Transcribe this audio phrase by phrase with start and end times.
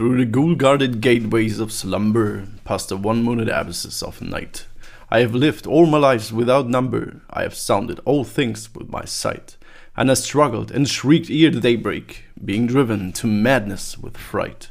[0.00, 4.64] Through the ghoul guarded gateways of slumber, past the one mooned abysses of night,
[5.10, 9.04] I have lived all my lives without number, I have sounded all things with my
[9.04, 9.58] sight,
[9.94, 14.70] and I struggled and shrieked ere the daybreak, being driven to madness with fright.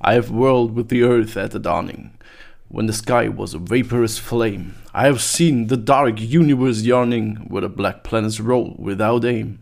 [0.00, 2.18] I have whirled with the earth at the dawning,
[2.66, 4.74] when the sky was a vaporous flame.
[4.92, 9.60] I have seen the dark universe yawning, where the black planets roll without aim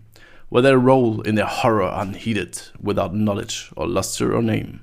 [0.52, 4.82] where they roll in their horror unheeded, without knowledge or luster or name.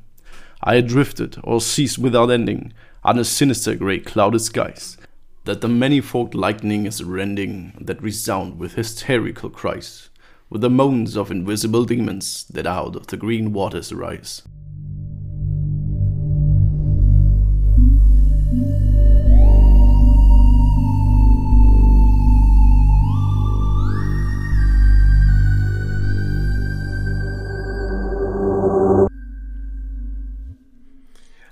[0.63, 2.73] I had drifted or ceased without ending,
[3.04, 4.97] under sinister grey clouded skies,
[5.46, 10.10] that the manifold lightning is rending, that resound with hysterical cries,
[10.50, 14.41] with the moans of invisible demons that out of the green waters rise.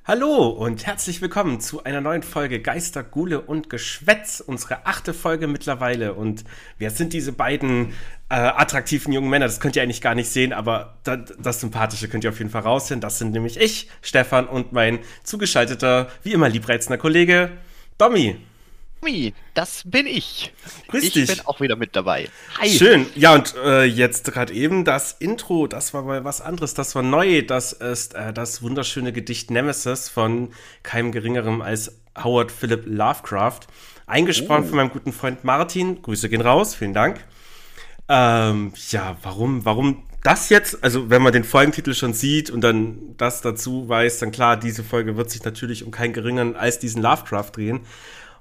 [0.07, 5.47] Hallo und herzlich willkommen zu einer neuen Folge Geister, Gule und Geschwätz, unsere achte Folge
[5.47, 6.13] mittlerweile.
[6.13, 6.45] Und
[6.77, 7.89] wer sind diese beiden
[8.29, 9.47] äh, attraktiven jungen Männer?
[9.47, 12.51] Das könnt ihr eigentlich gar nicht sehen, aber das, das Sympathische könnt ihr auf jeden
[12.51, 13.01] Fall raussehen.
[13.01, 17.49] Das sind nämlich ich, Stefan und mein zugeschalteter, wie immer liebreizender Kollege
[17.97, 18.37] Domi.
[19.53, 20.53] Das bin ich.
[20.89, 21.27] Grüß ich dich.
[21.27, 22.29] bin auch wieder mit dabei.
[22.59, 22.69] Hi.
[22.69, 23.05] Schön.
[23.15, 27.03] Ja, und äh, jetzt gerade eben das Intro, das war mal was anderes, das war
[27.03, 27.41] neu.
[27.41, 30.49] Das ist äh, das wunderschöne Gedicht Nemesis von
[30.83, 33.61] keinem geringerem als Howard Philip Lovecraft.
[34.07, 34.67] Eingesprochen oh.
[34.67, 36.01] von meinem guten Freund Martin.
[36.01, 37.23] Grüße gehen raus, vielen Dank.
[38.09, 40.83] Ähm, ja, warum, warum das jetzt?
[40.83, 44.83] Also, wenn man den Folgentitel schon sieht und dann das dazu weiß, dann klar, diese
[44.83, 47.81] Folge wird sich natürlich um keinen geringeren als diesen Lovecraft drehen.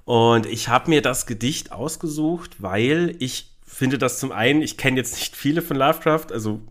[0.07, 4.95] Und ich habe mir das Gedicht ausgesucht, weil ich finde das zum einen, ich kenne
[4.95, 6.61] jetzt nicht viele von Lovecraft, also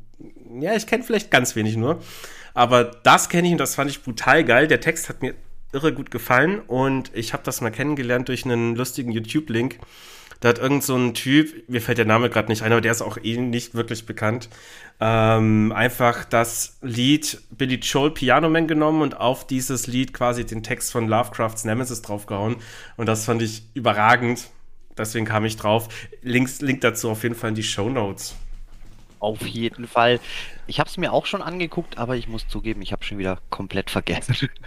[0.59, 2.01] ja, ich kenne vielleicht ganz wenig nur,
[2.55, 4.69] aber das kenne ich und das fand ich brutal geil.
[4.69, 5.35] Der Text hat mir
[5.75, 9.81] irre gut gefallen und ich habe das mal kennengelernt durch einen lustigen YouTube-Link.
[10.41, 12.93] Da hat irgend so ein Typ, mir fällt der Name gerade nicht ein, aber der
[12.93, 14.49] ist auch eh nicht wirklich bekannt,
[15.01, 20.63] ähm, einfach das Lied Billy Joel Piano Man genommen und auf dieses Lied quasi den
[20.63, 22.57] Text von Lovecrafts Nemesis draufgehauen.
[22.97, 24.49] Und das fand ich überragend.
[24.97, 25.89] Deswegen kam ich drauf.
[26.23, 28.35] Links, Link dazu auf jeden Fall in die Show Notes.
[29.19, 30.21] Auf jeden Fall.
[30.67, 33.39] Ich habe es mir auch schon angeguckt, aber ich muss zugeben, ich habe schon wieder
[33.51, 34.49] komplett vergessen.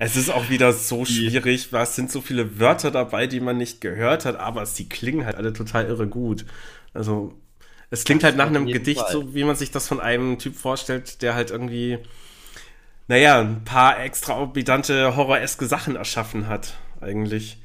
[0.00, 1.72] Es ist auch wieder so schwierig.
[1.72, 5.34] Es sind so viele Wörter dabei, die man nicht gehört hat, aber sie klingen halt
[5.34, 6.46] alle total irre gut.
[6.94, 7.34] Also
[7.90, 9.12] es klingt das halt nach einem Gedicht, Fall.
[9.12, 11.98] so wie man sich das von einem Typ vorstellt, der halt irgendwie,
[13.06, 17.58] naja, ein paar extraorbitante, horroreske Sachen erschaffen hat, eigentlich.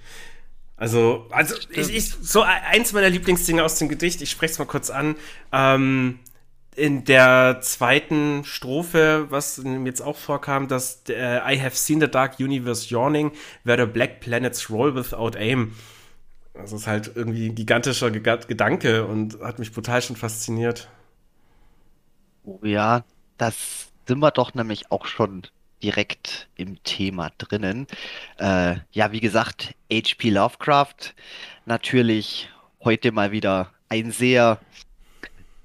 [0.75, 4.65] Also, also ich, ich, so eins meiner Lieblingsdinge aus dem Gedicht, ich spreche es mal
[4.65, 5.15] kurz an.
[5.51, 6.19] Ähm,
[6.75, 12.39] in der zweiten Strophe, was jetzt auch vorkam, dass äh, I have seen the dark
[12.39, 13.31] universe yawning,
[13.63, 15.73] where the black planets roll without aim.
[16.53, 20.87] Das ist halt irgendwie ein gigantischer Gedanke und hat mich brutal schon fasziniert.
[22.43, 23.03] Oh ja,
[23.37, 25.43] das sind wir doch nämlich auch schon
[25.81, 27.87] direkt im Thema drinnen.
[28.37, 30.29] Äh, ja, wie gesagt, H.P.
[30.29, 31.13] Lovecraft,
[31.65, 32.49] natürlich
[32.83, 34.59] heute mal wieder ein sehr,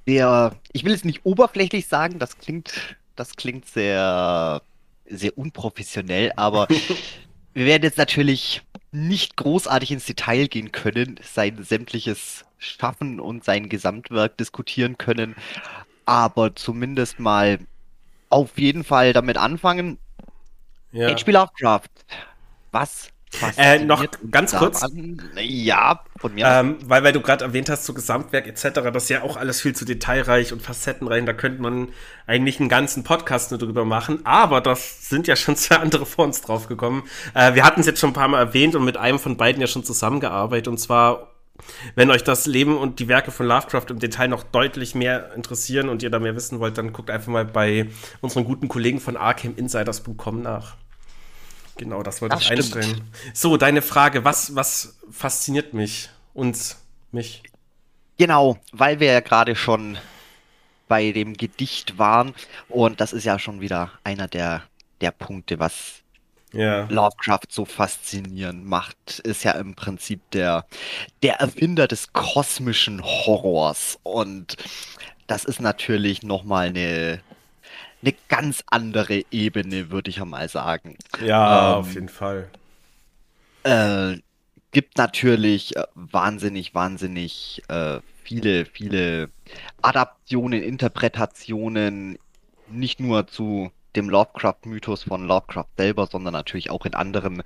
[0.07, 4.63] sehr, ich will es nicht oberflächlich sagen, das klingt, das klingt sehr,
[5.07, 6.69] sehr unprofessionell, aber
[7.55, 13.69] wir werden jetzt natürlich nicht großartig ins Detail gehen können, sein sämtliches Schaffen und sein
[13.69, 15.37] Gesamtwerk diskutieren können,
[16.07, 17.59] aber zumindest mal
[18.31, 19.99] auf jeden Fall damit anfangen.
[20.93, 21.09] Ja.
[21.11, 21.31] H.P.
[21.33, 21.89] Lovecraft,
[22.73, 23.11] was
[23.57, 24.85] äh, noch ganz kurz.
[25.37, 26.47] Ja, von mir.
[26.47, 29.61] Ähm, weil, weil du gerade erwähnt hast, so Gesamtwerk etc., das ist ja auch alles
[29.61, 31.25] viel zu detailreich und facettenreich.
[31.25, 31.89] Da könnte man
[32.27, 34.25] eigentlich einen ganzen Podcast nur drüber machen.
[34.25, 37.03] Aber das sind ja schon zwei andere vor uns draufgekommen.
[37.35, 39.61] Äh, wir hatten es jetzt schon ein paar Mal erwähnt und mit einem von beiden
[39.61, 40.69] ja schon zusammengearbeitet.
[40.69, 41.35] Und zwar,
[41.95, 45.89] wenn euch das Leben und die Werke von Lovecraft im Detail noch deutlich mehr interessieren
[45.89, 47.89] und ihr da mehr wissen wollt, dann guckt einfach mal bei
[48.21, 50.77] unseren guten Kollegen von arcaminsiders.com nach.
[51.79, 52.77] Genau, das wollte das ich stimmt.
[52.77, 53.11] einstellen.
[53.33, 56.77] So, deine Frage, was, was fasziniert mich, uns,
[57.13, 57.43] mich?
[58.19, 59.97] Genau, weil wir ja gerade schon
[60.89, 62.35] bei dem Gedicht waren
[62.69, 64.65] und das ist ja schon wieder einer der,
[65.01, 66.03] der Punkte, was
[66.53, 66.87] ja.
[66.89, 70.67] Lovecraft so faszinierend macht, ist ja im Prinzip der,
[71.23, 74.57] der Erfinder des kosmischen Horrors und
[75.29, 77.21] das ist natürlich nochmal eine,
[78.03, 80.97] eine ganz andere Ebene, würde ich ja mal sagen.
[81.21, 82.49] Ja, ähm, auf jeden Fall.
[83.65, 84.19] Äh,
[84.71, 89.31] gibt natürlich äh, wahnsinnig, wahnsinnig äh, viele, viele
[89.83, 92.19] Adaptionen, Interpretationen,
[92.69, 97.43] nicht nur zu dem Lovecraft-Mythos von Lovecraft selber, sondern natürlich auch in anderen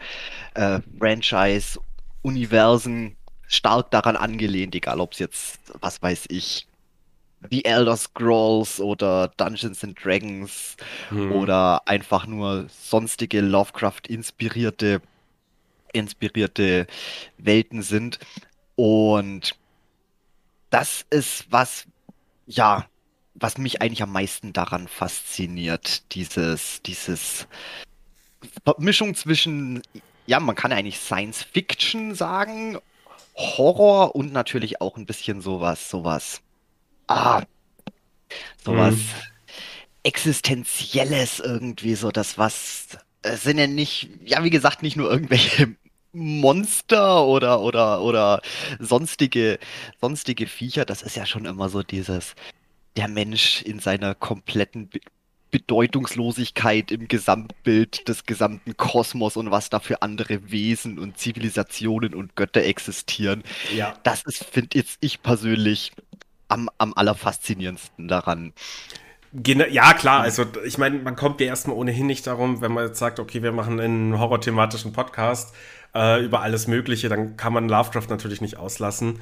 [0.55, 3.17] äh, Franchise-Universen
[3.47, 6.67] stark daran angelehnt, egal ob es jetzt, was weiß ich,
[7.51, 10.77] The Elder Scrolls oder Dungeons and Dragons
[11.09, 11.33] hm.
[11.33, 15.01] oder einfach nur sonstige Lovecraft-inspirierte
[15.93, 16.87] inspirierte
[17.39, 18.19] Welten sind.
[18.77, 19.55] Und
[20.71, 21.87] das ist was,
[22.47, 22.87] ja,
[23.35, 26.13] was mich eigentlich am meisten daran fasziniert.
[26.15, 27.47] Dieses, dieses
[28.79, 29.83] Mischung zwischen,
[30.27, 32.79] ja, man kann eigentlich Science Fiction sagen,
[33.35, 36.43] Horror und natürlich auch ein bisschen sowas, sowas
[37.13, 37.43] ah,
[38.65, 38.99] sowas mhm.
[40.05, 45.77] Existenzielles irgendwie, so das was, es sind ja nicht, ja, wie gesagt, nicht nur irgendwelche
[46.13, 48.43] Monster oder, oder, oder
[48.79, 49.59] sonstige,
[50.01, 52.35] sonstige Viecher, das ist ja schon immer so dieses,
[52.97, 55.01] der Mensch in seiner kompletten Be
[55.53, 62.37] Bedeutungslosigkeit im Gesamtbild des gesamten Kosmos und was da für andere Wesen und Zivilisationen und
[62.37, 63.45] Götter existieren.
[63.77, 63.95] Ja.
[64.03, 65.93] Das ist, finde jetzt ich persönlich,
[66.53, 68.53] am, am allerfaszinierendsten daran.
[69.33, 72.99] Ja, klar, also ich meine, man kommt ja erstmal ohnehin nicht darum, wenn man jetzt
[72.99, 75.55] sagt, okay, wir machen einen horrorthematischen Podcast
[75.95, 79.21] äh, über alles Mögliche, dann kann man Lovecraft natürlich nicht auslassen.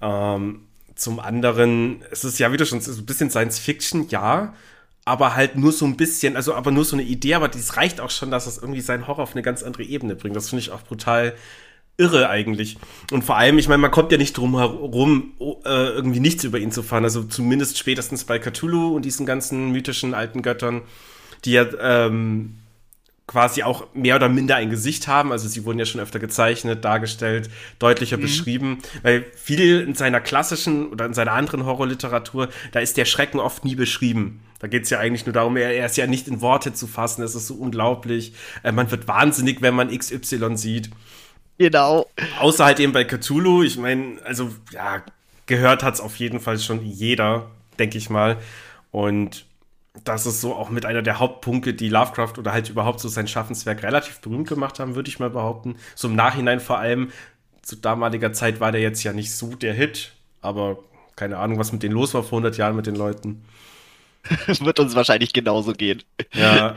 [0.00, 4.54] Ähm, zum anderen, es ist ja wieder schon so ein bisschen Science Fiction, ja,
[5.04, 8.00] aber halt nur so ein bisschen, also aber nur so eine Idee, aber dies reicht
[8.00, 10.36] auch schon, dass es irgendwie seinen Horror auf eine ganz andere Ebene bringt.
[10.36, 11.34] Das finde ich auch brutal
[11.98, 12.78] irre eigentlich.
[13.10, 15.32] Und vor allem, ich meine, man kommt ja nicht drum herum,
[15.64, 17.04] äh, irgendwie nichts über ihn zu fahren.
[17.04, 20.82] Also zumindest spätestens bei Cthulhu und diesen ganzen mythischen alten Göttern,
[21.44, 22.54] die ja ähm,
[23.26, 25.32] quasi auch mehr oder minder ein Gesicht haben.
[25.32, 27.50] Also sie wurden ja schon öfter gezeichnet, dargestellt,
[27.80, 28.22] deutlicher mhm.
[28.22, 28.78] beschrieben.
[29.02, 33.64] Weil viel in seiner klassischen oder in seiner anderen Horrorliteratur, da ist der Schrecken oft
[33.64, 34.40] nie beschrieben.
[34.60, 36.86] Da geht es ja eigentlich nur darum, er, er, ist ja nicht in Worte zu
[36.86, 38.32] fassen, es ist so unglaublich.
[38.62, 40.90] Äh, man wird wahnsinnig, wenn man XY sieht.
[41.58, 42.06] Genau.
[42.38, 43.62] Außer halt eben bei Cthulhu.
[43.62, 45.02] Ich meine, also ja,
[45.46, 48.38] gehört hat es auf jeden Fall schon jeder, denke ich mal.
[48.90, 49.44] Und
[50.04, 53.26] das ist so auch mit einer der Hauptpunkte, die Lovecraft oder halt überhaupt so sein
[53.26, 55.76] Schaffenswerk relativ berühmt gemacht haben, würde ich mal behaupten.
[55.94, 57.10] So im Nachhinein vor allem.
[57.62, 60.78] Zu damaliger Zeit war der jetzt ja nicht so der Hit, aber
[61.16, 63.44] keine Ahnung, was mit denen los war vor 100 Jahren mit den Leuten.
[64.46, 66.02] Das wird uns wahrscheinlich genauso gehen.
[66.32, 66.76] Ja.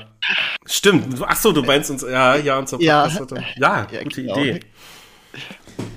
[0.66, 1.22] Stimmt.
[1.26, 2.80] Ach so, du meinst uns, ja, ja, und so.
[2.80, 3.08] Ja,
[3.58, 4.38] ja, ja gute genau.
[4.38, 4.60] Idee.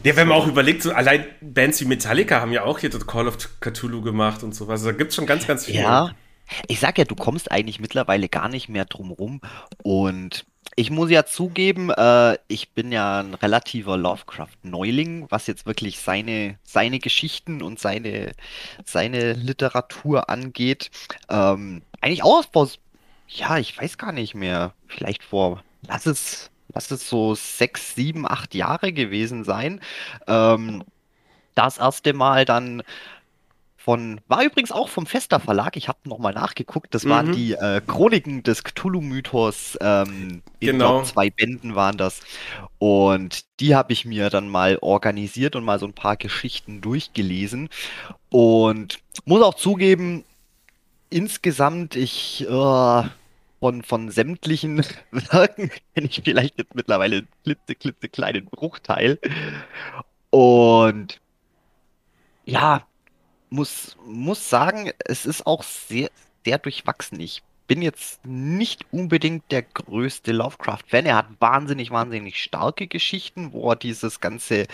[0.05, 3.07] Ja, wenn man auch überlegt, so allein Bands wie Metallica haben ja auch hier das
[3.07, 4.81] Call of Cthulhu gemacht und sowas.
[4.81, 5.77] Also da gibt es schon ganz, ganz viel.
[5.77, 6.13] Ja,
[6.69, 9.41] ich sag ja, du kommst eigentlich mittlerweile gar nicht mehr drum rum.
[9.83, 10.45] Und
[10.77, 16.59] ich muss ja zugeben, äh, ich bin ja ein relativer Lovecraft-Neuling, was jetzt wirklich seine,
[16.65, 18.33] seine Geschichten und seine,
[18.85, 20.91] seine Literatur angeht.
[21.29, 22.69] Ähm, eigentlich auch vor,
[23.29, 28.27] ja, ich weiß gar nicht mehr, vielleicht vor, lass es lass es so sechs, sieben,
[28.29, 29.81] acht Jahre gewesen sein.
[30.27, 30.85] Ähm,
[31.55, 32.83] das erste Mal dann
[33.85, 37.11] von, war übrigens auch vom Fester Verlag, ich habe nochmal nachgeguckt, das mhm.
[37.11, 41.01] waren die äh, Chroniken des Cthulhu-Mythos, ähm, genau.
[41.01, 42.23] Glaub, zwei Bänden waren das.
[42.79, 47.69] Und die habe ich mir dann mal organisiert und mal so ein paar Geschichten durchgelesen.
[48.31, 50.25] Und muss auch zugeben,
[51.11, 53.03] insgesamt, ich, äh,
[53.61, 59.19] von, von sämtlichen Werken kenne ich vielleicht jetzt mittlerweile einen klitze, klitze kleinen Bruchteil.
[60.31, 61.21] Und
[62.47, 62.87] ja,
[63.51, 66.11] muss, muss sagen, es ist auch sehr,
[66.45, 67.21] sehr durchwachsen.
[67.21, 71.07] Ich bin jetzt nicht unbedingt der größte Lovecraft-Fan.
[71.07, 74.67] Er hat wahnsinnig, wahnsinnig starke Geschichten, wo er dieses ganze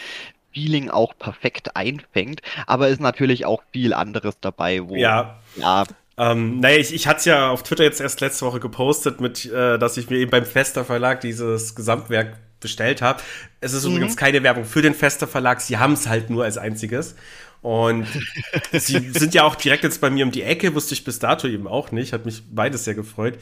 [0.53, 2.43] Feeling auch perfekt einfängt.
[2.67, 5.85] Aber ist natürlich auch viel anderes dabei, wo ja, ja
[6.21, 9.47] ähm, naja, ich, ich hatte es ja auf Twitter jetzt erst letzte Woche gepostet, mit,
[9.47, 13.23] äh, dass ich mir eben beim Fester Verlag dieses Gesamtwerk bestellt habe.
[13.61, 13.93] Es ist mhm.
[13.93, 17.17] übrigens keine Werbung für den Fester Verlag, sie haben es halt nur als einziges.
[17.63, 18.07] Und
[18.73, 21.47] sie sind ja auch direkt jetzt bei mir um die Ecke, wusste ich bis dato
[21.47, 23.39] eben auch nicht, hat mich beides sehr gefreut.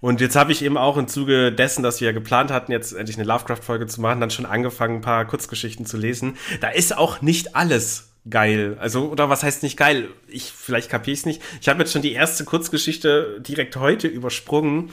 [0.00, 2.92] Und jetzt habe ich eben auch im Zuge dessen, dass wir ja geplant hatten, jetzt
[2.92, 6.36] endlich eine Lovecraft-Folge zu machen, dann schon angefangen, ein paar Kurzgeschichten zu lesen.
[6.60, 8.76] Da ist auch nicht alles geil.
[8.80, 10.08] Also, oder was heißt nicht geil?
[10.28, 11.42] Ich, vielleicht kapiere ich es nicht.
[11.60, 14.90] Ich habe jetzt schon die erste Kurzgeschichte direkt heute übersprungen,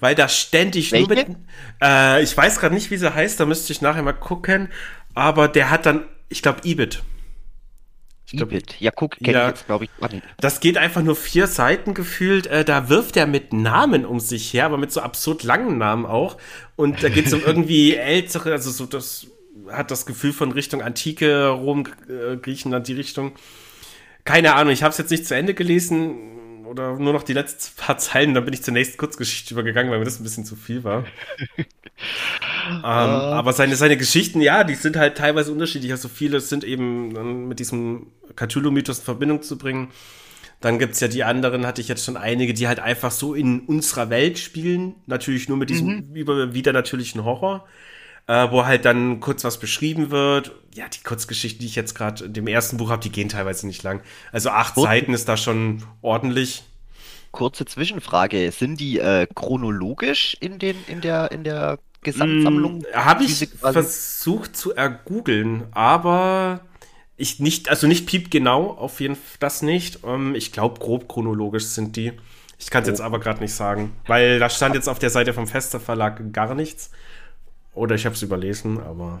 [0.00, 1.06] weil da ständig Welche?
[1.06, 1.36] nur mit.
[1.82, 4.70] Äh, ich weiß gerade nicht, wie sie heißt, da müsste ich nachher mal gucken.
[5.14, 7.02] Aber der hat dann, ich glaube, Ibit.
[8.26, 8.80] Ich glaub, Ibit.
[8.80, 9.90] Ja, guck, kenn ja, jetzt, glaube ich.
[9.98, 10.20] Warte.
[10.38, 12.48] Das geht einfach nur vier Seiten gefühlt.
[12.48, 16.06] Äh, da wirft er mit Namen um sich her, aber mit so absurd langen Namen
[16.06, 16.36] auch.
[16.74, 19.28] Und da geht es um irgendwie ältere, also so das
[19.70, 23.32] hat das Gefühl von Richtung Antike, Rom, äh, Griechenland, die Richtung.
[24.24, 26.64] Keine Ahnung, ich habe es jetzt nicht zu Ende gelesen.
[26.66, 30.00] oder nur noch die letzten paar Zeilen, dann bin ich zur nächsten Kurzgeschichte übergegangen, weil
[30.00, 31.04] mir das ein bisschen zu viel war.
[32.68, 32.86] ähm, uh.
[32.86, 35.92] Aber seine, seine Geschichten, ja, die sind halt teilweise unterschiedlich.
[35.92, 39.88] Also viele sind eben mit diesem Cthulhu-Mythos in Verbindung zu bringen.
[40.60, 43.34] Dann gibt es ja die anderen, hatte ich jetzt schon einige, die halt einfach so
[43.34, 44.94] in unserer Welt spielen.
[45.06, 46.14] Natürlich nur mit diesem mhm.
[46.14, 47.66] über, wieder natürlichen Horror
[48.26, 50.52] äh, wo halt dann kurz was beschrieben wird.
[50.74, 53.66] Ja, die Kurzgeschichten, die ich jetzt gerade in dem ersten Buch habe, die gehen teilweise
[53.66, 54.02] nicht lang.
[54.32, 56.64] Also acht Kurz Seiten ist da schon ordentlich.
[57.30, 62.84] Kurze Zwischenfrage: Sind die äh, chronologisch in den in der in der Gesamtsammlung?
[62.84, 66.60] Hm, habe ich versucht zu ergoogeln, aber
[67.16, 70.00] ich nicht, also nicht piept genau, auf jeden Fall das nicht.
[70.04, 72.12] Ähm, ich glaube, grob chronologisch sind die.
[72.58, 72.92] Ich kann es oh.
[72.92, 76.32] jetzt aber gerade nicht sagen, weil da stand jetzt auf der Seite vom Fester Verlag
[76.32, 76.90] gar nichts.
[77.76, 79.20] Oder ich habe es überlesen, aber.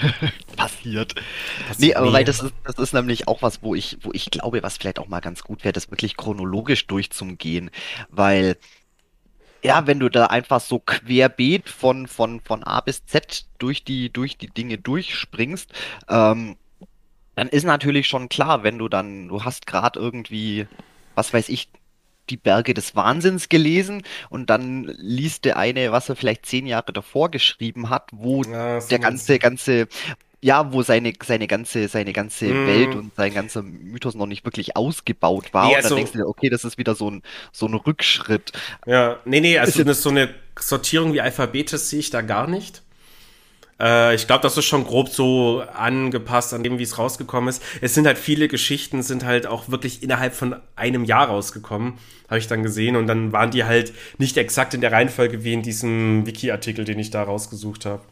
[0.56, 1.14] Passiert.
[1.14, 1.78] Passiert.
[1.78, 2.12] Nee, aber nee.
[2.12, 4.98] weil das ist, das ist nämlich auch was, wo ich, wo ich glaube, was vielleicht
[4.98, 7.70] auch mal ganz gut wäre, das wirklich chronologisch durchzugehen.
[8.10, 8.58] Weil,
[9.62, 14.12] ja, wenn du da einfach so querbeet von, von, von A bis Z durch die,
[14.12, 15.72] durch die Dinge durchspringst,
[16.08, 16.56] ähm,
[17.34, 20.66] dann ist natürlich schon klar, wenn du dann, du hast gerade irgendwie,
[21.14, 21.68] was weiß ich,
[22.30, 26.92] die Berge des Wahnsinns gelesen und dann liest der eine, was er vielleicht zehn Jahre
[26.92, 29.86] davor geschrieben hat, wo ja, der ganze, ganze,
[30.42, 32.66] ja, wo seine, seine ganze, seine ganze mm.
[32.66, 35.68] Welt und sein ganzer Mythos noch nicht wirklich ausgebaut war.
[35.68, 37.74] Nee, also, und dann denkst du dir, okay, das ist wieder so ein, so ein
[37.74, 38.52] Rückschritt.
[38.86, 42.82] Ja, nee, nee, also ist so eine Sortierung wie Alphabetes sehe ich da gar nicht.
[43.80, 47.62] Äh, ich glaube, das ist schon grob so angepasst an dem, wie es rausgekommen ist.
[47.80, 51.94] Es sind halt viele Geschichten, sind halt auch wirklich innerhalb von einem Jahr rausgekommen,
[52.28, 52.96] habe ich dann gesehen.
[52.96, 56.98] Und dann waren die halt nicht exakt in der Reihenfolge wie in diesem Wiki-Artikel, den
[56.98, 58.02] ich da rausgesucht habe.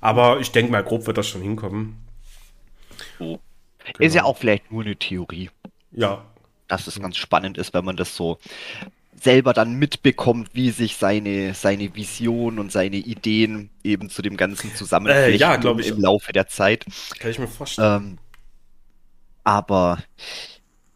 [0.00, 1.98] Aber ich denke mal, grob wird das schon hinkommen.
[3.18, 3.38] Oh.
[3.84, 3.98] Genau.
[4.06, 5.50] Ist ja auch vielleicht nur eine Theorie.
[5.92, 6.24] Ja.
[6.66, 8.38] Dass es ganz spannend ist, wenn man das so
[9.20, 14.74] selber dann mitbekommt, wie sich seine, seine Vision und seine Ideen eben zu dem Ganzen
[14.74, 15.88] zusammenflechten äh, ja, glaube ich.
[15.88, 16.84] im Laufe der Zeit.
[17.18, 18.02] Kann ich mir vorstellen.
[18.02, 18.18] Ähm,
[19.42, 19.98] aber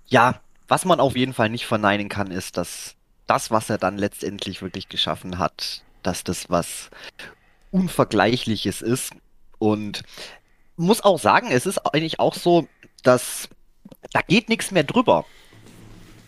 [0.07, 2.95] ja, was man auf jeden Fall nicht verneinen kann, ist, dass
[3.27, 6.91] das, was er dann letztendlich wirklich geschaffen hat, dass das was
[7.73, 9.11] Unvergleichliches ist.
[9.59, 10.03] Und
[10.77, 12.69] muss auch sagen, es ist eigentlich auch so,
[13.03, 13.49] dass
[14.13, 15.25] da geht nichts mehr drüber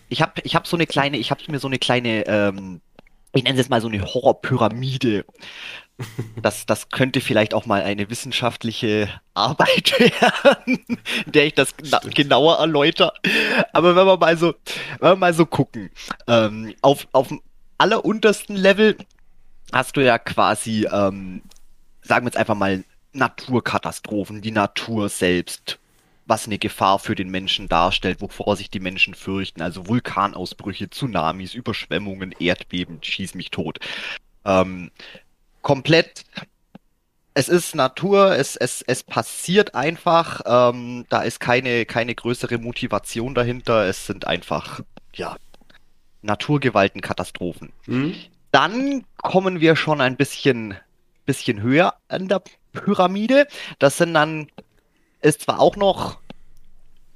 [0.09, 2.81] ich habe ich hab so eine kleine, ich habe mir so eine kleine, ähm,
[3.33, 5.25] ich nenne es jetzt mal so eine Horrorpyramide.
[6.41, 10.83] Das, das könnte vielleicht auch mal eine wissenschaftliche Arbeit werden,
[11.25, 11.73] in der ich das
[12.13, 13.13] genauer erläutere.
[13.71, 14.55] Aber wenn wir mal so,
[14.99, 15.89] wenn wir mal so gucken,
[16.27, 17.41] ähm, auf, auf dem
[17.77, 18.97] alleruntersten Level
[19.71, 21.41] hast du ja quasi, ähm,
[22.01, 25.79] sagen wir jetzt einfach mal, Naturkatastrophen, die Natur selbst,
[26.25, 29.61] was eine Gefahr für den Menschen darstellt, wovor sich die Menschen fürchten.
[29.61, 33.79] Also Vulkanausbrüche, Tsunamis, Überschwemmungen, Erdbeben, schieß mich tot.
[34.43, 34.91] Ähm,
[35.61, 36.25] komplett.
[37.33, 40.41] Es ist Natur, es, es, es passiert einfach.
[40.45, 43.85] Ähm, da ist keine, keine größere Motivation dahinter.
[43.85, 44.81] Es sind einfach,
[45.13, 45.35] ja,
[46.21, 47.71] Naturgewalten, Katastrophen.
[47.85, 48.15] Mhm.
[48.55, 50.77] Dann kommen wir schon ein bisschen,
[51.25, 53.47] bisschen höher an der Pyramide.
[53.79, 54.47] Das sind dann
[55.21, 56.19] ist zwar auch noch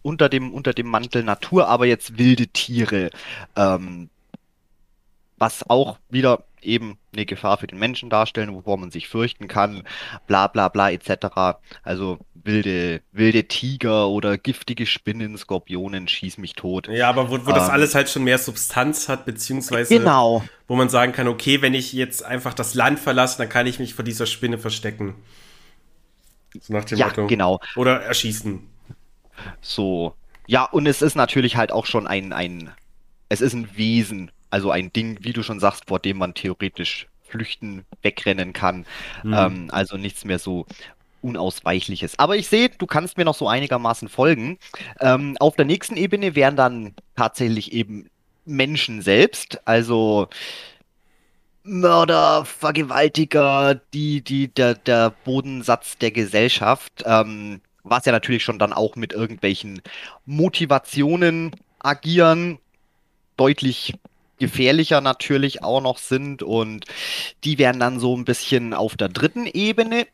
[0.02, 3.10] unter dem, unter dem Mantel Natur, aber jetzt wilde Tiere.
[3.56, 4.10] Ähm,
[5.38, 9.84] was auch wieder eben eine Gefahr für den Menschen darstellen, wovor man sich fürchten kann,
[10.28, 11.60] bla bla bla etc.
[11.84, 16.88] Also wilde, wilde Tiger oder giftige Spinnen, Skorpionen, schieß mich tot.
[16.88, 20.44] Ja, aber wo, wo ähm, das alles halt schon mehr Substanz hat, beziehungsweise genau.
[20.68, 23.80] wo man sagen kann, okay, wenn ich jetzt einfach das Land verlasse, dann kann ich
[23.80, 25.16] mich vor dieser Spinne verstecken.
[26.60, 27.28] So nach dem ja, Motto.
[27.28, 27.60] genau.
[27.76, 28.68] Oder erschießen.
[29.62, 30.16] So.
[30.48, 32.72] Ja, und es ist natürlich halt auch schon ein, ein,
[33.30, 37.08] es ist ein Wesen, also ein Ding, wie du schon sagst, vor dem man theoretisch
[37.24, 38.86] flüchten, wegrennen kann.
[39.24, 39.34] Mhm.
[39.34, 40.66] Ähm, also nichts mehr so
[41.22, 42.18] Unausweichliches.
[42.18, 44.58] Aber ich sehe, du kannst mir noch so einigermaßen folgen.
[45.00, 48.10] Ähm, auf der nächsten Ebene wären dann tatsächlich eben
[48.46, 50.28] Menschen selbst, also
[51.64, 58.74] Mörder, Vergewaltiger, die, die, der, der Bodensatz der Gesellschaft, ähm, was ja natürlich schon dann
[58.74, 59.82] auch mit irgendwelchen
[60.26, 62.60] Motivationen agieren,
[63.38, 63.94] deutlich
[64.40, 66.86] gefährlicher natürlich auch noch sind und
[67.44, 70.08] die werden dann so ein bisschen auf der dritten Ebene.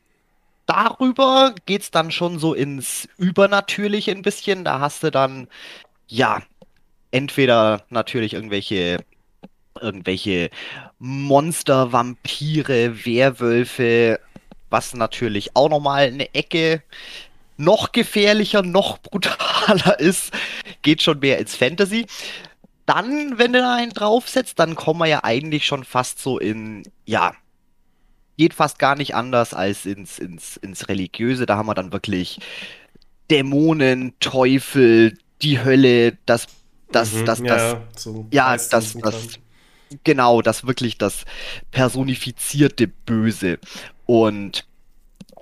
[0.65, 4.63] Darüber geht es dann schon so ins Übernatürliche ein bisschen.
[4.63, 5.47] Da hast du dann,
[6.07, 6.41] ja,
[7.11, 9.03] entweder natürlich irgendwelche
[9.81, 10.49] irgendwelche
[10.99, 14.19] Monster, Vampire, Werwölfe,
[14.69, 16.81] was natürlich auch nochmal eine Ecke
[17.57, 20.31] noch gefährlicher, noch brutaler ist,
[20.81, 22.05] geht schon mehr ins Fantasy.
[22.85, 26.83] Dann, wenn du da einen draufsetzt, dann kommen wir ja eigentlich schon fast so in,
[27.05, 27.33] ja,
[28.37, 31.45] geht fast gar nicht anders als ins, ins, ins Religiöse.
[31.45, 32.39] Da haben wir dann wirklich
[33.31, 36.47] Dämonen, Teufel, die Hölle, das,
[36.91, 39.39] das, Mhm, das, das, ja, so ja, das, das,
[40.03, 41.25] genau, das wirklich das
[41.71, 43.59] personifizierte Böse.
[44.05, 44.67] Und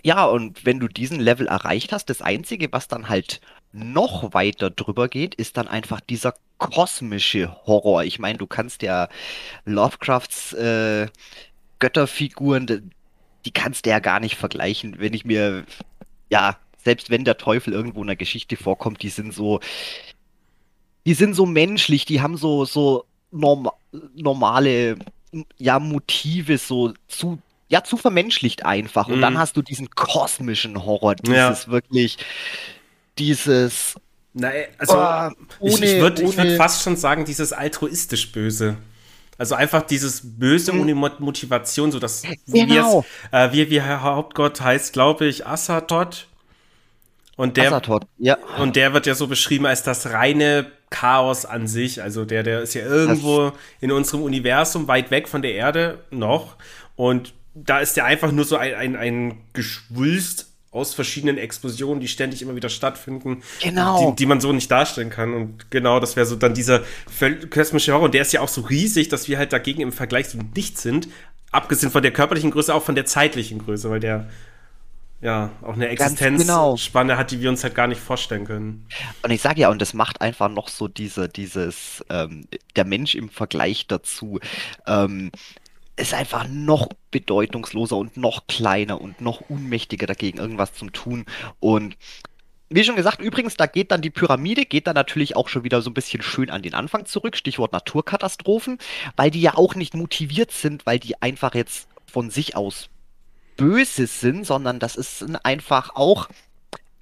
[0.03, 3.41] ja, und wenn du diesen Level erreicht hast, das Einzige, was dann halt
[3.73, 8.03] noch weiter drüber geht, ist dann einfach dieser kosmische Horror.
[8.03, 9.09] Ich meine, du kannst ja
[9.65, 11.07] Lovecrafts äh,
[11.79, 12.91] Götterfiguren,
[13.45, 14.95] die kannst du ja gar nicht vergleichen.
[14.99, 15.65] Wenn ich mir,
[16.29, 19.59] ja, selbst wenn der Teufel irgendwo in der Geschichte vorkommt, die sind so,
[21.05, 23.69] die sind so menschlich, die haben so, so norm
[24.15, 24.97] normale,
[25.57, 27.39] ja, Motive, so zu,
[27.69, 29.07] ja, zu vermenschlicht einfach.
[29.07, 29.37] Und dann Mhm.
[29.39, 31.49] hast du diesen kosmischen Horror, Ja.
[31.49, 32.17] dieses wirklich,
[33.19, 33.95] dieses,
[34.33, 38.77] Na, also Ah, ich, ich ohne- würde würd ohne- fast schon sagen, dieses altruistisch Böse.
[39.37, 42.35] Also einfach dieses Böse ohne Mo Motivation, so dass Mhm.
[42.67, 43.05] Genau.
[43.31, 46.27] äh, wie, wie Herr Hauptgott heißt, glaube ich, Assathoth.
[47.35, 48.05] Und der, Azathoth.
[48.19, 52.03] Ja, und der wird ja so beschrieben als das reine Chaos an sich.
[52.03, 53.51] Also der, der ist ja irgendwo
[53.81, 56.55] in unserem Universum weit weg von der Erde noch.
[56.95, 62.07] Und da ist der einfach nur so ein, ein, ein Geschwulst aus verschiedenen Explosionen, die
[62.07, 64.11] ständig immer wieder stattfinden, Genau.
[64.11, 65.33] die, die man so nicht darstellen kann.
[65.33, 66.81] Und genau, das wäre so dann dieser
[67.49, 68.05] kosmische Horror.
[68.05, 70.81] Und der ist ja auch so riesig, dass wir halt dagegen im Vergleich so nichts
[70.81, 71.07] sind.
[71.51, 74.27] Abgesehen von der körperlichen Größe, auch von der zeitlichen Größe, weil der
[75.21, 76.73] ja auch eine Ganz genau.
[76.73, 78.85] Existenzspanne hat, die wir uns halt gar nicht vorstellen können.
[79.21, 83.15] Und ich sage ja, und das macht einfach noch so diese, dieses, ähm, der Mensch
[83.15, 84.39] im Vergleich dazu,
[84.85, 85.31] ähm,
[85.95, 91.25] ist einfach noch bedeutungsloser und noch kleiner und noch unmächtiger dagegen, irgendwas zu tun.
[91.59, 91.95] Und
[92.69, 95.83] wie schon gesagt, übrigens, da geht dann die Pyramide, geht dann natürlich auch schon wieder
[95.83, 98.79] so ein bisschen schön an den Anfang zurück, Stichwort Naturkatastrophen,
[99.15, 102.89] weil die ja auch nicht motiviert sind, weil die einfach jetzt von sich aus
[103.57, 106.27] böse sind, sondern das ist einfach auch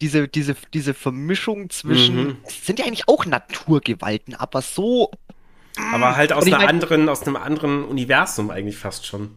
[0.02, 2.38] diese, diese, diese Vermischung zwischen, Mhm.
[2.46, 5.12] es sind ja eigentlich auch Naturgewalten, aber so,
[5.94, 9.32] Aber halt aus einer mein- anderen, aus einem anderen Universum eigentlich fast schon.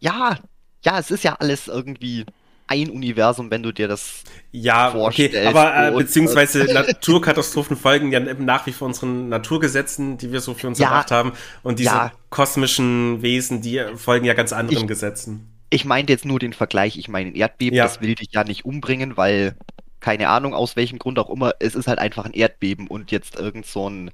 [0.00, 0.38] ja,
[0.84, 2.24] ja, es ist ja alles irgendwie
[2.66, 8.20] ein Universum, wenn du dir das Ja, okay, vorstellst aber äh, beziehungsweise Naturkatastrophen folgen ja
[8.20, 11.32] nach wie vor unseren Naturgesetzen, die wir so für uns Ja, erdacht haben.
[11.62, 12.12] Und diese ja.
[12.30, 15.46] kosmischen Wesen, die folgen ja ganz anderen Ich- Gesetzen.
[15.72, 17.84] Ich meinte jetzt nur den Vergleich, ich meine, ein Erdbeben, Ja.
[17.84, 19.54] das will dich ja nicht umbringen, weil,
[20.00, 23.36] keine Ahnung, aus welchem Grund auch immer, es ist halt einfach ein Erdbeben und jetzt
[23.36, 24.10] irgend so ein,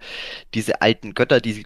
[0.54, 1.64] diese alten Götter, die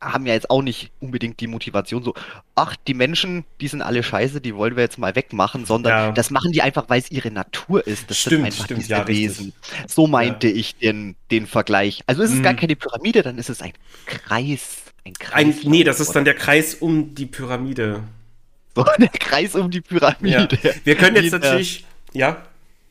[0.00, 2.12] haben ja jetzt auch nicht unbedingt die Motivation so,
[2.56, 6.10] ach, die Menschen, die sind alle scheiße, die wollen wir jetzt mal wegmachen, sondern Ja.
[6.12, 8.10] das machen die einfach, weil es ihre Natur ist.
[8.10, 9.28] Das Stimmt, sind einfach stimmt, diese ja, richtig.
[9.38, 9.52] Wesen.
[9.86, 12.02] So meinte ich den, den Vergleich.
[12.06, 12.56] Also ist es gar Mhm.
[12.56, 13.72] keine Pyramide, dann ist es ein
[14.06, 14.82] Kreis.
[15.04, 15.34] Ein Kreis.
[15.34, 18.02] Ein, nee, das ist dann der Kreis um die Pyramide.
[18.74, 20.00] so, der Kreis um die Ja.
[20.16, 20.58] Pyramide.
[20.82, 22.42] Wir können jetzt natürlich, ja,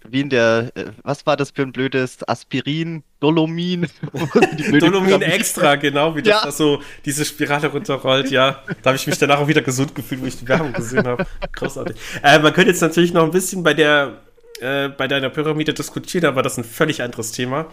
[0.08, 3.88] Wie in der, äh, was war das für ein blödes Aspirin, Dolomin?
[4.80, 6.42] Dolomin extra, genau, wie das Ja.
[6.46, 8.64] da so diese Spirale runterrollt, ja.
[8.82, 11.26] Da habe ich mich danach auch wieder gesund gefühlt, wo ich die Werbung gesehen habe.
[11.54, 11.96] Großartig.
[12.24, 14.18] Äh, man könnte jetzt natürlich noch ein bisschen bei der,
[14.60, 17.68] äh, bei deiner Pyramide diskutieren, aber das ist ein völlig anderes Thema.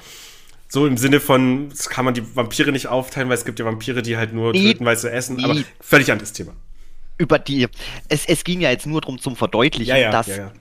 [0.69, 3.65] So im Sinne von, das kann man die Vampire nicht aufteilen, weil es gibt ja
[3.65, 6.53] Vampire, die halt nur töten, weil sie essen, aber völlig anderes Thema.
[7.17, 7.67] Über die,
[8.11, 10.53] es, es ging ja jetzt nur darum zum Verdeutlichen, Ja, ja, dass, ja.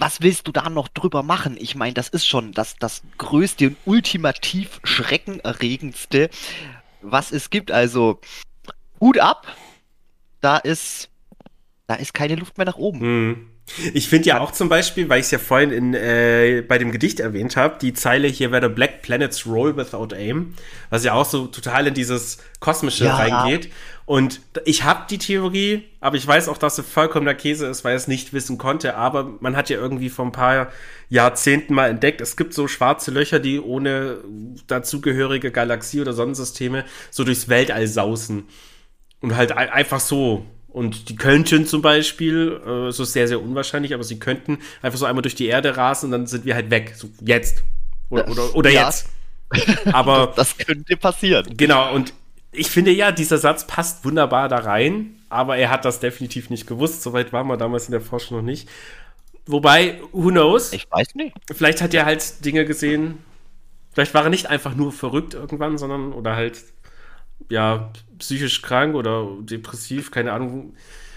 [0.00, 1.56] Was willst du da noch drüber machen?
[1.58, 6.30] Ich meine, das ist schon das, das größte und ultimativ schreckenerregendste,
[7.02, 7.70] was es gibt.
[7.70, 8.20] Also,
[8.98, 9.46] Hut ab,
[10.40, 11.10] da ist,
[11.86, 13.00] da ist keine Luft mehr nach oben.
[13.00, 13.49] Hm.
[13.94, 16.90] Ich finde ja auch zum Beispiel, weil ich es ja vorhin in, äh, bei dem
[16.92, 20.54] Gedicht erwähnt habe, die Zeile hier where the black planets roll without aim,
[20.90, 23.16] was ja auch so total in dieses Kosmische Ja.
[23.16, 23.70] reingeht.
[24.06, 27.92] Und ich habe die Theorie, aber ich weiß auch, dass sie vollkommener Käse ist, weil
[27.92, 28.96] er es nicht wissen konnte.
[28.96, 30.72] Aber man hat ja irgendwie vor ein paar
[31.08, 34.18] Jahrzehnten mal entdeckt, es gibt so schwarze Löcher, die ohne
[34.66, 38.44] dazugehörige Galaxie oder Sonnensysteme so durchs Weltall sausen.
[39.20, 40.44] Und halt ein- einfach so.
[40.70, 44.98] Und die könnten zum Beispiel, äh, es ist sehr, sehr unwahrscheinlich, aber sie könnten einfach
[44.98, 46.94] so einmal durch die Erde rasen und dann sind wir halt weg.
[46.96, 47.62] So jetzt.
[48.08, 48.86] Oder, oder, oder Ja.
[48.86, 49.08] jetzt.
[49.92, 51.46] Aber Das könnte passieren.
[51.56, 52.12] genau, und
[52.52, 56.66] ich finde ja, dieser Satz passt wunderbar da rein, aber er hat das definitiv nicht
[56.66, 57.02] gewusst.
[57.02, 58.68] Soweit waren wir damals in der Forschung noch nicht.
[59.46, 60.72] Wobei, who knows?
[60.72, 61.34] Ich weiß nicht.
[61.52, 63.18] Vielleicht hat er halt Dinge gesehen.
[63.92, 66.58] Vielleicht war er nicht einfach nur verrückt irgendwann, sondern oder halt
[67.48, 70.74] ja psychisch krank oder depressiv, keine Ahnung.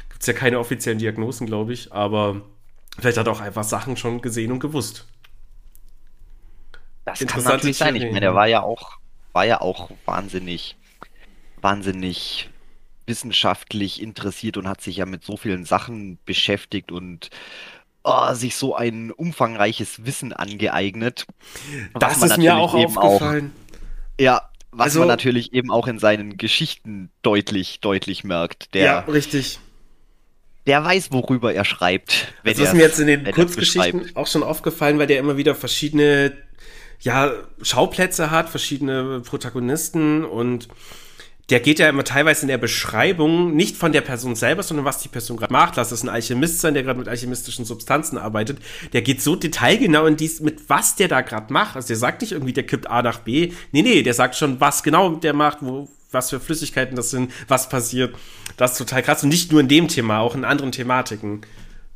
[0.09, 2.41] Gibt es ja keine offiziellen Diagnosen, glaube ich, aber
[2.97, 5.07] vielleicht hat er auch einfach Sachen schon gesehen und gewusst.
[7.05, 7.95] Das kann natürlich sein.
[7.95, 8.97] Ich meine, der war ja auch
[9.33, 10.77] war ja auch wahnsinnig,
[11.59, 12.49] wahnsinnig
[13.05, 17.29] wissenschaftlich interessiert und hat sich ja mit so vielen Sachen beschäftigt und
[18.03, 21.25] oh, sich so ein umfangreiches Wissen angeeignet.
[21.99, 23.51] Das ist mir auch aufgefallen.
[23.51, 28.73] Auch, ja, was also, man natürlich eben auch in seinen Geschichten deutlich, deutlich merkt.
[28.73, 29.59] Der, ja, richtig.
[30.65, 32.33] Der weiß, worüber er schreibt.
[32.43, 36.37] das ist mir jetzt in den Kurzgeschichten auch schon aufgefallen, weil der immer wieder verschiedene
[37.01, 40.69] ja, Schauplätze hat, verschiedene Protagonisten und
[41.49, 44.99] der geht ja immer teilweise in der Beschreibung nicht von der Person selber, sondern was
[44.99, 45.75] die Person gerade macht.
[45.75, 48.59] Lass es ein Alchemist sein, der gerade mit alchemistischen Substanzen arbeitet.
[48.93, 51.75] Der geht so detailgenau in dies, mit was der da gerade macht.
[51.75, 53.51] Also der sagt nicht irgendwie, der kippt A nach B.
[53.73, 57.31] Nee, nee, der sagt schon, was genau der macht, wo, was für Flüssigkeiten das sind,
[57.49, 58.15] was passiert.
[58.55, 59.23] Das ist total krass.
[59.23, 61.41] Und nicht nur in dem Thema, auch in anderen Thematiken.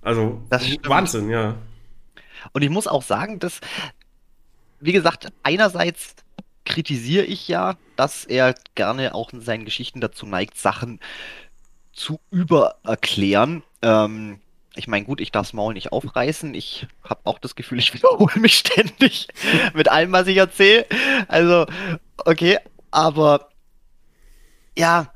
[0.01, 0.41] Also,
[0.83, 1.55] Wahnsinn, ja.
[2.51, 3.61] Und ich muss auch sagen, dass,
[4.81, 6.15] wie gesagt, einerseits
[6.67, 10.99] kritisiere ich ja, dass er gerne auch in seinen Geschichten dazu neigt, Sachen
[11.93, 13.63] zu übererklären.
[13.81, 14.39] Ähm,
[14.75, 16.53] ich meine, gut, ich darf das Maul nicht aufreißen.
[16.53, 19.27] Ich habe auch das Gefühl, ich wiederhole mich ständig
[19.73, 20.85] mit allem, was ich erzähle.
[21.27, 21.65] Also,
[22.25, 22.59] okay,
[22.91, 23.49] aber
[24.77, 25.11] ja,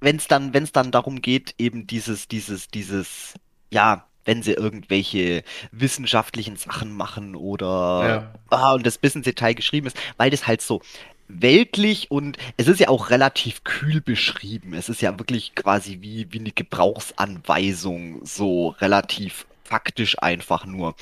[0.00, 3.34] wenn es dann, wenn es dann darum geht, eben dieses, dieses, dieses,
[3.70, 8.56] ja, wenn sie irgendwelche wissenschaftlichen Sachen machen oder ja.
[8.56, 10.80] ah, und das bis ins Detail geschrieben ist, weil das halt so
[11.28, 14.74] weltlich und es ist ja auch relativ kühl beschrieben.
[14.74, 20.94] Es ist ja wirklich quasi wie, wie eine Gebrauchsanweisung, so relativ faktisch einfach nur.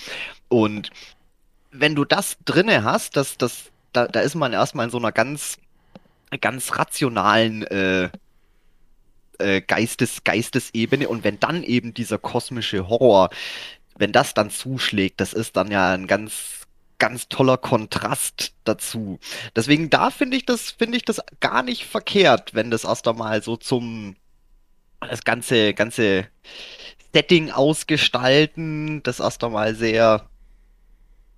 [0.48, 0.90] Und
[1.72, 5.12] wenn du das drinne hast, das, das, da, da ist man erstmal in so einer
[5.12, 5.58] ganz,
[6.40, 8.10] ganz rationalen äh,
[9.42, 13.30] äh, Geistes, Geistesebene und wenn dann eben dieser kosmische Horror,
[13.96, 16.66] wenn das dann zuschlägt, das ist dann ja ein ganz,
[16.98, 19.18] ganz toller Kontrast dazu.
[19.54, 23.42] Deswegen da finde ich das, finde ich das gar nicht verkehrt, wenn das erst einmal
[23.42, 24.16] so zum,
[25.00, 26.26] das ganze, ganze
[27.12, 30.28] Setting ausgestalten, das erst einmal sehr,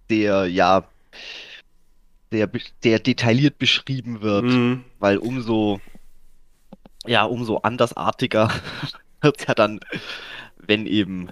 [0.09, 0.85] sehr, ja,
[2.31, 2.51] sehr,
[2.83, 4.85] sehr detailliert beschrieben wird, mhm.
[4.99, 5.81] weil umso
[7.07, 8.51] ja, umso andersartiger
[9.21, 9.81] wird es ja dann,
[10.59, 11.31] wenn eben,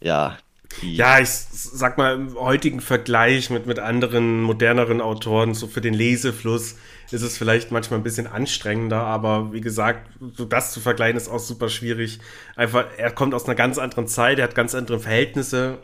[0.00, 0.38] ja,
[0.82, 5.94] ja, ich sag mal, im heutigen Vergleich mit, mit anderen, moderneren Autoren, so für den
[5.94, 6.76] Lesefluss,
[7.10, 11.28] ist es vielleicht manchmal ein bisschen anstrengender, aber wie gesagt, so das zu vergleichen ist
[11.28, 12.20] auch super schwierig.
[12.54, 15.78] Einfach, er kommt aus einer ganz anderen Zeit, er hat ganz andere Verhältnisse.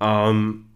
[0.00, 0.66] Ähm,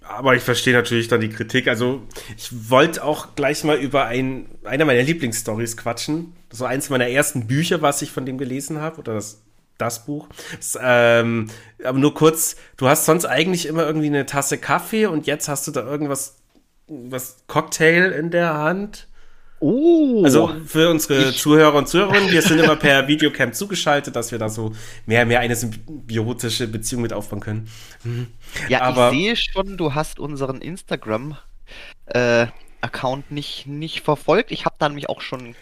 [0.00, 1.68] aber ich verstehe natürlich dann die Kritik.
[1.68, 2.02] Also,
[2.36, 6.32] ich wollte auch gleich mal über ein, einer meiner Lieblingsstories quatschen.
[6.50, 9.40] Das war eins meiner ersten Bücher, was ich von dem gelesen habe, oder das,
[9.78, 10.28] das Buch.
[10.54, 11.48] Das, ähm,
[11.82, 15.66] aber nur kurz, du hast sonst eigentlich immer irgendwie eine Tasse Kaffee und jetzt hast
[15.66, 16.36] du da irgendwas,
[16.88, 19.06] was Cocktail in der Hand.
[19.60, 20.22] Oh.
[20.24, 21.32] Also für unsere.
[21.34, 24.72] Zuhörer und Zuhörerinnen, wir sind immer per Videocamp zugeschaltet, dass wir da so
[25.04, 27.68] mehr, mehr eine symbiotische Beziehung mit aufbauen können.
[28.02, 28.28] Mhm.
[28.68, 31.36] Ja, Aber, ich sehe schon, du hast unseren Instagram
[32.06, 32.46] äh,
[32.80, 34.50] Account nicht, nicht verfolgt.
[34.50, 35.54] Ich habe da nämlich auch schon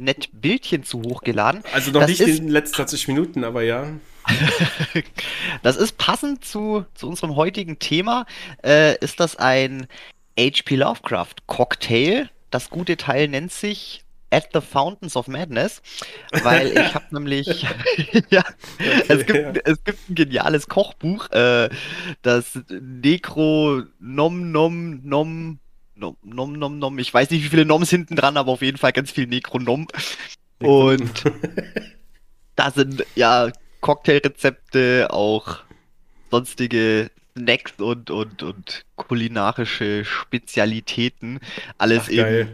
[0.00, 1.62] nett Bildchen zu hochgeladen.
[1.72, 3.86] Also noch das nicht ist, in den letzten 20 Minuten, aber ja.
[5.62, 8.26] das ist passend zu, zu unserem heutigen Thema.
[8.64, 9.86] Äh, ist das ein
[10.38, 12.28] HP Lovecraft Cocktail?
[12.50, 15.80] Das gute Teil nennt sich At the Fountains of Madness,
[16.42, 17.46] weil ich habe nämlich,
[18.30, 19.62] ja, okay, es, gibt, ja.
[19.64, 21.70] es gibt ein geniales Kochbuch, äh,
[22.22, 25.60] das Necro Nom Nom Nom
[25.96, 28.78] Nom Nom Nom Nom, ich weiß nicht, wie viele Noms hinten dran, aber auf jeden
[28.78, 29.88] Fall ganz viel Necronom.
[30.58, 31.24] Und
[32.56, 35.58] da sind ja Cocktailrezepte, auch
[36.30, 41.40] sonstige Snacks und, und, und kulinarische Spezialitäten.
[41.78, 42.48] Alles Ach, eben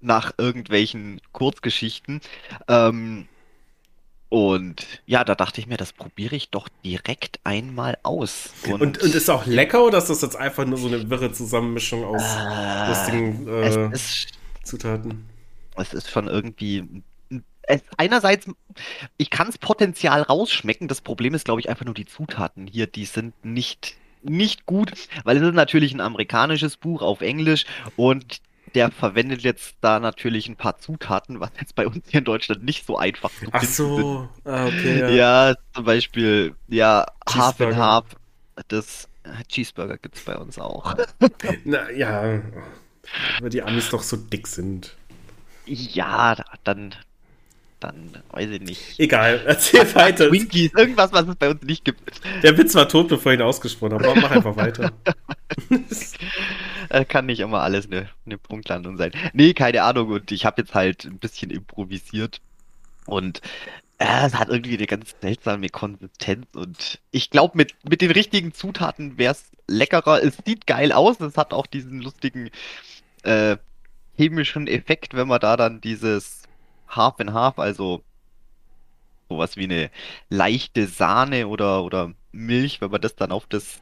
[0.00, 2.20] nach irgendwelchen Kurzgeschichten.
[2.68, 3.28] Ähm,
[4.32, 8.48] und ja, da dachte ich mir, das probiere ich doch direkt einmal aus.
[8.64, 11.32] Und, und, und, ist auch lecker oder ist das jetzt einfach nur so eine wirre
[11.32, 14.28] Zusammenmischung aus äh, lustigen äh, es ist,
[14.64, 15.26] Zutaten?
[15.76, 17.02] Es ist schon irgendwie.
[17.60, 18.46] Es, einerseits,
[19.18, 20.88] ich kann es potenzial rausschmecken.
[20.88, 22.86] Das Problem ist, glaube ich, einfach nur die Zutaten hier.
[22.86, 24.92] Die sind nicht, nicht gut,
[25.24, 27.66] weil es ist natürlich ein amerikanisches Buch auf Englisch
[27.96, 28.40] und
[28.74, 32.64] der verwendet jetzt da natürlich ein paar Zutaten, was jetzt bei uns hier in Deutschland
[32.64, 35.00] nicht so einfach zu Ach so, ah, okay.
[35.00, 35.08] Ja.
[35.08, 35.54] ja.
[35.74, 38.04] zum Beispiel, ja, Half and Half,
[38.68, 40.94] das äh, Cheeseburger gibt es bei uns auch.
[41.64, 42.40] Na ja,
[43.40, 44.96] weil die Amis doch so dick sind.
[45.66, 46.94] Ja, dann
[47.82, 48.98] dann weiß ich nicht.
[48.98, 50.28] Egal, erzähl weiter.
[50.28, 52.00] Twinkies, irgendwas, was es bei uns nicht gibt.
[52.42, 54.20] Der Witz war tot, bevor ich ihn ausgesprochen habe.
[54.20, 54.92] Mach einfach weiter.
[56.88, 59.12] Äh, Kann nicht immer alles eine, eine Punktlandung sein.
[59.32, 60.10] Nee, keine Ahnung.
[60.10, 62.42] Und ich habe jetzt halt ein bisschen improvisiert.
[63.06, 63.40] Und
[63.96, 66.46] äh, es hat irgendwie eine ganz seltsame Konsistenz.
[66.54, 70.22] Und ich glaube, mit, mit den richtigen Zutaten wäre es leckerer.
[70.22, 71.18] Es sieht geil aus.
[71.20, 72.50] Es hat auch diesen lustigen
[73.22, 73.56] äh,
[74.16, 76.41] chemischen Effekt, wenn man da dann dieses
[76.96, 78.04] Half and Half, also
[79.28, 79.90] sowas wie eine
[80.28, 83.80] leichte Sahne oder, oder Milch, wenn man das dann auf das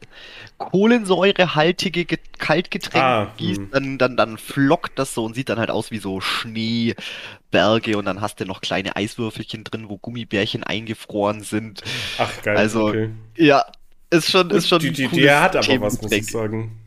[0.57, 3.71] kohlensäurehaltige Ge- Kaltgetränk Ah, gießt, hm.
[3.71, 8.05] dann, dann, dann flockt das so und sieht dann halt aus wie so Schneeberge und
[8.05, 11.81] dann hast du noch kleine Eiswürfelchen drin, wo Gummibärchen eingefroren sind.
[12.17, 12.71] Ach, geil.
[12.73, 13.11] Also, okay.
[13.37, 13.65] Ja,
[14.11, 16.80] ist schon, ist schon die, ein die, cooles der hat aber was, muss ich sagen.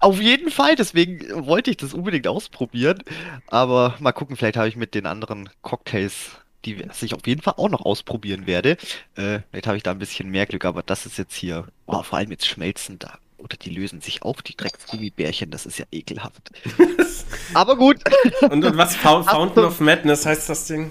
[0.00, 3.02] Auf jeden Fall, deswegen wollte ich das unbedingt ausprobieren.
[3.48, 6.30] Aber mal gucken, vielleicht habe ich mit den anderen Cocktails,
[6.64, 8.76] die ich auf jeden Fall auch noch ausprobieren werde.
[9.16, 12.02] Äh, vielleicht habe ich da ein bisschen mehr Glück, aber das ist jetzt hier, oh,
[12.02, 13.18] vor allem jetzt schmelzen da.
[13.38, 16.50] Oder die lösen sich auf, die Drecksgummibärchen, das ist ja ekelhaft.
[17.54, 17.98] aber gut.
[18.42, 18.96] Und, und was?
[18.96, 20.90] Fountain of Madness heißt das Ding?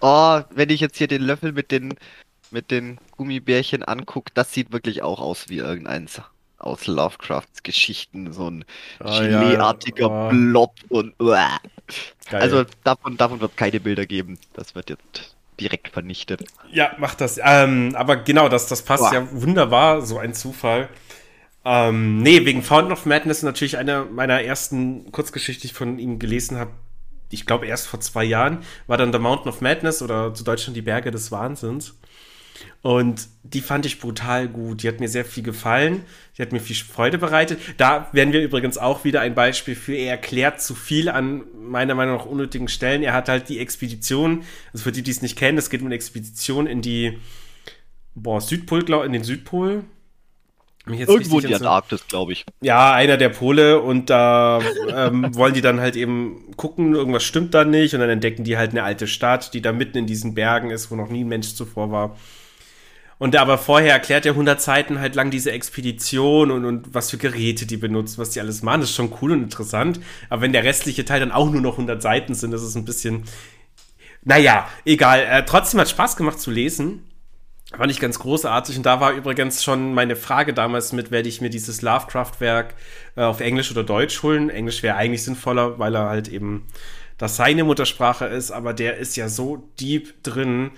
[0.00, 1.94] Oh, wenn ich jetzt hier den Löffel mit den,
[2.52, 6.20] mit den Gummibärchen angucke, das sieht wirklich auch aus wie irgendeins
[6.58, 8.32] aus Lovecrafts Geschichten.
[8.32, 8.64] So ein
[9.00, 10.28] Ah, ja, Gelee-artiger oh.
[10.30, 11.58] Blob und uah.
[12.32, 14.38] Also davon, davon wird keine Bilder geben.
[14.52, 16.44] Das wird jetzt direkt vernichtet.
[16.70, 17.40] Ja, mach das.
[17.42, 19.14] Ähm, aber genau, das, das passt Boah.
[19.14, 20.88] ja wunderbar, so ein Zufall.
[21.64, 26.18] Ähm, nee, wegen Fountain of Madness natürlich eine meiner ersten Kurzgeschichten, die ich von ihm
[26.18, 26.70] gelesen habe.
[27.30, 30.76] Ich glaube, erst vor zwei Jahren war dann The Mountain of Madness oder zu Deutschland
[30.76, 31.98] die Berge des Wahnsinns.
[32.82, 34.82] Und die fand ich brutal gut.
[34.82, 36.02] Die hat mir sehr viel gefallen.
[36.36, 37.58] Die hat mir viel Freude bereitet.
[37.76, 39.94] Da werden wir übrigens auch wieder ein Beispiel für.
[39.94, 43.02] Er erklärt zu viel an meiner Meinung nach unnötigen Stellen.
[43.02, 45.86] Er hat halt die Expedition, also für die, die es nicht kennen, es geht um
[45.86, 47.18] eine Expedition in die,
[48.14, 49.84] boah, Südpol, glaub, in den Südpol.
[50.86, 52.46] Irgendwo in so- Antarktis, glaube ich.
[52.62, 57.52] ja, einer der Pole und da ähm, wollen die dann halt eben gucken, irgendwas stimmt
[57.52, 60.34] da nicht und dann entdecken die halt eine alte Stadt, die da mitten in diesen
[60.34, 62.16] Bergen ist, wo noch nie ein Mensch zuvor war.
[63.18, 67.18] Und aber vorher erklärt er 100 Seiten halt lang diese Expedition und, und was für
[67.18, 68.80] Geräte die benutzen, was die alles machen.
[68.80, 70.00] Das ist schon cool und interessant.
[70.30, 72.84] Aber wenn der restliche Teil dann auch nur noch 100 Seiten sind, das ist ein
[72.84, 73.24] bisschen,
[74.22, 75.20] naja, egal.
[75.20, 77.04] Äh, trotzdem hat Spaß gemacht zu lesen.
[77.76, 78.76] Fand ich ganz großartig.
[78.76, 82.74] Und da war übrigens schon meine Frage damals mit, werde ich mir dieses Lovecraft-Werk
[83.16, 84.48] äh, auf Englisch oder Deutsch holen.
[84.48, 86.66] Englisch wäre eigentlich sinnvoller, weil er halt eben
[87.18, 90.70] das seine Muttersprache ist, aber der ist ja so deep drin.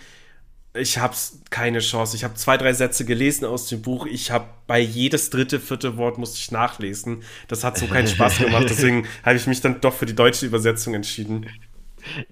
[0.72, 2.16] Ich hab's keine Chance.
[2.16, 4.06] Ich habe zwei, drei Sätze gelesen aus dem Buch.
[4.06, 7.24] Ich habe bei jedes dritte, vierte Wort musste ich nachlesen.
[7.48, 8.66] Das hat so keinen Spaß gemacht.
[8.68, 11.46] Deswegen habe ich mich dann doch für die deutsche Übersetzung entschieden.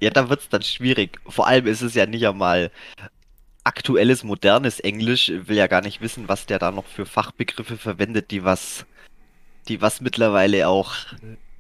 [0.01, 1.19] Ja, da wird's dann schwierig.
[1.27, 2.71] Vor allem ist es ja nicht einmal
[3.65, 5.29] aktuelles, modernes Englisch.
[5.29, 8.87] Ich will ja gar nicht wissen, was der da noch für Fachbegriffe verwendet, die was,
[9.67, 10.95] die was mittlerweile auch,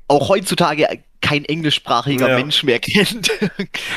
[0.06, 0.88] auch heutzutage
[1.20, 2.37] kein englischsprachiger Ja.
[2.37, 3.31] Mensch mehr kennt.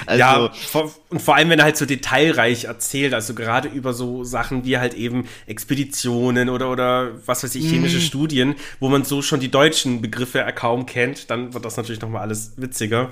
[0.07, 3.93] Also, ja, vor, und vor allem, wenn er halt so detailreich erzählt, also gerade über
[3.93, 8.01] so Sachen wie halt eben Expeditionen oder, oder was weiß ich, chemische Mhm.
[8.01, 12.21] Studien, wo man so schon die deutschen Begriffe kaum kennt, dann wird das natürlich nochmal
[12.23, 13.11] alles witziger.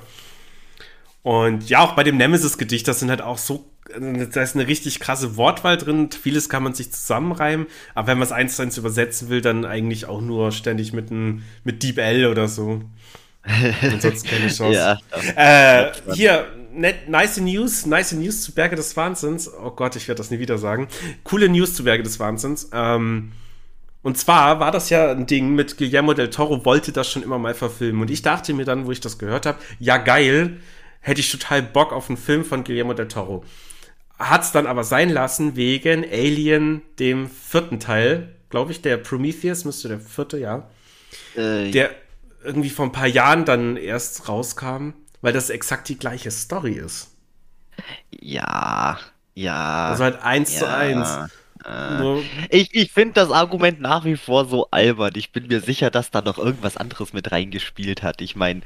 [1.21, 3.65] Und ja, auch bei dem Nemesis-Gedicht, das sind halt auch so,
[3.99, 8.25] da ist eine richtig krasse Wortwahl drin, vieles kann man sich zusammenreimen, aber wenn man
[8.25, 11.97] es eins zu eins übersetzen will, dann eigentlich auch nur ständig mit, einem mit Deep
[11.97, 12.81] L oder so.
[13.43, 14.73] Ansonsten keine Chance.
[14.73, 14.99] ja,
[15.35, 19.51] Äh, hier, net, nice News, nice News zu Berge des Wahnsinns.
[19.53, 20.87] Oh Gott, ich werde das nie wieder sagen.
[21.23, 22.69] Coole News zu Berge des Wahnsinns.
[22.73, 23.31] Ähm,
[24.01, 27.37] und zwar war das ja ein Ding mit Guillermo del Toro, wollte das schon immer
[27.37, 28.01] mal verfilmen.
[28.01, 30.57] Und ich dachte mir dann, wo ich das gehört habe, ja geil,
[31.01, 33.43] hätte ich total Bock auf einen Film von Guillermo del Toro.
[34.17, 39.87] Hat's dann aber sein lassen wegen Alien, dem vierten Teil, glaube ich, der Prometheus müsste
[39.87, 40.69] der vierte, ja
[41.35, 41.91] äh, der
[42.43, 47.15] irgendwie vor ein paar Jahren dann erst rauskam, weil das exakt die gleiche Story ist.
[48.11, 48.99] ja,
[49.33, 49.87] ja.
[49.87, 50.77] Also halt eins zu ja.
[50.77, 51.31] eins.
[51.65, 55.13] Äh, Nur, Ich, ich finde das Argument nach wie vor so albern.
[55.15, 58.21] Ich bin mir sicher, dass da noch irgendwas anderes mit reingespielt hat.
[58.21, 58.61] Ich meine,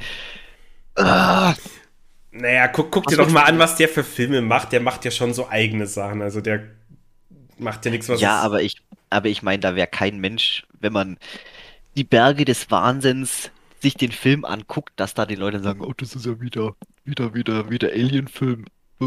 [0.96, 1.54] ah,
[2.32, 4.72] naja, guck, guck dir doch mal an, was der für Filme macht.
[4.72, 6.22] Der macht ja schon so eigene Sachen.
[6.22, 6.64] Also der
[7.58, 10.94] macht ja nichts, was ja, aber ich, aber ich meine, da wäre kein Mensch, wenn
[10.94, 11.18] man
[11.96, 13.52] die Berge des Wahnsinns
[13.84, 17.36] sich den Film anguckt, dass da die Leute sagen, oh, das ist ja wieder, wieder,
[17.36, 18.66] wieder, wieder Alien-Film.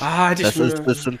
[0.00, 1.20] Ah, hätte Das ist, das sind.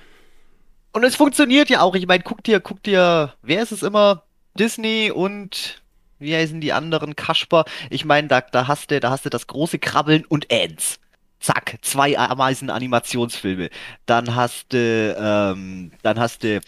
[0.92, 1.94] Und es funktioniert ja auch.
[1.94, 4.24] Ich meine, guck dir, guck dir, wer ist es immer?
[4.58, 5.82] Disney und
[6.18, 7.14] wie heißen die anderen?
[7.14, 7.64] Kasper.
[7.90, 10.98] Ich meine, da, da hast du, da hast du das große Krabbeln und Ants.
[11.38, 13.68] Zack, zwei Ameisen-Animationsfilme.
[14.06, 16.60] Dann hast du, ähm, dann hast du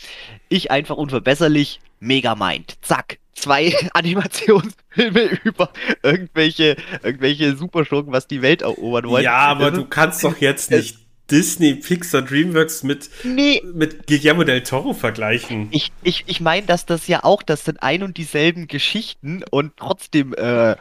[0.49, 2.77] Ich einfach unverbesserlich, Megamind.
[2.83, 5.71] Zack, zwei Animationsfilme über
[6.03, 9.25] irgendwelche, irgendwelche Superschurken, was die Welt erobern wollen.
[9.25, 10.99] Ja, aber du kannst doch jetzt nicht
[11.31, 15.69] Disney, Pixar, DreamWorks mit, Nee, mit Guillermo del Toro vergleichen.
[15.73, 19.77] ich, ich, ich meine, dass das ja auch, das sind ein und dieselben Geschichten und
[19.77, 20.75] trotzdem, äh,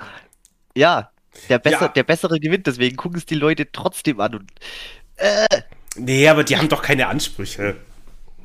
[0.75, 1.11] ja,
[1.49, 1.87] der, besser, Ja.
[1.89, 4.51] der bessere gewinnt, deswegen gucken es die Leute trotzdem an und
[5.97, 7.75] Nee, aber die haben doch keine Ansprüche.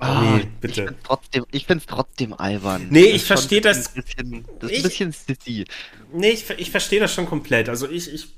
[0.02, 0.80] Ah, nee, bitte.
[0.82, 2.86] Ich find's trotzdem, ich find's trotzdem albern.
[2.90, 5.64] Nee, ich ist schon versteh ein das- Bisschen, das ist Ich- ein bisschen sissy.
[6.12, 7.68] Nee, ich, ich verstehe das schon komplett.
[7.68, 8.28] Also ich, ich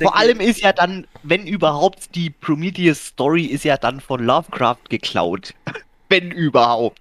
[0.00, 4.88] Vor allem ist ja dann, wenn überhaupt, die Prometheus Story ist ja dann von Lovecraft
[4.88, 5.54] geklaut.
[6.08, 6.98] wenn überhaupt.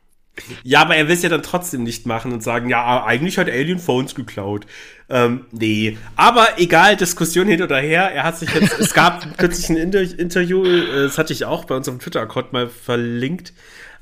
[0.64, 3.50] Ja, aber er will es ja dann trotzdem nicht machen und sagen, ja, eigentlich hat
[3.50, 4.66] Alien Phones geklaut.
[5.10, 5.98] Ähm, nee.
[6.16, 8.04] Aber egal, Diskussion hin oder her.
[8.14, 11.66] Er hat sich jetzt, es gab kürzlich ein Inter Interview, äh, das hatte ich auch
[11.66, 13.52] bei unserem Twitter-Account mal verlinkt.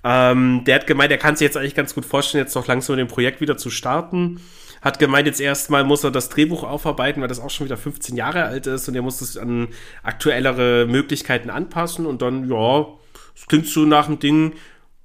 [0.04, 2.96] Ähm, der hat gemeint, er kann sich jetzt eigentlich ganz gut vorstellen, jetzt doch langsam
[2.96, 4.40] mit dem Projekt wieder zu starten.
[4.82, 8.16] Hat gemeint, jetzt erstmal muss er das Drehbuch aufarbeiten, weil das auch schon wieder 15
[8.16, 9.68] Jahre alt ist und er muss es an
[10.04, 12.88] aktuellere Möglichkeiten anpassen und dann, ja,
[13.36, 14.54] es klingt so nach dem Ding,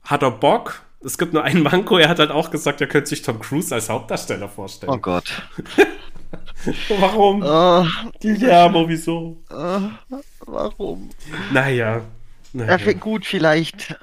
[0.05, 0.83] hat er Bock.
[1.05, 3.75] Es gibt nur einen Manko, er hat halt auch gesagt, er könnte sich Tom Cruise
[3.75, 4.93] als Hauptdarsteller vorstellen.
[4.93, 5.43] Oh Gott.
[7.01, 7.43] Warum?
[7.43, 7.89] Äh,
[8.21, 9.37] Guillermo, wieso?
[9.51, 9.81] äh,
[10.47, 11.11] warum?
[11.53, 12.03] Naja.
[12.53, 12.93] naja.
[12.95, 13.97] Gut, vielleicht.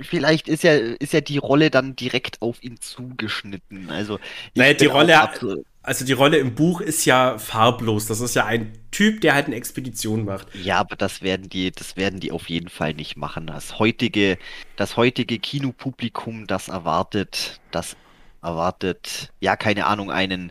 [0.00, 3.90] Vielleicht ist ja, ist ja die Rolle dann direkt auf ihn zugeschnitten.
[3.90, 4.20] Also,
[4.54, 5.18] Naja, die Rolle,
[5.82, 8.06] also die Rolle im Buch ist ja farblos.
[8.06, 10.52] Das ist ja ein Typ, der halt eine Expedition macht.
[10.54, 13.46] Ja, aber das werden die, das werden die auf jeden Fall nicht machen.
[13.46, 14.38] Das heutige,
[14.74, 17.96] das heutige Kinopublikum, das erwartet, das
[18.42, 20.50] erwartet, ja, keine Ahnung, einen,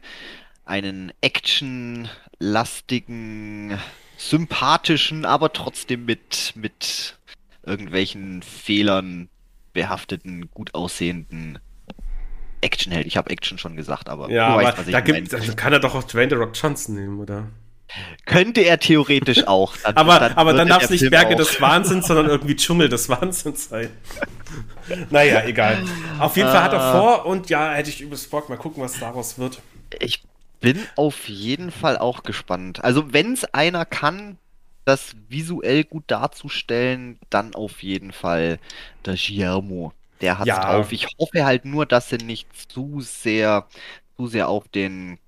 [0.64, 3.78] einen actionlastigen,
[4.18, 7.18] sympathischen, aber trotzdem mit, mit
[7.66, 9.30] irgendwelchen Fehlern
[9.76, 11.60] behafteten, gut aussehenden
[12.62, 13.06] Actionheld.
[13.06, 15.94] Ich habe Action schon gesagt, aber Ja, aber weißt, da gibt, also kann er doch
[15.94, 17.44] auch Dwayne The Rock Johnson nehmen, oder?
[18.26, 19.78] Könnte er theoretisch auch.
[19.78, 22.90] Dann- Aber, dann aber dann darf es nicht Berge auch- des Wahnsinns, sondern irgendwie Dschungel
[22.90, 23.90] des Wahnsinns sein.
[25.12, 25.84] naja, egal.
[26.18, 26.92] Auf jeden Fall hat er Ah.
[27.00, 28.50] vor und ja, hätte ich übelst Bock.
[28.50, 29.62] Mal gucken, was daraus wird.
[30.00, 30.24] Ich
[30.62, 32.84] bin auf jeden Fall auch gespannt.
[32.84, 34.38] Also, wenn es einer kann,
[34.86, 38.60] das visuell gut darzustellen, dann auf jeden Fall
[39.06, 39.94] der Guillermo.
[40.22, 40.60] Der hat's Ja.
[40.60, 40.92] drauf.
[40.92, 43.68] Ich hoffe halt nur, dass sie nicht zu sehr,
[44.18, 45.20] zu sehr auf den.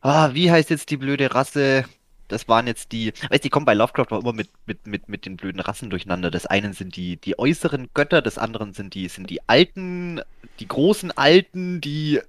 [0.00, 1.84] Ah, wie heißt jetzt die blöde Rasse?
[2.28, 3.12] Das waren jetzt die.
[3.28, 5.90] Weißt du, die kommen bei Lovecraft auch immer mit, mit, mit, mit den blöden Rassen
[5.90, 6.30] durcheinander.
[6.30, 10.20] Das einen sind die, die äußeren Götter, des anderen sind die, sind die alten,
[10.58, 12.20] die großen Alten, die.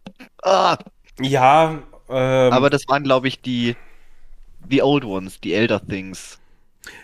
[0.43, 0.77] Ah,
[1.19, 3.75] Ja, ähm, aber das waren, glaube ich, die,
[4.69, 6.39] die Old Ones, die Elder Things.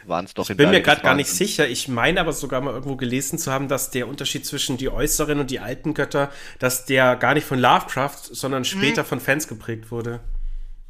[0.06, 1.68] Waren es doch ich in bin mir gerade gar nicht sicher.
[1.70, 5.40] Ich meine aber sogar mal irgendwo gelesen zu haben, dass der Unterschied zwischen die äußeren
[5.40, 9.90] und die alten Götter, dass der gar nicht von Lovecraft, sondern später von Fans geprägt
[9.90, 10.20] wurde.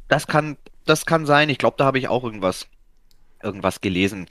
[0.08, 0.56] Das kann,
[0.86, 1.48] das kann sein.
[1.50, 2.66] Ich glaube, da habe ich auch irgendwas,
[3.42, 4.26] irgendwas gelesen,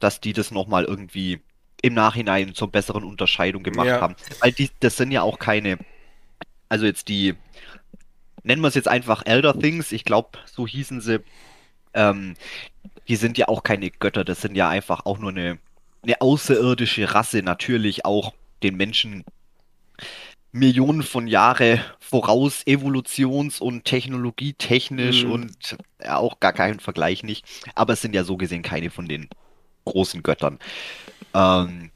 [0.00, 1.40] dass die das nochmal irgendwie
[1.82, 4.00] im Nachhinein zur besseren Unterscheidung gemacht Ja.
[4.00, 4.16] haben.
[4.40, 5.78] Weil die, das sind ja auch keine,
[6.68, 7.36] also jetzt die,
[8.42, 11.20] nennen wir es jetzt einfach Elder Things, ich glaube, so hießen sie,
[11.94, 12.36] ähm,
[13.08, 15.58] die sind ja auch keine Götter, das sind ja einfach auch nur eine,
[16.04, 19.24] eine außerirdische Rasse, natürlich auch den Menschen
[20.52, 25.30] Millionen von Jahre voraus, evolutions- und technologietechnisch Mhm.
[25.30, 27.46] und ja, auch gar keinen Vergleich nicht.
[27.76, 29.28] Aber es sind ja so gesehen keine von den
[29.84, 30.58] großen Göttern.
[31.34, 31.90] Ähm,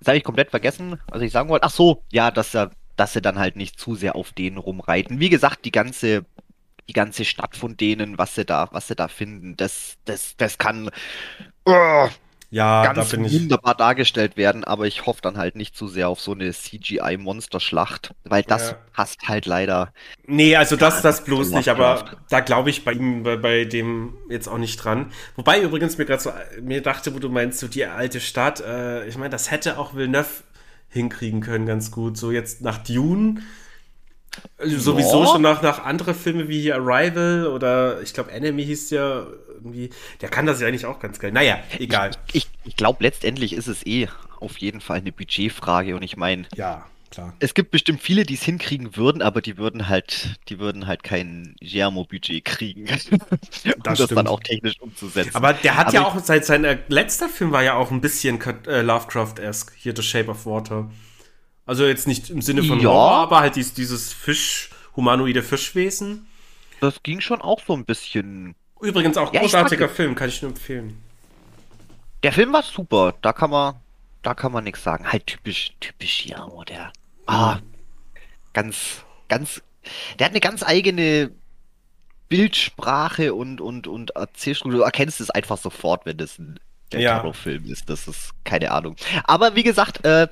[0.00, 1.66] das habe ich komplett vergessen, was ich sagen wollte.
[1.66, 2.56] Ach so, ja, dass
[2.96, 5.20] dass sie dann halt nicht zu sehr auf denen rumreiten.
[5.20, 6.24] Wie gesagt, die ganze,
[6.88, 10.58] die ganze Stadt von denen, was sie da, was sie da finden, das, das, das
[10.58, 10.90] kann
[11.66, 12.08] uh,
[12.50, 13.48] Ja, ganz da bin ich.
[13.48, 18.14] wunderbar dargestellt werden, aber ich hoffe dann halt nicht zu sehr auf so eine CGI-Monsterschlacht,
[18.24, 18.78] weil das Ja.
[18.92, 19.92] passt halt leider.
[20.26, 24.14] Nee, also das, das bloß nicht, aber da glaube ich bei ihm, bei, bei dem
[24.28, 25.10] jetzt auch nicht dran.
[25.36, 29.06] Wobei übrigens mir gerade so, mir dachte, wo du meinst, so die alte Stadt, äh,
[29.06, 30.28] ich meine, das hätte auch Villeneuve
[30.90, 32.18] hinkriegen können, ganz gut.
[32.18, 33.40] So jetzt nach Dune,
[34.64, 35.28] sowieso Ja.
[35.32, 39.90] schon nach, nach andere Filme wie hier Arrival oder ich glaube Enemy hieß ja irgendwie,
[40.20, 41.32] der kann das ja eigentlich auch ganz geil.
[41.32, 42.10] Naja, egal.
[42.32, 44.08] Ich, ich glaube, letztendlich ist es eh
[44.40, 47.34] auf jeden Fall eine Budgetfrage und ich meine, Ja, klar.
[47.40, 51.02] es gibt bestimmt viele, die es hinkriegen würden, aber die würden halt, die würden halt
[51.02, 53.18] kein Giacomo-Budget kriegen, um
[53.82, 54.12] das, stimmt.
[54.16, 55.34] dann auch technisch umzusetzen.
[55.34, 57.90] Aber der hat Aber ja ich- auch, sein, sein äh, letzter Film war ja auch
[57.90, 60.88] ein bisschen äh, Lovecraft-esque, hier The Shape of Water.
[61.68, 62.88] Also jetzt nicht im Sinne von Ja.
[62.88, 66.26] Horror, aber halt dies, dieses Fisch, humanoide Fischwesen.
[66.80, 70.50] das ging schon auch so ein bisschen Übrigens auch Ja, großartiger Film, kann ich nur
[70.52, 70.96] empfehlen.
[72.22, 73.74] Der Film war super, da kann man,
[74.22, 75.12] da kann man nichts sagen.
[75.12, 76.90] Halt typisch, typisch Guillermo, der.
[77.26, 77.58] Ah,
[78.54, 79.60] ganz, ganz,
[80.18, 81.32] der hat eine ganz eigene
[82.28, 84.80] Bildsprache und, und, und Erzählstruktur.
[84.80, 86.58] Du erkennst es einfach sofort, wenn das ein
[86.92, 87.18] Del Ja.
[87.18, 87.90] Toro-Film ist.
[87.90, 88.96] Das ist keine Ahnung.
[89.24, 90.28] Aber wie gesagt, äh,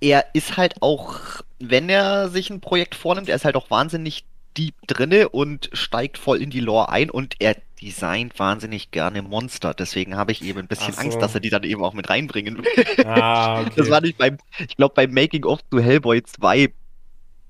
[0.00, 1.20] er ist halt auch,
[1.58, 4.24] wenn er sich ein Projekt vornimmt, er ist halt auch wahnsinnig
[4.56, 9.74] deep drinne und steigt voll in die Lore ein und er designt wahnsinnig gerne Monster.
[9.74, 11.00] Deswegen habe ich eben ein bisschen so.
[11.00, 13.06] Angst, dass er die dann eben auch mit reinbringen will.
[13.06, 13.72] Ah, okay.
[13.76, 16.72] Das war nicht beim, ich glaube, beim Making of zu Hellboy 2.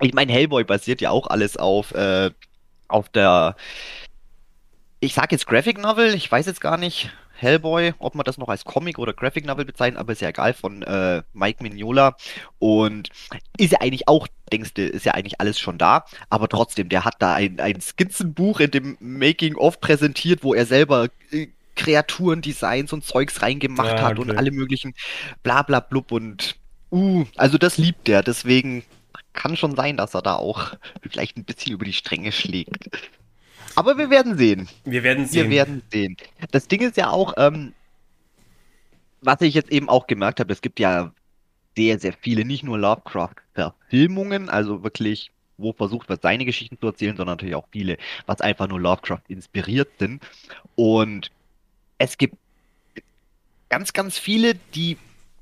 [0.02, 2.30] Ich meine, Hellboy basiert ja auch alles auf, äh,
[2.88, 3.56] auf der,
[5.00, 8.48] ich sag jetzt Graphic Novel, ich weiß jetzt gar nicht, Hellboy, ob man das noch
[8.48, 12.16] als Comic oder Graphic Novel bezeichnet, aber ist ja egal, von äh, Mike Mignola.
[12.58, 13.10] Und
[13.58, 17.04] ist ja eigentlich auch, denkst du, ist ja eigentlich alles schon da, aber trotzdem, der
[17.04, 22.40] hat da ein, ein Skizzenbuch in dem Making of präsentiert, wo er selber äh, Kreaturen,
[22.40, 24.38] Designs und Zeugs reingemacht Ah, hat und okay.
[24.38, 24.94] alle möglichen
[25.42, 26.56] bla bla blub und
[26.90, 28.82] uh, also das liebt er, deswegen
[29.34, 30.72] kann schon sein, dass er da auch
[31.02, 32.88] vielleicht ein bisschen über die Stränge schlägt.
[33.76, 34.68] Aber wir werden sehen.
[34.84, 35.50] Wir werden Wir sehen.
[35.50, 36.16] werden sehen.
[36.50, 37.72] Das Ding ist ja auch, ähm,
[39.20, 41.12] was ich jetzt eben auch gemerkt habe, es gibt ja
[41.76, 47.16] sehr, sehr viele, nicht nur Lovecraft-Verfilmungen, also wirklich, wo versucht wird, seine Geschichten zu erzählen,
[47.16, 50.22] sondern natürlich auch viele, was einfach nur Lovecraft inspiriert sind.
[50.74, 51.30] Und
[51.98, 52.36] es gibt
[53.68, 54.96] ganz, ganz viele, die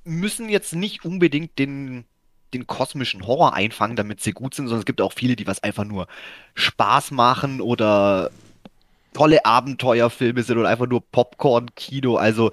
[0.04, 2.04] müssen jetzt nicht unbedingt den,
[2.54, 5.62] den kosmischen Horror einfangen, damit sie gut sind, sondern es gibt auch viele, die was
[5.62, 6.06] einfach nur
[6.54, 8.30] Spaß machen oder
[9.12, 12.16] tolle Abenteuerfilme sind oder einfach nur Popcorn-Kino.
[12.16, 12.50] Also,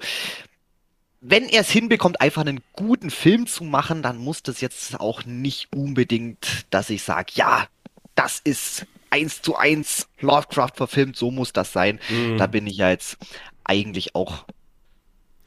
[1.20, 5.24] wenn er es hinbekommt, einfach einen guten Film zu machen, dann muss das jetzt auch
[5.24, 7.66] nicht unbedingt, dass ich sage, ja,
[8.14, 12.00] das ist eins zu eins Lovecraft verfilmt, so muss das sein.
[12.08, 12.38] Mhm.
[12.38, 13.18] Da bin ich ja jetzt
[13.64, 14.44] eigentlich auch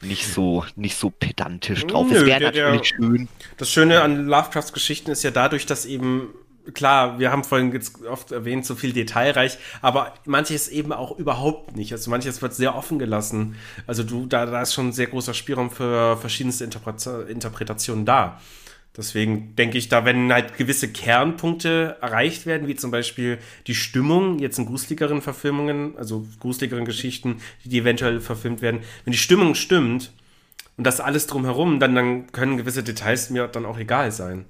[0.01, 2.07] nicht so, nicht so pedantisch drauf.
[2.09, 3.27] Nö, es wäre der- der- natürlich schön.
[3.57, 6.29] Das Schöne an Lovecrafts Geschichten ist ja dadurch, dass eben,
[6.73, 11.75] klar, wir haben vorhin jetzt oft erwähnt, so viel detailreich, aber manches eben auch überhaupt
[11.75, 11.91] nicht.
[11.91, 13.55] Also manches wird sehr offen gelassen.
[13.87, 18.39] Also du, da, da ist schon ein sehr großer Spielraum für verschiedenste Interpreta Interpretationen da.
[18.97, 24.39] Deswegen denke ich, da wenn halt gewisse Kernpunkte erreicht werden, wie zum Beispiel die Stimmung,
[24.39, 30.11] jetzt in gruseligeren Verfilmungen, also gruseligeren Geschichten, die eventuell verfilmt werden, wenn die Stimmung stimmt
[30.77, 34.45] und das alles drumherum, dann, dann können gewisse Details mir dann auch egal sein.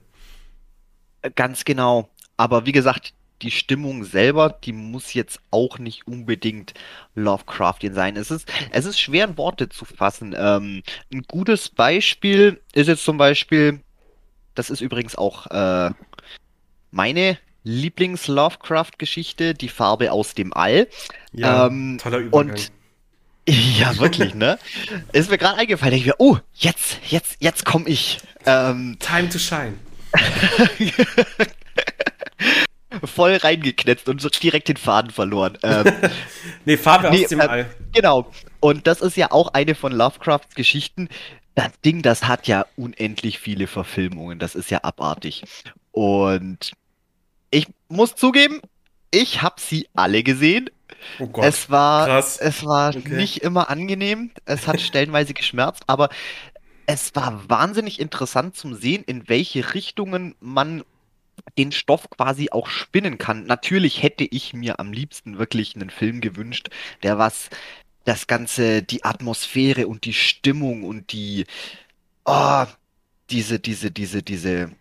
[1.36, 2.10] Ganz genau.
[2.38, 6.74] Aber wie gesagt, die Stimmung selber, die muss jetzt auch nicht unbedingt
[7.16, 8.16] Lovecraftian sein.
[8.16, 10.36] Es ist, es ist schwer in Worte zu fassen.
[10.38, 13.82] Ähm, ein gutes Beispiel ist jetzt zum Beispiel,
[14.56, 15.92] das ist übrigens auch äh,
[16.92, 20.88] meine Lieblings-Lovecraft-Geschichte, die Farbe aus dem All.
[21.32, 22.52] Ja, Ähm, toller Übergang.
[22.52, 22.72] Und
[23.50, 24.58] ja, wirklich, ne?
[25.12, 25.94] Ist mir gerade eingefallen.
[25.96, 28.20] Ich mir, oh, jetzt, jetzt, jetzt komme ich.
[28.46, 29.74] Ähm, Time to shine.
[33.04, 35.58] voll reingeknetzt und so direkt den Faden verloren.
[35.64, 35.86] Ähm,
[36.66, 37.66] Nee, Farbe Nee, aus dem äh, All.
[37.94, 38.32] Genau.
[38.60, 41.10] Und das ist ja auch eine von Lovecrafts Geschichten.
[41.56, 44.40] Das Ding, das hat ja unendlich viele Verfilmungen.
[44.40, 45.44] Das ist ja abartig.
[45.92, 46.74] Und
[47.50, 48.62] ich muss zugeben,
[49.12, 50.70] ich habe sie alle gesehen.
[51.20, 51.46] Oh Gott.
[51.46, 52.38] Es war, krass.
[52.38, 53.16] es war Okay.
[53.16, 54.32] nicht immer angenehm.
[54.46, 56.10] Es hat stellenweise geschmerzt, aber
[56.88, 60.84] es war wahnsinnig interessant zum sehen, in welche Richtungen man
[61.58, 63.46] den Stoff quasi auch spinnen kann.
[63.46, 66.70] Natürlich hätte ich mir am liebsten wirklich einen Film gewünscht,
[67.04, 67.50] der was
[68.06, 71.46] das Ganze, die Atmosphäre und die Stimmung und die,
[72.26, 72.66] oh,
[73.32, 74.72] diese, diese, diese, diese,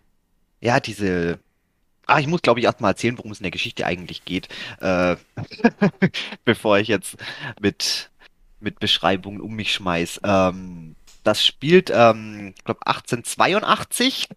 [0.61, 1.39] ja, diese,
[2.07, 4.49] ah, ich muss glaube ich erstmal erzählen, worum es in der Geschichte eigentlich geht,
[4.81, 5.15] äh,
[6.45, 7.17] bevor ich jetzt
[7.61, 8.11] mit,
[8.59, 10.21] mit Beschreibungen um mich schmeiß.
[10.23, 14.29] Ähm, das spielt, ähm, ich glaube 1882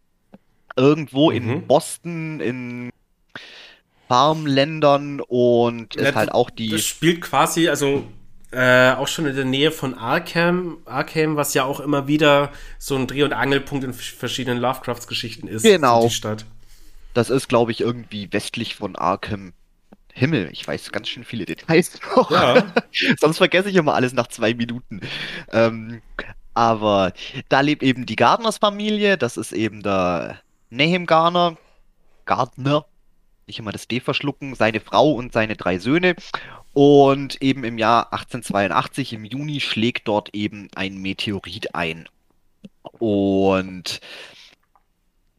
[0.76, 1.66] irgendwo in Mhm.
[1.66, 2.90] Boston in
[4.08, 8.04] Farmländern und ist Ja, halt auch die Das spielt quasi, also
[8.50, 12.96] äh, auch schon in der Nähe von Arkham, Arkham, was ja auch immer wieder so
[12.96, 15.62] ein Dreh- und Angelpunkt in verschiedenen Lovecrafts-Geschichten ist.
[15.62, 16.04] Genau.
[16.04, 16.46] Die Stadt.
[17.14, 19.52] Das ist, glaube ich, irgendwie westlich von Arkham
[20.12, 20.48] Himmel.
[20.52, 22.30] Ich weiß ganz schön viele Details noch.
[22.30, 22.72] Ja.
[23.20, 25.00] Sonst vergesse ich immer alles nach zwei Minuten.
[25.52, 26.02] Ähm,
[26.54, 27.12] aber
[27.48, 29.16] da lebt eben die Gardners-Familie.
[29.16, 30.40] Das ist eben der
[30.70, 31.56] Nahum Garner.
[32.24, 32.86] Gardner.
[33.46, 34.54] Nicht immer das D verschlucken.
[34.54, 36.16] Seine Frau und seine drei Söhne.
[36.80, 42.08] Und eben im Jahr 1882, im Juni, schlägt dort eben ein Meteorit ein.
[43.00, 43.98] Und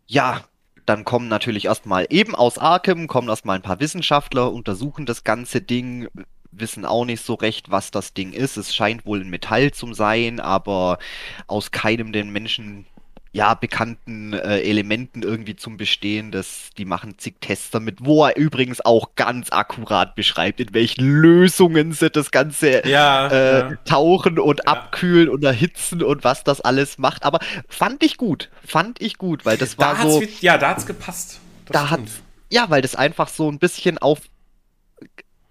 [0.05, 0.43] ja,
[0.85, 5.61] dann kommen natürlich erstmal eben aus Arkham, kommen erstmal ein paar Wissenschaftler, untersuchen das ganze
[5.61, 6.09] Ding,
[6.51, 8.57] wissen auch nicht so recht, was das Ding ist.
[8.57, 10.99] Es scheint wohl ein Metall zu sein, aber
[11.47, 12.85] aus keinem den Menschen
[13.31, 16.31] ja, bekannten äh, Elementen irgendwie zum Bestehen.
[16.31, 21.05] Das, die machen zig Tests damit, wo er übrigens auch ganz akkurat beschreibt, in welchen
[21.07, 23.75] Lösungen sie das Ganze Ja, äh, ja.
[23.85, 24.71] tauchen und Ja.
[24.73, 27.23] abkühlen und erhitzen und was das alles macht.
[27.23, 30.57] Aber fand ich gut, fand ich gut, weil das war Da hat's, so, wie- ja,
[30.57, 31.39] da hat's gepasst.
[31.67, 32.11] Das da hat, stimmt.
[32.49, 34.21] ja, weil das einfach so ein bisschen auf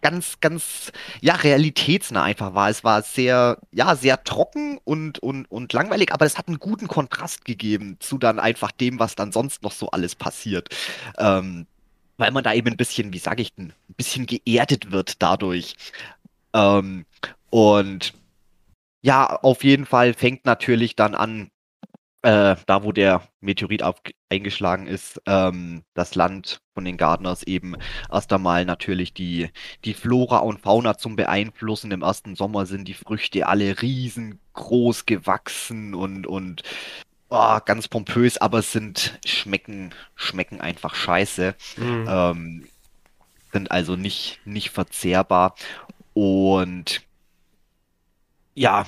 [0.03, 2.70] ganz, ganz, ja, realitätsnah einfach war.
[2.70, 6.88] Es war sehr, ja, sehr trocken und, und, und langweilig, aber es hat einen guten
[6.88, 10.68] Kontrast gegeben zu dann einfach dem, was dann sonst noch so alles passiert.
[11.18, 11.66] Ähm,
[12.16, 15.76] weil man da eben ein bisschen, wie sage ich denn, ein bisschen geerdet wird dadurch.
[16.53, 17.07] Ähm,
[17.51, 18.12] und
[19.03, 21.51] ja, auf jeden Fall fängt natürlich dann an,
[22.22, 23.96] äh, da wo der Meteorit auf,
[24.28, 27.76] eingeschlagen ist, ähm, das Land von den Gardeners eben
[28.10, 29.50] erst einmal natürlich die,
[29.84, 31.92] die Flora und Fauna zum Beeinflussen.
[31.92, 36.62] Im ersten Sommer sind die Früchte alle riesengroß gewachsen und, und
[37.28, 41.54] oh, ganz pompös, aber sind, schmecken, schmecken einfach scheiße.
[41.76, 42.06] Mhm.
[42.08, 42.66] Ähm,
[43.52, 45.54] sind also nicht, nicht verzehrbar.
[46.14, 47.02] Und
[48.54, 48.86] ja,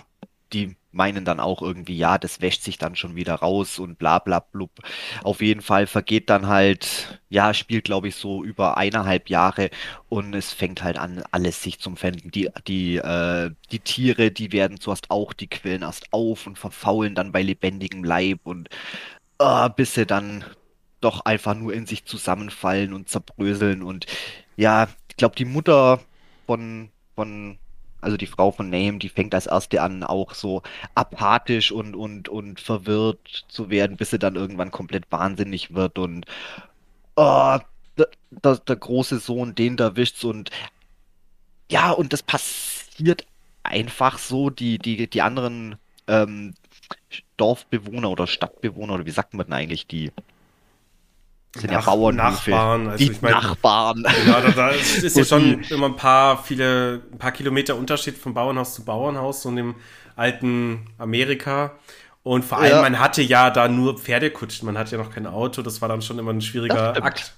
[0.53, 4.19] die meinen dann auch irgendwie, ja, das wäscht sich dann schon wieder raus und bla
[4.19, 4.71] bla blub.
[5.23, 9.71] Auf jeden Fall vergeht dann halt, ja, spielt glaube ich so über eineinhalb Jahre
[10.09, 12.31] und es fängt halt an, alles sich zum Fänden.
[12.31, 17.15] Die, die, äh, die Tiere, die werden zuerst auch, die quillen erst auf und verfaulen
[17.15, 18.69] dann bei lebendigem Leib und
[19.39, 20.45] äh, bis sie dann
[21.01, 24.07] doch einfach nur in sich zusammenfallen und zerbröseln und
[24.57, 26.01] ja, ich glaube, die Mutter
[26.47, 27.59] von, von,
[28.01, 30.63] also die Frau von Nahum, die fängt als erste an, auch so
[30.95, 36.27] apathisch und, und, und verwirrt zu werden, bis sie dann irgendwann komplett wahnsinnig wird und
[37.17, 37.59] oh,
[37.99, 40.51] der, der, der große Sohn, den da wischt's und
[41.71, 43.27] ja, und das passiert
[43.63, 45.77] einfach so, die, die, die anderen
[46.09, 46.55] ähm,
[47.37, 50.13] Dorfbewohner oder Stadtbewohner, oder wie sagt man denn eigentlich, die
[51.57, 52.51] sind ja Nach- Bauernhöfe.
[52.51, 54.05] Nachbarn, also die ich meine- Nachbarn.
[54.27, 58.17] Ja, da, da ist, ist ja schon immer ein paar, viele, ein paar Kilometer Unterschied
[58.17, 59.75] von Bauernhaus zu Bauernhaus, so in dem
[60.17, 61.73] alten Amerika.
[62.23, 62.83] Und vor allem, Ja.
[62.83, 66.03] man hatte ja da nur Pferdekutschen, man hatte ja noch kein Auto, das war dann
[66.03, 67.03] schon immer ein schwieriger Das.
[67.03, 67.35] Akt.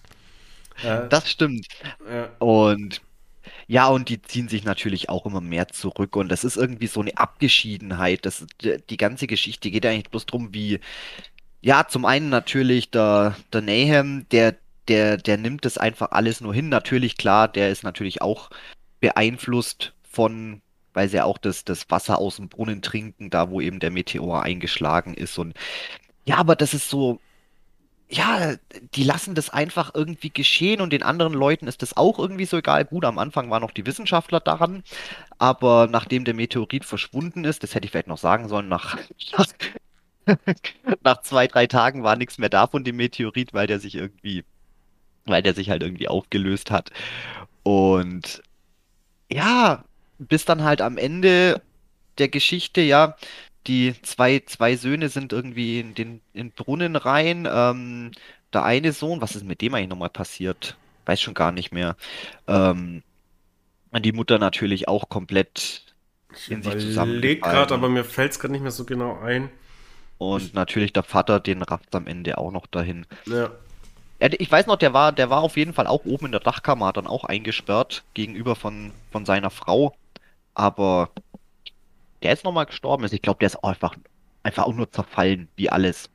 [0.83, 1.67] Äh, Das stimmt.
[2.11, 3.01] äh, Und
[3.69, 6.17] ja, und die ziehen sich natürlich auch immer mehr zurück.
[6.17, 8.27] Und das ist irgendwie so eine Abgeschiedenheit.
[8.27, 10.81] Das, die, ganze Geschichte geht eigentlich bloß drum, wie,
[11.63, 14.57] ja, zum einen natürlich der, der Nahum, der,
[14.89, 16.69] der, der nimmt das einfach alles nur hin.
[16.69, 18.51] Natürlich, klar, der ist natürlich auch
[19.01, 20.61] beeinflusst von,
[20.93, 23.93] weil sie ja auch das, das Wasser aus dem Brunnen trinken, da wo eben der
[23.93, 25.39] Meteor eingeschlagen ist.
[25.39, 25.55] Und
[26.25, 27.21] ja, aber das ist so,
[28.09, 28.57] ja,
[28.95, 32.59] die lassen das einfach irgendwie geschehen und den anderen Leuten ist das auch irgendwie so
[32.59, 32.85] egal.
[32.85, 34.83] Gut, am Anfang waren noch die Wissenschaftler daran,
[35.39, 38.99] aber nachdem der Meteorit verschwunden ist, das hätte ich vielleicht noch sagen sollen, nach,
[39.39, 39.47] nach
[41.23, 44.45] zwei, drei Tagen war nichts mehr da von dem Meteorit, weil der sich irgendwie,
[45.25, 46.91] weil der sich halt irgendwie aufgelöst hat.
[47.63, 48.43] Und
[49.31, 49.85] ja,
[50.19, 51.63] bis dann halt am Ende
[52.19, 53.17] der Geschichte, ja,
[53.67, 57.49] die zwei, zwei Söhne sind irgendwie in den in Brunnen rein.
[57.51, 58.13] Ähm,
[58.53, 60.77] der eine Sohn, was ist mit dem eigentlich nochmal passiert?
[61.07, 61.97] Weiß schon gar nicht mehr.
[62.47, 63.03] Ähm,
[63.91, 65.85] und die Mutter natürlich auch komplett
[66.35, 67.41] ich in sich überleg zusammengefallen.
[67.41, 69.51] gerade, aber mir fällt es gerade nicht mehr so genau ein.
[70.19, 73.07] Und natürlich der Vater, den rafft am Ende auch noch dahin.
[73.27, 73.51] Ja.
[74.21, 76.87] Ich weiß noch, der war, der war auf jeden Fall auch oben in der Dachkammer,
[76.87, 79.97] hat dann auch eingesperrt gegenüber von, von seiner Frau.
[80.55, 81.11] Aber
[82.23, 83.03] der ist nochmal gestorben.
[83.03, 83.97] Also ich glaube, der ist auch einfach,
[84.45, 86.09] einfach auch nur zerfallen, wie alles.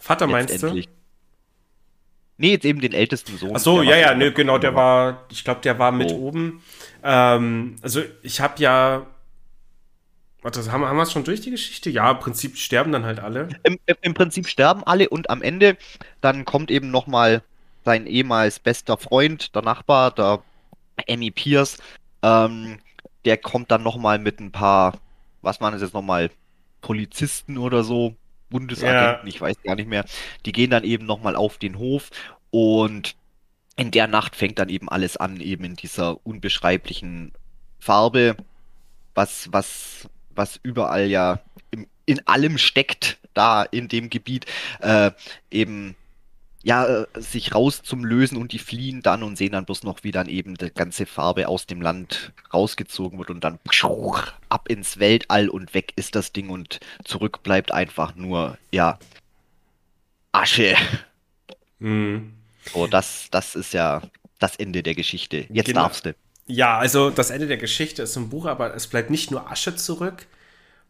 [0.00, 0.82] Vater meinst du?
[2.38, 3.52] Nee, jetzt eben den ältesten Sohn.
[3.54, 6.28] Ach so, ja, ja, ne, genau, der war, ich glaube, der war mit Oh.
[6.28, 6.60] oben.
[7.04, 9.06] Ähm, also ich habe ja,
[10.42, 11.90] warte, haben, haben wir es schon durch die Geschichte?
[11.90, 13.48] Ja, im Prinzip sterben dann halt alle.
[13.62, 15.76] Im, im, Prinzip sterben alle und am Ende
[16.20, 17.42] dann kommt eben nochmal
[17.84, 20.42] sein ehemals bester Freund, der Nachbar, der
[21.06, 21.78] Emmy Pierce.
[22.22, 22.78] Ähm,
[23.24, 24.98] der kommt dann nochmal mit ein paar,
[25.42, 26.30] was waren es jetzt nochmal,
[26.80, 28.16] Polizisten oder so,
[28.50, 30.04] Bundesagenten, ich weiß gar nicht mehr.
[30.44, 32.10] Die gehen dann eben nochmal auf den Hof
[32.50, 33.14] und
[33.76, 37.32] in der Nacht fängt dann eben alles an, eben in dieser unbeschreiblichen
[37.78, 38.36] Farbe,
[39.14, 44.46] was, was, was überall ja im, in allem steckt, da in dem Gebiet,
[44.80, 45.10] äh,
[45.50, 45.94] eben
[46.64, 50.04] ja, äh, sich raus zum Lösen und die fliehen dann und sehen dann bloß noch,
[50.04, 53.58] wie dann eben die ganze Farbe aus dem Land rausgezogen wird und dann
[54.48, 58.98] ab ins Weltall und weg ist das Ding und zurück bleibt einfach nur, ja,
[60.30, 60.76] Asche.
[61.80, 62.32] Mhm.
[62.72, 64.02] So, das, das ist ja
[64.38, 65.46] das Ende der Geschichte.
[65.50, 65.82] Jetzt Genau.
[65.82, 66.14] darfst du.
[66.52, 69.74] Ja, also das Ende der Geschichte ist im Buch, aber es bleibt nicht nur Asche
[69.74, 70.26] zurück,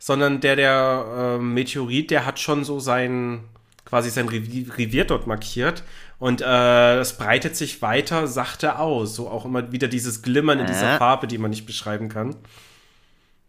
[0.00, 3.44] sondern der, der äh, Meteorit, der hat schon so sein,
[3.84, 5.84] quasi sein Revier dort markiert
[6.18, 9.14] und äh, es breitet sich weiter sachte aus.
[9.14, 12.34] So auch immer wieder dieses Glimmern in dieser Farbe, die man nicht beschreiben kann.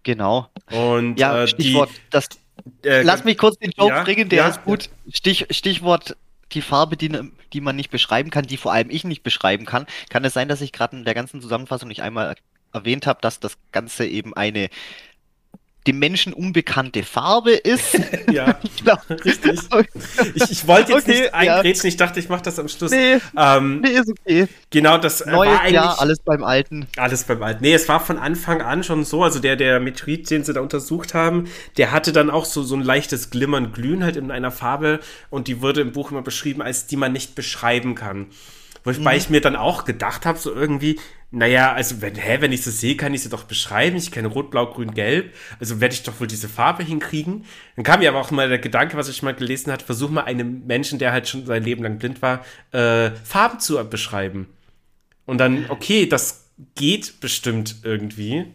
[0.04, 0.50] Genau.
[0.70, 2.30] Und ja, äh, Stichwort, die, das,
[2.84, 4.92] äh, lass mich kurz den Joke ja, bringen, der ja, ist gut.
[5.12, 6.16] Stich, Stichwort
[6.52, 7.10] die Farbe, die,
[7.54, 9.86] die man nicht beschreiben kann, die vor allem ich nicht beschreiben kann.
[10.10, 12.36] Kann es sein, dass ich gerade in der ganzen Zusammenfassung nicht einmal
[12.74, 14.70] erwähnt habe, dass das Ganze eben eine
[15.88, 18.00] dem Menschen unbekannte Farbe ist.
[18.28, 18.60] ja,
[19.26, 19.70] richtig.
[20.36, 22.92] Ich, ich wollte jetzt Okay, nicht eingrätschen, ich dachte, ich mache das am Schluss.
[22.92, 24.48] Nee, Ähm, nee, ist okay.
[24.70, 26.88] Genau, das äh, Neues war eigentlich Jahr, alles beim Alten.
[26.98, 27.64] alles beim Alten.
[27.64, 30.62] Nee, es war von Anfang an schon so, also der, der Meteorit, den sie da
[30.62, 34.52] untersucht haben, der hatte dann auch so, so ein leichtes Glimmern, Glühen halt in einer
[34.52, 38.28] Farbe und die wurde im Buch immer beschrieben als die man nicht beschreiben kann.
[38.84, 41.00] Wobei ich mir dann auch gedacht habe, so irgendwie,
[41.32, 43.96] naja, also wenn, hä, wenn ich sie sehe, kann ich sie doch beschreiben.
[43.96, 45.34] Ich kenne Rot, Blau, Grün, Gelb.
[45.60, 47.46] Also werde ich doch wohl diese Farbe hinkriegen.
[47.76, 50.24] Dann kam mir aber auch mal der Gedanke, was ich mal gelesen habe, versuch mal
[50.26, 54.48] einem Menschen, der halt schon sein Leben lang blind war, äh, Farben zu beschreiben.
[55.26, 58.46] Und dann, okay, das geht bestimmt irgendwie.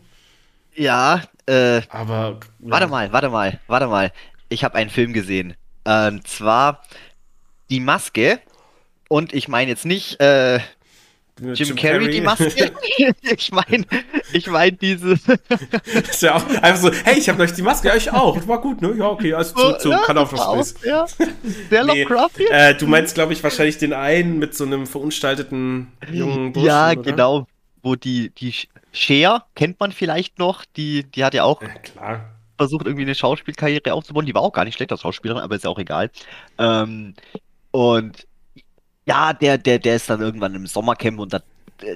[0.75, 2.41] Ja, äh, Aber.
[2.61, 2.71] Ja.
[2.71, 4.13] warte mal, warte mal, warte mal.
[4.49, 5.55] Ich habe einen Film gesehen.
[5.85, 6.83] Und zwar
[7.71, 8.41] Die Maske.
[9.09, 10.61] Und ich meine jetzt nicht äh,
[11.41, 12.73] Jim, Carrey, die Maske.
[13.23, 13.85] ich meine,
[14.33, 15.17] ich meine diese.
[15.95, 18.37] Das ist ja auch einfach so, hey, ich habe euch die Maske, ja, ich auch.
[18.37, 18.93] Das war gut, ne?
[18.99, 21.07] Ja, okay, also zu, zu ja, kann auf das auch, ja.
[21.07, 22.51] Sehr Nee, Lovecraftian.
[22.51, 26.91] äh, du meinst, glaube ich, wahrscheinlich den einen mit so einem verunstalteten jungen Burschen, ja,
[26.91, 27.03] oder?
[27.03, 27.47] genau.
[27.83, 28.53] Wo die, die
[28.93, 32.35] Cher, kennt man vielleicht noch, die, die hat ja auch Ja, klar.
[32.57, 34.27] versucht, irgendwie eine Schauspielkarriere aufzubauen.
[34.27, 36.11] Die war auch gar nicht schlecht als Schauspielerin, aber ist ja auch egal.
[36.59, 37.15] Ähm,
[37.71, 38.27] und
[39.09, 41.41] ja, der, der, der ist dann irgendwann im Sommercamp und da,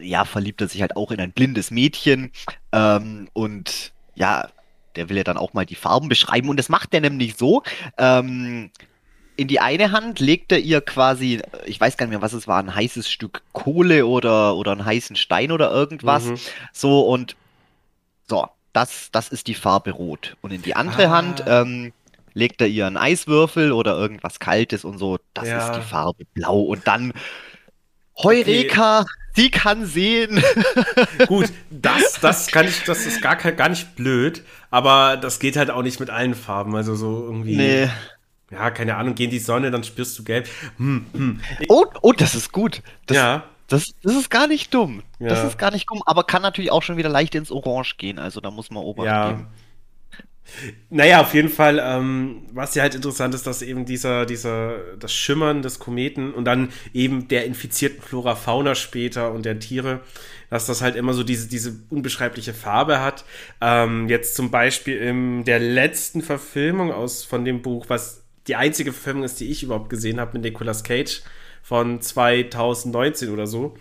[0.01, 2.33] ja, verliebt er sich halt auch in ein blindes Mädchen.
[2.73, 4.49] Ähm, und ja,
[4.97, 6.49] der will ja dann auch mal die Farben beschreiben.
[6.49, 7.63] Und das macht er nämlich so.
[7.99, 8.71] Ähm,
[9.37, 12.49] in die eine Hand legt er ihr quasi, ich weiß gar nicht mehr, was es
[12.49, 16.25] war, ein heißes Stück Kohle oder, oder einen heißen Stein oder irgendwas.
[16.25, 16.39] Mhm.
[16.73, 17.37] So, und
[18.27, 20.37] so, das, das ist die Farbe Rot.
[20.41, 21.11] Und in die andere Ah.
[21.11, 21.93] Hand ähm,
[22.35, 25.19] legt er ihr einen Eiswürfel oder irgendwas Kaltes und so.
[25.35, 25.69] Das Ja.
[25.71, 26.61] ist die Farbe Blau.
[26.61, 27.13] Und dann
[28.23, 30.43] Heureka, sie kann sehen.
[31.27, 35.71] Gut, das, das kann ich, das ist gar, gar nicht blöd, aber das geht halt
[35.71, 36.75] auch nicht mit allen Farben.
[36.77, 37.57] Also so irgendwie.
[37.57, 37.89] nee.
[38.51, 40.47] Ja, keine Ahnung, geh in die Sonne, dann spürst du gelb.
[40.77, 41.41] Hm, hm.
[41.71, 42.83] Oh, oh, das ist gut.
[43.07, 43.45] Das, ja.
[43.69, 45.03] das, das ist gar nicht dumm.
[45.19, 45.47] Das Ja.
[45.49, 48.19] ist gar nicht dumm, aber kann natürlich auch schon wieder leicht ins Orange gehen.
[48.19, 49.31] Also da muss man Obacht Ja.
[49.31, 49.47] geben.
[50.91, 55.13] Naja, auf jeden Fall, ähm, was ja halt interessant ist, dass eben dieser, dieser, das
[55.13, 60.01] Schimmern des Kometen und dann eben der infizierten Flora Fauna später und der Tiere,
[60.51, 63.25] dass das halt immer so diese, diese unbeschreibliche Farbe hat.
[63.61, 68.93] Ähm, jetzt zum Beispiel in der letzten Verfilmung aus von dem Buch, was die einzige
[68.93, 71.23] Verfilmung ist, die ich überhaupt gesehen habe mit Nicolas Cage
[71.63, 73.77] von 2019 oder so.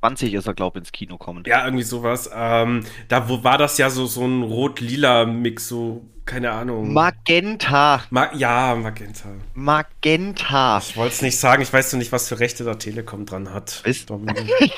[0.00, 1.42] 20 ist er, glaube ich, ins Kino kommen.
[1.46, 2.30] Ja, irgendwie sowas.
[2.32, 6.92] Ähm, da wo war das ja so, so ein rot-lila-Mix, so, keine Ahnung.
[6.92, 8.02] Magenta.
[8.10, 9.30] Ma ja, Magenta.
[9.54, 10.78] Magenta.
[10.78, 13.52] Ich wollte es nicht sagen, ich weiß noch nicht, was für Rechte da Telekom dran
[13.52, 13.82] hat.
[13.88, 14.08] Ich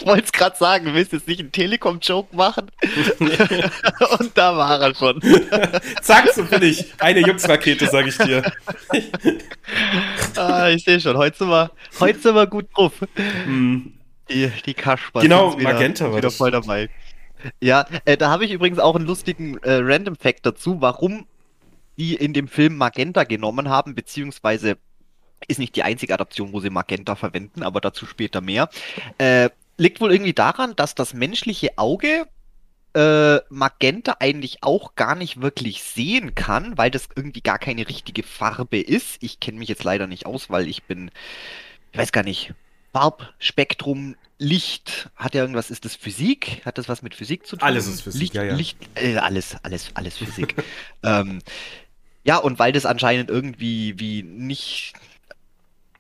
[0.07, 2.71] wollte es gerade sagen, du willst jetzt nicht einen Telekom-Joke machen?
[4.19, 5.21] Und da war er schon.
[6.03, 6.95] Zack, so bin ich.
[6.99, 8.51] Eine Jux-Rakete, sag ich dir.
[10.37, 12.93] Ah, ich sehe schon, heute sind, wir, heute sind wir gut drauf.
[13.45, 13.93] Hm.
[14.31, 16.37] Die, die Kasper Genau, wieder, Magenta war wieder das.
[16.37, 16.89] voll dabei.
[17.61, 21.27] Ja, äh, da habe ich übrigens auch einen lustigen äh, Random Fact dazu, warum
[21.99, 24.79] die in dem Film Magenta genommen haben, beziehungsweise
[25.49, 28.69] ist nicht die einzige Adaption, wo sie Magenta verwenden, aber dazu später mehr.
[29.19, 32.27] Äh, liegt wohl irgendwie daran, dass das menschliche Auge
[32.95, 38.23] äh, Magenta eigentlich auch gar nicht wirklich sehen kann, weil das irgendwie gar keine richtige
[38.23, 39.17] Farbe ist.
[39.23, 41.11] Ich kenne mich jetzt leider nicht aus, weil ich bin,
[41.93, 42.53] ich weiß gar nicht,
[42.93, 46.63] Farbspektrum, Licht, hat ja irgendwas, ist das Physik?
[46.65, 47.67] Hat das was mit Physik zu tun?
[47.67, 48.55] Alles ist Physik, Licht, ja, ja.
[48.55, 50.55] Licht, äh, alles, alles, alles Physik.
[51.03, 51.41] ähm,
[52.25, 54.95] ja, und weil das anscheinend irgendwie wie nicht,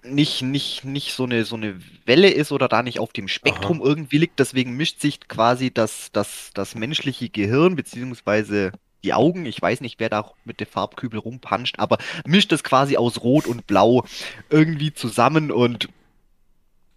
[0.02, 3.82] nicht, nicht, nicht so eine, so eine Welle ist oder da nicht auf dem Spektrum
[3.82, 8.72] irgendwie liegt, deswegen mischt sich quasi das, das, das menschliche Gehirn beziehungsweise
[9.04, 12.96] die Augen, ich weiß nicht, wer da mit der Farbkübel rumpanscht, aber mischt es quasi
[12.96, 14.04] aus Rot und Blau
[14.50, 15.88] irgendwie zusammen und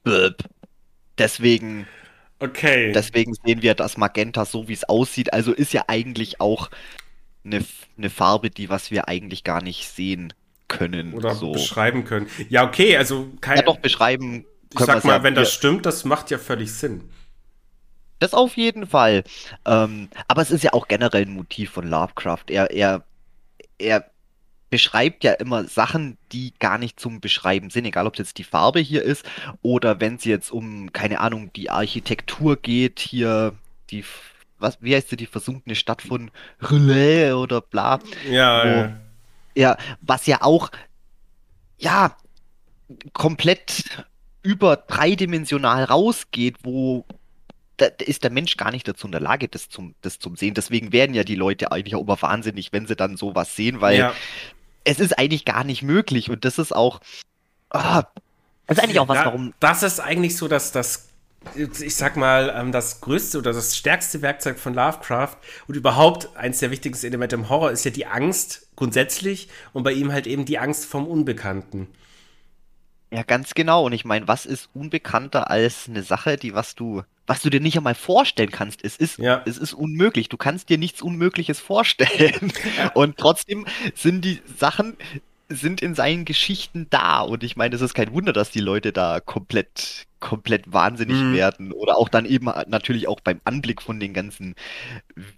[0.03, 0.43] Blöp.
[1.17, 1.87] deswegen,
[2.39, 2.91] Okay.
[2.93, 5.33] deswegen sehen wir das Magenta so, wie es aussieht.
[5.33, 6.69] Also ist ja eigentlich auch
[7.45, 7.63] eine,
[7.97, 10.33] eine Farbe, die was wir eigentlich gar nicht sehen
[10.67, 11.13] können.
[11.13, 11.51] Oder so.
[11.53, 12.27] beschreiben können.
[12.49, 13.57] Ja, okay, also kein.
[13.57, 15.23] Ja, doch beschreiben ich sag mal, ja.
[15.23, 17.09] wenn das stimmt, das macht ja völlig Sinn.
[18.19, 19.23] Das auf jeden Fall.
[19.65, 22.45] Ähm, aber es ist ja auch generell ein Motiv von Lovecraft.
[22.49, 23.03] Er, er,
[23.77, 24.09] er
[24.73, 28.43] beschreibt ja immer Sachen, die gar nicht zum Beschreiben sind, egal ob es jetzt die
[28.43, 29.23] Farbe hier ist
[29.61, 33.53] oder wenn es jetzt um, keine Ahnung, die Architektur geht, hier
[33.91, 34.03] die,
[34.57, 37.99] was, wie heißt sie, die versunkene Stadt von Relais oder bla.
[38.27, 38.99] Ja, Wo- ja.
[39.53, 40.71] Ja, was ja auch,
[41.77, 42.17] ja,
[43.13, 43.83] komplett
[44.41, 47.05] über dreidimensional rausgeht, wo
[47.77, 50.55] da ist der Mensch gar nicht dazu in der Lage, das zum, das zum Sehen.
[50.55, 53.99] Deswegen werden ja die Leute eigentlich auch immer wahnsinnig, wenn sie dann sowas sehen, weil
[53.99, 54.13] ja.
[54.83, 56.29] Es ist eigentlich gar nicht möglich.
[56.29, 56.99] Und das ist auch,
[57.69, 58.03] ah,
[58.67, 61.09] das ist eigentlich auch was, Ja, warum, Das ist eigentlich so, dass das,
[61.55, 66.59] ich sag mal, ähm, das größte oder das stärkste Werkzeug von Lovecraft und überhaupt eins
[66.59, 70.45] der wichtigsten Elemente im Horror ist ja die Angst grundsätzlich und bei ihm halt eben
[70.45, 71.87] die Angst vom Unbekannten.
[73.11, 73.85] ja, ganz genau.
[73.85, 77.59] Und ich meine, was ist unbekannter als eine Sache, die, was du, was du dir
[77.61, 78.83] nicht einmal vorstellen kannst?
[78.83, 79.41] Es ist, Ja.
[79.45, 80.29] es ist unmöglich.
[80.29, 82.51] Du kannst dir nichts Unmögliches vorstellen.
[82.95, 83.65] Und trotzdem
[83.95, 84.97] sind die Sachen,
[85.49, 87.21] sind in seinen Geschichten da.
[87.21, 91.33] Und ich meine, es ist kein Wunder, dass die Leute da komplett, komplett wahnsinnig Mhm.
[91.33, 91.71] werden.
[91.73, 94.55] Oder auch dann eben natürlich auch beim Anblick von den ganzen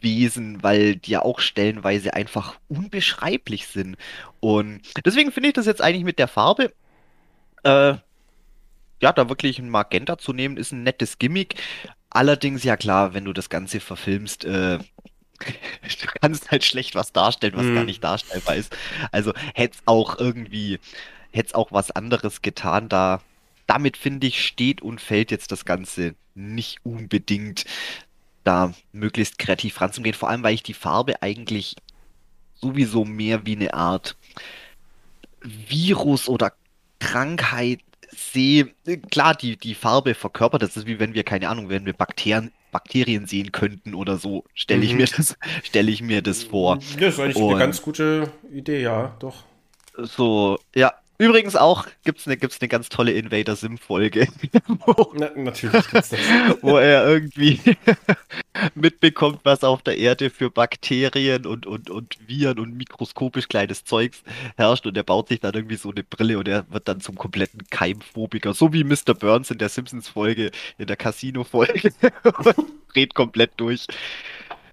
[0.01, 3.97] Wesen, weil die ja auch stellenweise einfach unbeschreiblich sind.
[4.39, 6.71] Und deswegen finde ich das jetzt eigentlich mit der Farbe,
[7.63, 7.95] äh,
[9.01, 11.61] ja, da wirklich ein Magenta zu nehmen, ist ein nettes Gimmick.
[12.09, 14.79] Allerdings, ja klar, wenn du das Ganze verfilmst, äh,
[15.39, 17.73] du kannst halt schlecht was darstellen, was Mhm.
[17.73, 18.75] gar nicht darstellbar ist.
[19.11, 20.79] Also hätte es auch irgendwie,
[21.31, 23.21] hätte es auch was anderes getan, da
[23.67, 27.65] damit finde ich, steht und fällt jetzt das Ganze nicht unbedingt
[28.43, 30.15] da möglichst kreativ ranzugehen.
[30.15, 31.75] Vor allem, weil ich die Farbe eigentlich
[32.55, 34.17] sowieso mehr wie eine Art
[35.41, 36.53] Virus oder
[36.99, 37.79] Krankheit
[38.17, 38.69] sehe.
[39.11, 42.51] Klar, die, die Farbe verkörpert, das ist wie wenn wir, keine Ahnung, wenn wir Bakterien,
[42.71, 44.97] Bakterien sehen könnten oder so, stelle ich Mhm.
[44.97, 46.77] mir das, stelle ich mir das vor.
[46.99, 49.43] Das ist eigentlich Und- eine ganz gute Idee, ja, doch.
[49.97, 50.93] So, ja.
[51.17, 54.27] Übrigens auch gibt's eine gibt's eine ganz tolle Invader Sim Folge,
[54.67, 56.19] wo, Na, natürlich gibt's das.
[56.61, 57.59] wo er irgendwie
[58.75, 64.23] mitbekommt, was auf der Erde für Bakterien und, und, und Viren und mikroskopisch kleines Zeugs
[64.57, 67.15] herrscht und er baut sich dann irgendwie so eine Brille und er wird dann zum
[67.15, 69.13] kompletten Keimphobiker, so wie Mr.
[69.17, 71.93] Burns in der Simpsons Folge, in der Casino Folge
[72.23, 72.55] und
[72.93, 73.87] dreht komplett durch.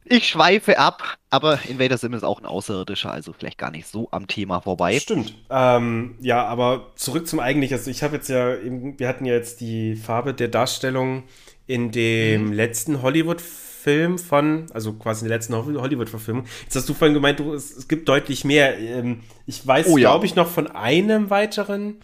[0.05, 4.09] Ich schweife ab, aber Invader Sim ist auch ein Außerirdischer, also vielleicht gar nicht so
[4.11, 4.99] am Thema vorbei.
[4.99, 5.35] Stimmt.
[5.49, 7.77] Ähm, ja, aber zurück zum eigentlichen.
[7.79, 11.23] Also ich habe jetzt ja eben, wir hatten ja jetzt die Farbe der Darstellung
[11.67, 12.53] in dem Mhm.
[12.53, 16.47] letzten Hollywood-Film von, also quasi in der letzten Ho- Hollywood-Verfilmung.
[16.65, 18.77] Jetzt hast du vorhin gemeint, du, es, es gibt deutlich mehr.
[18.79, 20.11] Ähm, ich weiß, Oh ja.
[20.11, 22.01] glaube ich, noch von einem weiteren.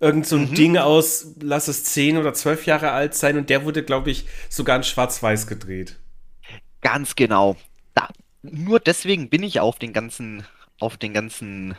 [0.00, 0.54] Irgend so ein Mhm.
[0.54, 4.26] Ding aus, lass es zehn oder zwölf Jahre alt sein und der wurde, glaube ich,
[4.50, 5.96] sogar in Schwarz-Weiß gedreht.
[6.84, 7.56] Ganz genau.
[7.94, 8.08] Da,
[8.42, 10.46] nur deswegen bin ich auf den ganzen,
[10.78, 11.74] auf den ganzen,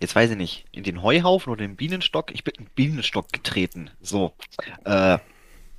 [0.00, 2.32] jetzt weiß ich nicht, in den Heuhaufen oder den Bienenstock.
[2.32, 3.90] Ich bin in den Bienenstock getreten.
[4.00, 4.32] So.
[4.84, 5.18] Äh,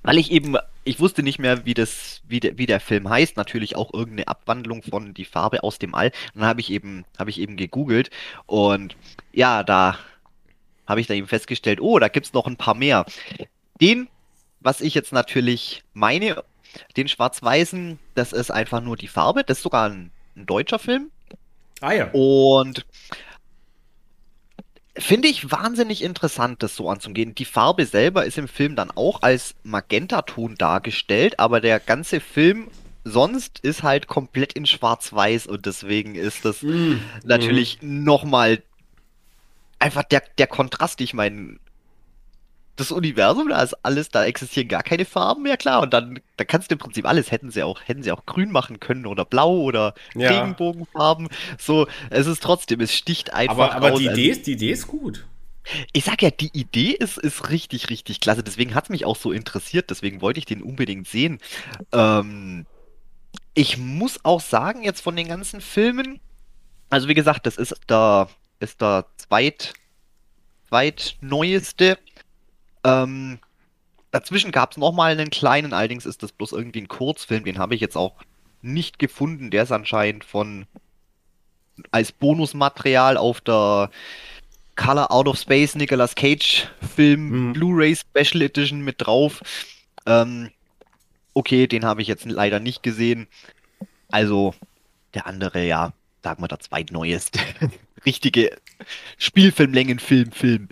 [0.03, 3.35] weil ich eben, ich wusste nicht mehr, wie das, wie der, wie der Film heißt.
[3.35, 6.11] Natürlich auch irgendeine Abwandlung von Die Farbe aus dem All.
[6.35, 8.11] Und dann habe ich eben, habe ich eben gegoogelt.
[8.45, 8.95] Und
[9.33, 9.97] ja, da
[10.85, 13.05] habe ich da eben festgestellt, oh, da gibt's noch ein paar mehr.
[13.81, 14.07] Den,
[14.59, 16.43] was ich jetzt natürlich meine,
[16.97, 19.43] den Schwarz-Weißen, das ist einfach nur die Farbe.
[19.43, 21.11] Das ist sogar ein, ein deutscher Film.
[21.81, 22.09] Ah ja.
[22.11, 22.85] Und
[24.97, 27.35] finde ich wahnsinnig interessant, das so anzugehen.
[27.35, 32.69] Die Farbe selber ist im Film dann auch als Magentaton dargestellt, aber der ganze Film
[33.03, 38.61] sonst ist halt komplett in Schwarz-Weiß und deswegen ist das Mm, natürlich nochmal
[39.79, 41.01] einfach der, der Kontrast.
[41.01, 41.57] Ich meine,
[42.75, 45.81] das Universum, da ist alles, da existieren gar keine Farben mehr, klar.
[45.81, 48.51] Und dann, da kannst du im Prinzip alles, hätten sie auch, hätten sie auch grün
[48.51, 50.29] machen können oder blau oder Ja.
[50.31, 51.27] Regenbogenfarben.
[51.59, 53.99] So, es ist trotzdem, es sticht einfach Aber, aber raus.
[53.99, 55.25] die, Also, Idee ist, die Idee ist gut.
[55.93, 58.43] ich sag ja, die Idee ist, ist richtig, richtig klasse.
[58.43, 59.89] Deswegen hat es mich auch so interessiert.
[59.89, 61.39] Deswegen wollte ich den unbedingt sehen.
[61.91, 62.65] Ähm,
[63.53, 66.19] ich muss auch sagen, jetzt von den ganzen Filmen,
[66.89, 69.73] also wie gesagt, das ist der, ist der zweit,
[70.69, 71.97] zweitneueste.
[72.83, 73.39] Ähm,
[74.11, 77.75] dazwischen gab es nochmal einen kleinen, allerdings ist das bloß irgendwie ein Kurzfilm, den habe
[77.75, 78.15] ich jetzt auch
[78.61, 79.51] nicht gefunden.
[79.51, 80.65] Der ist anscheinend von
[81.91, 83.89] als Bonusmaterial auf der
[84.75, 87.53] Color Out of Space Nicolas Cage Film Mhm.
[87.53, 89.41] Blu-ray Special Edition mit drauf.
[90.05, 90.49] Ähm,
[91.33, 93.27] okay, den habe ich jetzt leider nicht gesehen.
[94.09, 94.53] Also
[95.13, 97.39] der andere, ja, sagen wir der zweitneueste.
[98.05, 98.57] Richtige
[99.17, 100.69] Spielfilmlängenfilm, Film.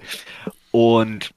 [0.71, 1.31] Und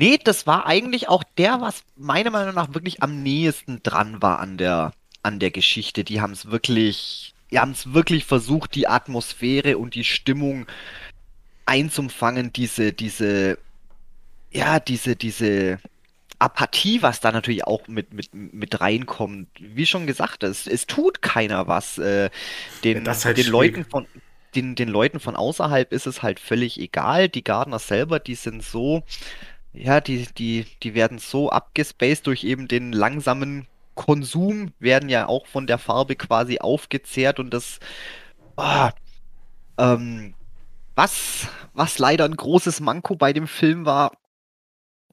[0.00, 4.38] Nee, das war eigentlich auch der, was meiner Meinung nach wirklich am nächsten dran war
[4.38, 6.04] an der, an der Geschichte.
[6.04, 10.64] Die haben es wirklich, die haben es wirklich versucht, die Atmosphäre und die Stimmung
[11.66, 13.58] einzufangen, diese, diese,
[14.50, 15.80] ja, diese, diese
[16.38, 19.48] Apathie, was da natürlich auch mit, mit, mit reinkommt.
[19.58, 21.98] Wie schon gesagt, es, es tut keiner was.
[21.98, 22.30] Äh,
[22.84, 23.48] den, Das ist halt den.
[23.48, 24.06] Leuten von,
[24.54, 27.28] den, den Leuten von außerhalb ist es halt völlig egal.
[27.28, 29.04] Die Gardner selber, die sind so,
[29.72, 35.46] ja, die, die, die werden so abgespaced durch eben den langsamen Konsum, werden ja auch
[35.46, 37.80] von der Farbe quasi aufgezehrt und das,
[38.56, 38.92] ah,
[39.78, 40.34] ähm,
[40.94, 44.12] was, was leider ein großes Manko bei dem Film war,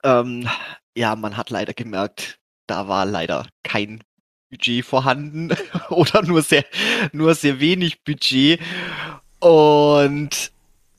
[0.04, 0.48] ähm,
[0.96, 4.04] ja, man hat leider gemerkt, da war leider kein
[4.50, 5.56] Budget vorhanden
[5.90, 6.66] oder nur sehr,
[7.12, 8.62] nur sehr wenig Budget.
[9.40, 10.52] Und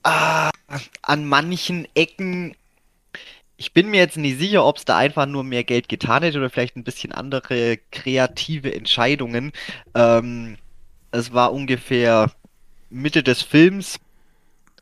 [0.02, 0.50] ah,
[1.02, 2.54] an manchen Ecken,
[3.58, 6.38] ich bin mir jetzt nicht sicher, ob es da einfach nur mehr Geld getan hätte
[6.38, 9.52] oder vielleicht ein bisschen andere kreative Entscheidungen.
[9.94, 10.56] Ähm,
[11.10, 12.30] es war ungefähr
[12.88, 13.98] Mitte des Films,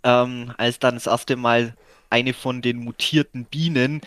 [0.05, 1.75] ähm, als dann das erste Mal
[2.11, 4.03] eine von den mutierten Bienen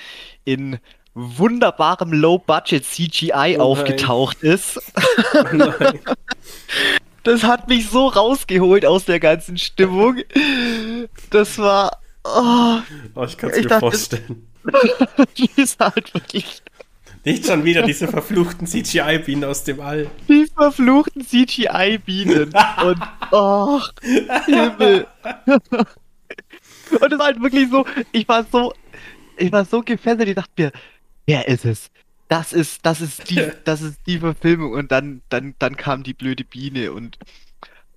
[0.45, 0.77] in
[1.15, 4.79] wunderbarem Low-Budget CGI Oh aufgetaucht ist.
[5.51, 5.99] Nein.
[7.23, 10.19] Das hat mich so rausgeholt aus der ganzen Stimmung.
[11.31, 11.99] Das war.
[12.23, 12.77] Oh,
[13.13, 14.48] Oh, ich kann es mir dachte- vorstellen.
[15.37, 16.61] die ist halt wirklich.
[17.25, 20.09] Nicht schon wieder diese verfluchten CGI-Bienen aus dem All.
[20.27, 22.53] Die verfluchten CGI-Bienen.
[22.83, 22.99] Und.
[23.31, 23.81] Oh,
[24.45, 25.05] Himmel.
[25.45, 27.85] Und es war halt wirklich so.
[28.11, 28.73] Ich war so.
[29.37, 30.29] Ich war so gefesselt.
[30.29, 30.71] Ich dachte mir,
[31.25, 31.91] wer ist es?
[32.29, 34.73] Das ist, das ist die, das ist die Verfilmung.
[34.73, 37.17] Und dann, dann, dann kam die blöde Biene und.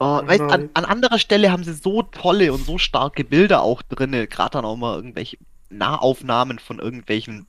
[0.01, 3.63] Oh, Oh weißt, an, an anderer Stelle haben sie so tolle und so starke Bilder
[3.63, 4.27] auch drinne.
[4.27, 5.39] Gerade dann auch mal irgendwelche
[5.73, 7.47] Nahaufnahmen von irgendwelchen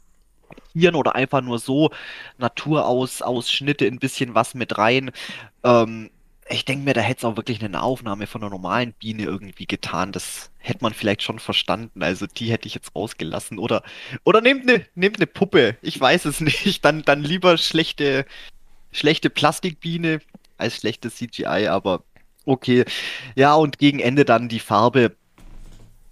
[0.74, 1.91] Tieren oder einfach nur so
[2.38, 5.11] Naturausschnitte, ein bisschen was mit rein.
[5.63, 6.09] Ähm,
[6.49, 9.65] ich denke mir, da hätte es auch wirklich eine Nahaufnahme von einer normalen Biene irgendwie
[9.65, 10.11] getan.
[10.11, 12.03] Das hätte man vielleicht schon verstanden.
[12.03, 13.59] Also die hätte ich jetzt rausgelassen.
[13.59, 13.84] Oder,
[14.24, 15.78] oder nehmt eine, nehmt eine Puppe.
[15.82, 16.84] Ich weiß es nicht.
[16.84, 18.26] Dann, dann lieber schlechte,
[18.91, 20.19] schlechte Plastikbiene
[20.57, 22.03] als schlechtes CGI, aber
[22.45, 22.86] okay.
[23.36, 25.15] Ja, und gegen Ende dann die Farbe.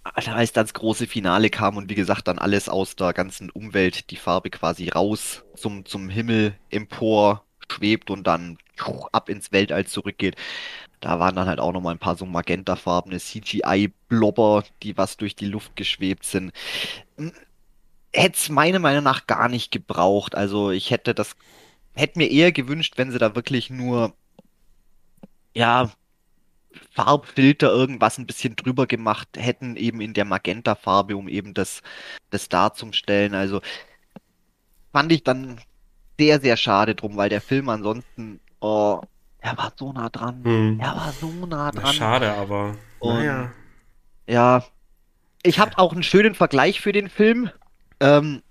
[0.04, 4.16] Als das große Finale kam und wie gesagt dann alles aus der ganzen Umwelt, die
[4.16, 8.58] Farbe quasi raus zum, zum Himmel empor schwebt und dann
[9.12, 10.36] ab ins Weltall zurückgeht.
[11.00, 15.46] Da waren dann halt auch nochmal ein paar so magentafarbene CGI-Blobber, die was durch die
[15.46, 16.52] Luft geschwebt sind.
[18.12, 20.34] Hätte es meiner Meinung nach gar nicht gebraucht.
[20.34, 21.36] Also ich hätte das,
[21.94, 24.14] hätte mir eher gewünscht, wenn sie da wirklich nur,
[25.54, 25.90] ja,
[26.94, 31.82] Farbfilter irgendwas ein bisschen drüber gemacht hätten, eben in der Magenta-Farbe, um eben das,
[32.30, 33.34] das darzustellen.
[33.34, 33.60] Also
[34.92, 35.60] fand ich dann
[36.18, 39.00] sehr, sehr schade drum, weil der Film ansonsten, oh,
[39.40, 40.44] er war so nah dran.
[40.44, 40.78] Hm.
[40.80, 41.92] Er war so nah Na, dran.
[41.94, 42.76] schade, aber.
[43.00, 43.52] Und- Naja.
[44.28, 44.64] Ja,
[45.42, 47.50] ich habe auch einen schönen Vergleich für den Film.
[47.98, 48.42] Ähm,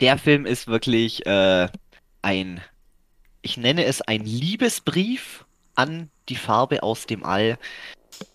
[0.00, 1.68] der Film ist wirklich äh,
[2.22, 2.62] ein,
[3.42, 5.44] ich nenne es ein Liebesbrief
[5.74, 7.58] an die Farbe aus dem All,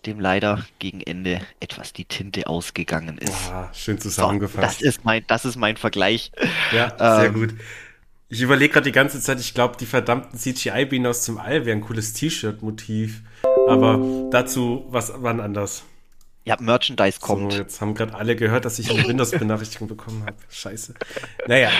[0.06, 3.50] dem leider gegen Ende etwas die Tinte ausgegangen ist.
[3.50, 4.82] Ah, schön So, das zusammengefasst.
[4.82, 6.32] ist mein, das ist mein Vergleich.
[6.72, 7.54] Ja, sehr Ähm, gut.
[8.30, 11.78] Ich überlege gerade die ganze Zeit, ich glaube, die verdammten CGI-Bienen aus dem All wären
[11.78, 13.22] ein cooles T-Shirt-Motiv.
[13.66, 15.84] Aber dazu was wann anders.
[16.44, 17.52] Ja, Merchandise kommt.
[17.52, 20.36] So, jetzt haben gerade alle gehört, dass ich eine Windows-Benachrichtigung bekommen habe.
[20.50, 20.94] Scheiße.
[21.46, 21.70] Naja.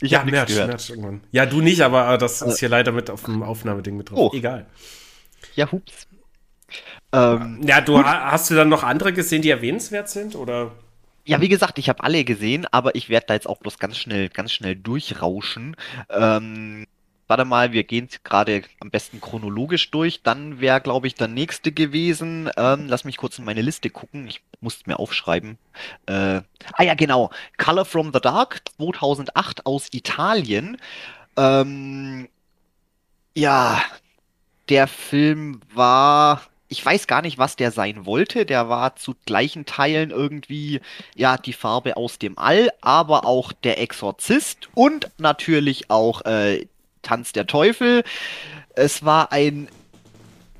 [0.00, 0.54] Ich ja, Merch.
[0.54, 1.20] Merch irgendwann.
[1.32, 4.18] Ja, du nicht, aber äh, das ist hier leider mit auf dem Aufnahmeding mit drauf.
[4.32, 4.36] Oh.
[4.36, 4.66] Egal.
[5.54, 6.06] Ja, hups.
[7.12, 10.34] Ähm, Ja, du ha- hast du dann noch andere gesehen, die erwähnenswert sind?
[10.36, 10.72] Oder?
[11.24, 13.98] Ja, wie gesagt, ich habe alle gesehen, aber ich werde da jetzt auch bloß ganz
[13.98, 15.76] schnell, ganz schnell durchrauschen.
[16.08, 16.86] Ähm,
[17.26, 20.22] warte mal, wir gehen gerade am besten chronologisch durch.
[20.22, 22.50] Dann wäre, glaube ich, der nächste gewesen.
[22.56, 24.26] Ähm, lass mich kurz in meine Liste gucken.
[24.26, 25.58] Ich musste mir aufschreiben.
[26.06, 26.40] Äh,
[26.72, 27.30] ah ja, genau.
[27.58, 30.78] Color from the Dark 2008 aus Italien.
[31.36, 32.28] Ähm,
[33.34, 33.80] ja,
[34.68, 36.42] der Film war.
[36.68, 38.44] Ich weiß gar nicht, was der sein wollte.
[38.44, 40.80] Der war zu gleichen Teilen irgendwie
[41.14, 46.66] ja, die Farbe aus dem All, aber auch der Exorzist und natürlich auch äh,
[47.02, 48.04] Tanz der Teufel.
[48.74, 49.68] Es war ein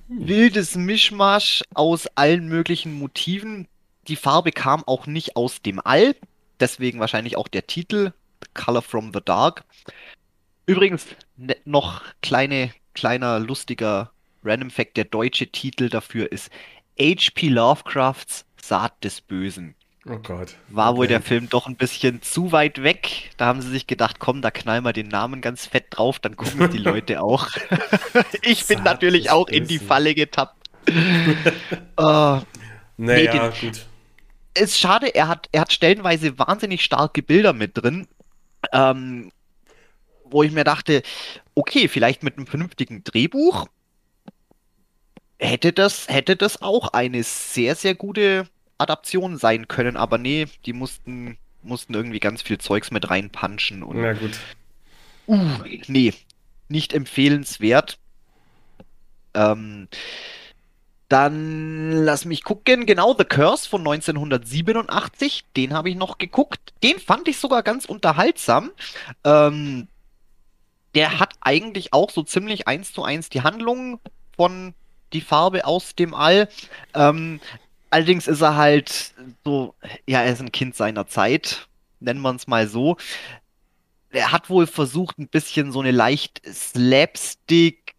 [0.08, 3.68] wildes Mischmasch aus allen möglichen Motiven.
[4.08, 6.16] Die Farbe kam auch nicht aus dem All,
[6.60, 9.64] deswegen wahrscheinlich auch der Titel The Color from the Dark.
[10.66, 11.06] Übrigens
[11.36, 14.10] ne, noch kleine, kleiner lustiger
[14.44, 16.50] Random Fact, der deutsche Titel dafür ist
[17.00, 17.48] H.P.
[17.48, 19.74] Lovecrafts Saat des Bösen.
[20.08, 20.56] Oh Gott.
[20.68, 21.14] War wohl Okay.
[21.14, 23.30] der Film doch ein bisschen zu weit weg.
[23.36, 26.34] Da haben sie sich gedacht, komm, da knallen wir den Namen ganz fett drauf, dann
[26.36, 27.46] gucken es die Leute auch.
[28.42, 29.78] ich bin natürlich auch in die.
[29.78, 30.56] Falle getappt.
[30.88, 32.40] äh,
[32.96, 33.86] Naja, den- gut.
[34.54, 38.08] ist schade, er hat, er hat stellenweise wahnsinnig starke Bilder mit drin,
[38.72, 39.30] ähm,
[40.24, 41.02] wo ich mir dachte,
[41.58, 43.66] okay, vielleicht mit einem vernünftigen Drehbuch
[45.40, 48.48] hätte das, hätte das auch eine sehr, sehr gute
[48.78, 54.00] Adaption sein können, aber nee, die mussten, mussten irgendwie ganz viel Zeugs mit reinpunchen und
[54.00, 54.38] Na gut.
[55.26, 56.14] Uh, nee,
[56.68, 57.98] nicht empfehlenswert.
[59.34, 59.88] Ähm,
[61.08, 62.86] dann lass mich gucken.
[62.86, 65.44] Genau, The Curse von 1987.
[65.56, 66.72] Den habe ich noch geguckt.
[66.82, 68.70] Den fand ich sogar ganz unterhaltsam.
[69.24, 69.88] Ähm,
[70.98, 74.00] der hat eigentlich auch so ziemlich eins zu eins die Handlung
[74.36, 74.74] von
[75.12, 76.48] Die Farbe aus dem All.
[76.94, 77.40] Ähm,
[77.90, 79.74] allerdings ist er halt so,
[80.06, 81.68] ja, er ist ein Kind seiner Zeit,
[82.00, 82.96] nennen wir es mal so
[84.10, 87.94] er hat wohl versucht, ein bisschen so eine leicht Slapstick,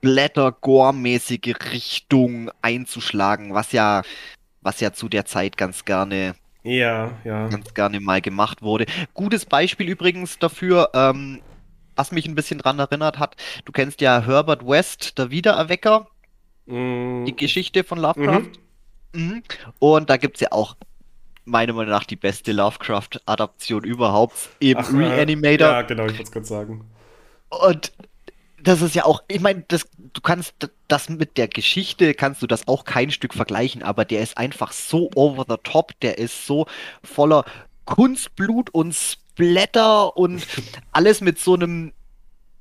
[0.00, 4.02] Blätter-Gore-mäßige Richtung einzuschlagen, was ja,
[4.60, 7.48] was ja zu der Zeit ganz gerne, Ja, ja.
[7.48, 8.86] ganz gerne mal gemacht wurde.
[9.14, 11.40] Gutes Beispiel übrigens dafür, ähm,
[11.98, 16.08] was mich ein bisschen dran erinnert hat, du kennst ja Herbert West, der Wiedererwecker,
[16.68, 18.50] Mm, die Geschichte von Lovecraft.
[19.14, 19.20] mhm.
[19.20, 19.42] Mhm.
[19.78, 20.76] Und da gibt es ja auch
[21.46, 25.66] meiner Meinung nach die beste Lovecraft-Adaption überhaupt, eben Ach, äh, Reanimator.
[25.68, 26.84] Ja, genau, ich wollte es gerade sagen.
[27.48, 27.92] Und
[28.62, 30.54] das ist ja auch, ich meine, das, du kannst
[30.88, 34.72] das mit der Geschichte, kannst du das auch kein Stück vergleichen, aber der ist einfach
[34.72, 36.66] so over the top, der ist so
[37.02, 37.44] voller
[37.86, 38.94] Kunstblut und
[39.38, 40.44] Splatter und
[40.92, 41.92] alles mit so einem,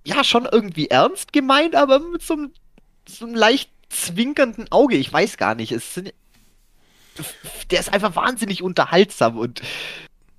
[0.06, 2.52] ja, schon irgendwie ernst gemeint, aber mit so einem,
[3.08, 4.96] so einem leicht zwinkernden Auge.
[4.96, 6.14] Ich weiß gar nicht, es sind,
[7.72, 9.62] der ist einfach wahnsinnig unterhaltsam und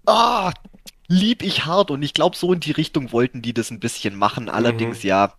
[0.07, 0.53] ah,
[1.09, 4.15] lieb ich hart und ich glaube, so in die Richtung wollten die das ein bisschen
[4.15, 4.49] machen.
[4.49, 5.35] Allerdings ja,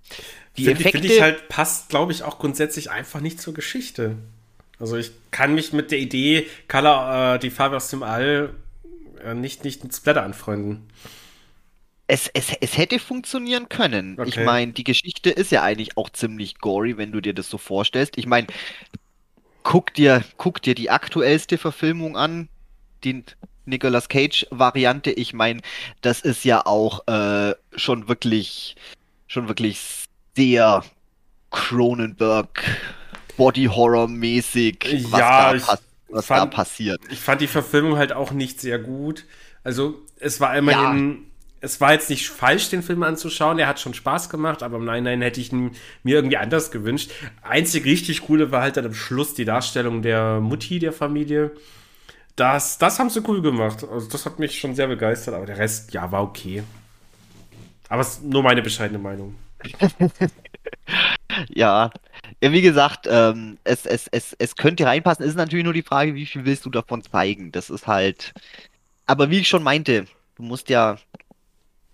[0.58, 1.08] die Finde ich, Effekte.
[1.08, 4.18] find ich halt, passt, glaube ich, auch grundsätzlich einfach nicht zur Geschichte.
[4.80, 8.54] Also ich kann mich mit der Idee, Color, äh, die Farbe aus dem All,
[9.24, 10.88] äh, nicht, nicht mit Splatter anfreunden.
[12.08, 14.20] Es, es, es hätte funktionieren können.
[14.24, 14.40] Ich Okay.
[14.40, 18.18] meine, die Geschichte ist ja eigentlich auch ziemlich gory, wenn du dir das so vorstellst.
[18.18, 18.48] Ich meine,
[19.64, 22.50] guck dir, guck dir die aktuellste Verfilmung an,
[23.04, 23.24] die
[23.66, 25.12] Nicolas Cage-Variante.
[25.12, 25.62] Ich meine,
[26.02, 28.76] das ist ja auch äh, schon wirklich,
[29.28, 29.80] schon wirklich
[30.36, 30.84] sehr
[31.52, 32.64] Cronenberg,
[33.38, 35.64] Body-Horror-mäßig, was, Ja, da, ich
[36.10, 37.02] was da fand- passiert.
[37.12, 39.26] Ich fand die Verfilmung halt auch nicht sehr gut.
[39.64, 41.26] Also, es war immerhin,
[41.62, 43.60] es war jetzt nicht falsch, den Film anzuschauen.
[43.60, 45.72] Er hat schon Spaß gemacht, aber im Nachhinein hätte ich ihn
[46.04, 47.12] mir irgendwie anders gewünscht.
[47.42, 51.52] Einzig richtig coole war halt dann am Schluss die Darstellung der Mutti der Familie.
[52.36, 53.84] Das, das haben sie cool gemacht.
[53.92, 56.64] Also, das hat mich schon sehr begeistert, aber der Rest, ja, war okay.
[57.90, 59.36] Aber es ist nur meine bescheidene Meinung.
[61.50, 61.92] Ja,
[62.42, 65.24] ja, wie gesagt, ähm, es, es, es, es könnte reinpassen.
[65.24, 67.52] Es ist natürlich nur die Frage, wie viel willst du davon zeigen?
[67.52, 68.34] Das ist halt.
[69.08, 70.98] Aber wie ich schon meinte, du musst ja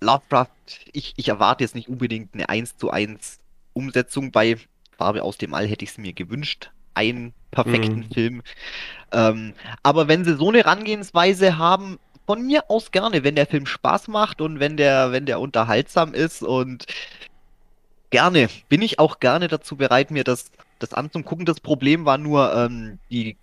[0.02, 0.50] Lovecraft,
[0.94, 3.40] ich, ich erwarte jetzt nicht unbedingt eine 1 zu 1
[3.74, 4.58] Umsetzung bei
[4.98, 6.72] Farbe aus dem All, hätte ich es mir gewünscht.
[6.94, 8.12] Einen perfekten Mhm.
[8.14, 8.42] Film.
[9.12, 13.66] Ähm, aber wenn sie so eine Herangehensweise haben, von mir aus gerne, wenn der Film
[13.68, 16.86] Spaß macht und wenn der, wenn der unterhaltsam ist und
[18.16, 18.48] Gerne.
[18.70, 20.50] Bin ich auch gerne dazu bereit, mir das,
[20.80, 21.46] das anzugucken.
[21.46, 23.36] Das Problem war nur, ähm, die,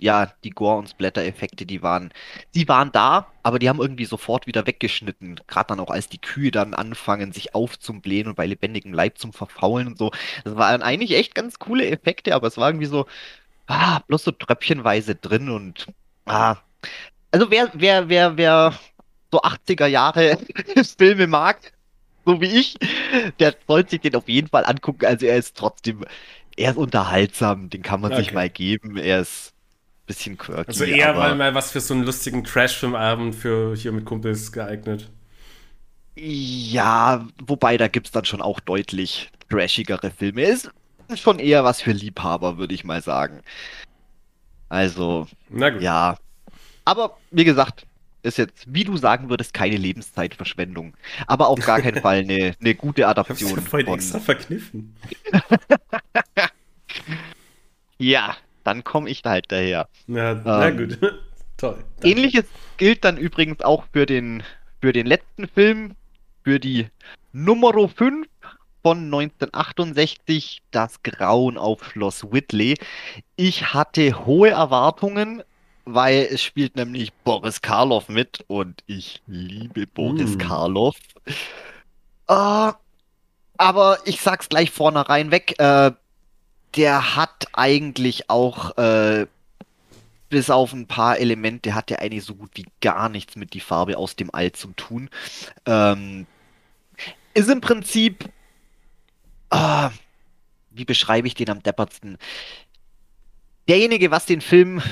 [0.00, 2.12] ja, die Gore- und Splatter-Effekte, die waren,
[2.52, 5.40] die waren da, aber die haben irgendwie sofort wieder weggeschnitten.
[5.46, 9.32] Gerade dann auch, als die Kühe dann anfangen, sich aufzublähen und bei lebendigem Leib zum
[9.32, 10.10] Verfaulen und so.
[10.42, 13.06] Das waren eigentlich echt ganz coole Effekte, aber es war irgendwie so,
[13.68, 15.86] ah, bloß so tröpfchenweise drin und,
[16.24, 16.56] ah.
[17.30, 18.74] Also wer, wer, wer, wer
[19.30, 20.36] so 80er Jahre
[20.98, 21.72] Filme mag,
[22.26, 22.76] so wie ich,
[23.40, 25.06] der sollte sich den auf jeden Fall angucken.
[25.06, 26.04] Also er ist trotzdem,
[26.56, 28.34] er ist unterhaltsam, den kann man sich Okay.
[28.34, 28.96] mal geben.
[28.96, 29.54] Er ist
[30.04, 33.90] ein bisschen quirky, Also eher aber mal, was für so einen lustigen Trash-Filmabend für hier
[33.92, 35.10] mit Kumpels geeignet.
[36.16, 40.42] ja, wobei da gibt's dann schon auch deutlich trashigere Filme.
[40.42, 40.70] Ist
[41.14, 43.42] schon eher was für Liebhaber, würde ich mal sagen.
[44.68, 45.82] Also, Na gut.
[45.82, 46.16] ja.
[46.84, 47.86] Aber wie gesagt,
[48.22, 50.94] ist jetzt, wie du sagen würdest, keine Lebenszeitverschwendung.
[51.26, 53.94] Aber auf gar keinen Fall eine, eine gute Ich hab's Adaption ja vorhin von.
[53.96, 54.96] extra verkniffen.
[57.98, 59.88] Ja, dann komme ich halt daher.
[60.06, 60.98] Na, na Ähm, gut.
[61.56, 61.82] Toll.
[62.02, 62.44] Ähnliches
[62.76, 64.42] gilt dann übrigens auch für den,
[64.82, 65.94] für den letzten Film,
[66.44, 66.88] für die
[67.32, 68.26] Nummer 5
[68.82, 72.74] von 1968, Das Grauen auf Schloss Whitley.
[73.36, 75.42] Ich hatte hohe Erwartungen,
[75.86, 80.38] weil es spielt nämlich Boris Karloff mit und ich liebe Boris Hm.
[80.38, 80.96] Karloff.
[82.28, 82.72] Äh,
[83.58, 85.92] aber ich sag's gleich vornherein weg, äh,
[86.76, 89.26] der hat eigentlich auch äh,
[90.28, 93.60] bis auf ein paar Elemente hat der eigentlich so gut wie gar nichts mit die
[93.60, 95.08] Farbe aus dem All zu tun.
[95.66, 96.26] Ähm,
[97.34, 98.28] ist im Prinzip,
[99.50, 99.90] ah,
[100.70, 102.18] wie beschreibe ich den am deppertsten?
[103.68, 104.82] Derjenige, was den Film,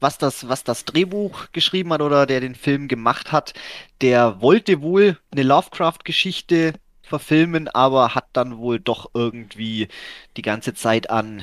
[0.00, 3.54] was das, was das Drehbuch geschrieben hat oder der den Film gemacht hat,
[4.00, 9.88] der wollte wohl eine Lovecraft-Geschichte verfilmen, aber hat dann wohl doch irgendwie
[10.36, 11.42] die ganze Zeit an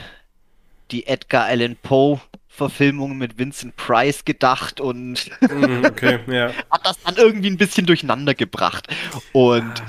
[0.92, 6.52] die Edgar Allan Poe Verfilmung mit Vincent Price gedacht und Mhm, okay, ja.
[6.72, 8.88] hat das dann irgendwie ein bisschen durcheinander gebracht.
[9.32, 9.82] Und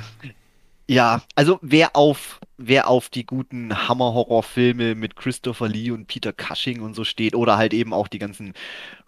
[0.87, 6.81] ja, also wer auf, wer auf die guten Hammer-Horror-Filme mit Christopher Lee und Peter Cushing
[6.81, 8.53] und so steht, oder halt eben auch die ganzen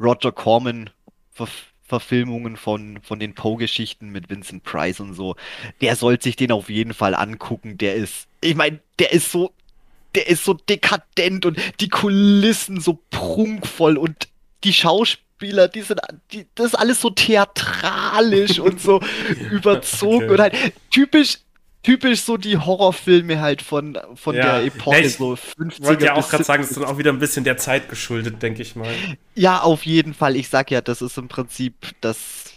[0.01, 5.37] Roger Corman-Verfilmungen von, von den Poe-Geschichten mit Vincent Price und so,
[5.83, 7.77] der sollte sich den auf jeden Fall angucken.
[7.77, 9.53] Der ist, ich meine, der ist so,
[10.15, 14.29] der ist so dekadent und die Kulissen so prunkvoll und
[14.65, 16.01] die Schauspieler, die sind,
[16.33, 19.03] die, das ist alles so theatralisch und so
[19.51, 20.33] überzogen okay.
[20.33, 20.55] und halt
[20.91, 21.41] typisch,
[21.87, 24.59] typisch so die Horrorfilme halt von, von Ja.
[24.59, 26.81] der Epoche, Ja, ich so 50er Ich wollte ja auch gerade sagen, es ist 70er.
[26.81, 28.93] dann auch wieder ein bisschen der Zeit geschuldet, denke ich mal.
[29.35, 30.37] Ja, auf jeden Fall.
[30.37, 32.53] Ich sag ja, das ist im Prinzip das.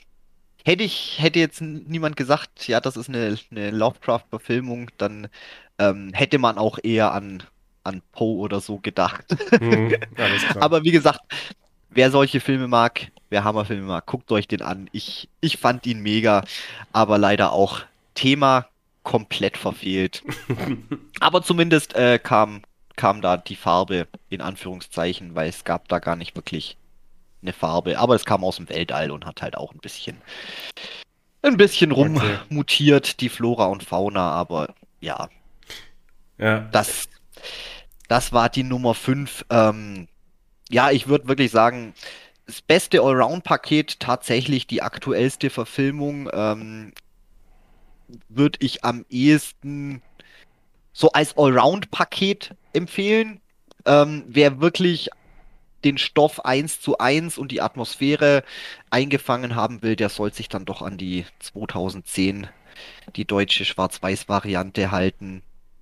[0.65, 5.27] Hätte ich, hätte jetzt niemand gesagt, ja, das ist eine, eine Lovecraft-Verfilmung, dann
[5.77, 7.43] ähm, hätte man auch eher an,
[7.83, 9.25] an Poe oder so gedacht.
[9.59, 9.95] Mhm.
[10.59, 11.21] Aber wie gesagt,
[11.89, 14.89] wer solche Filme mag, wer Hammerfilme mag, guckt euch den an.
[14.91, 16.43] Ich, ich fand ihn mega,
[16.91, 17.81] aber leider auch
[18.15, 18.67] Thema
[19.03, 20.23] komplett verfehlt.
[21.19, 22.61] aber zumindest äh, kam,
[22.95, 26.77] kam da die Farbe in Anführungszeichen, weil es gab da gar nicht wirklich
[27.41, 27.99] eine Farbe.
[27.99, 30.17] Aber es kam aus dem Weltall und hat halt auch ein bisschen,
[31.41, 34.31] ein bisschen rummutiert, die Flora und Fauna.
[34.31, 35.29] Aber ja,
[36.37, 36.59] ja.
[36.71, 37.07] das,
[38.07, 39.45] das war die Nummer 5.
[39.49, 40.07] Ähm,
[40.69, 41.93] ja, ich würde wirklich sagen,
[42.45, 46.93] das beste Allround-Paket, tatsächlich die aktuellste Verfilmung, ähm,
[48.29, 50.01] würde ich am ehesten
[50.93, 53.39] so als Allround-Paket empfehlen.
[53.85, 55.09] Ähm, wer wirklich
[55.85, 58.43] den Stoff eins zu eins und die Atmosphäre
[58.89, 62.47] eingefangen haben will, der soll sich dann doch an die 2010,
[63.15, 65.41] die deutsche Schwarz-Weiß-Variante halten.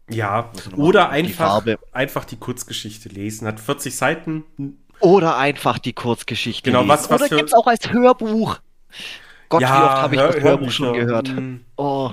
[0.10, 1.80] Ja, Also oder die einfach, Farbe.
[1.92, 3.48] einfach die Kurzgeschichte lesen.
[3.48, 4.44] Hat 40 Seiten.
[5.00, 6.90] Oder einfach die Kurzgeschichte Genau, lesen.
[6.90, 8.60] was- was Oder für- gibt's auch als Hörbuch.
[9.50, 11.06] Gott, wie oft habe ich Hör- das Hörbuch schon Hörbücher.
[11.06, 11.28] gehört.
[11.30, 11.62] Mhm.
[11.78, 12.12] Oh,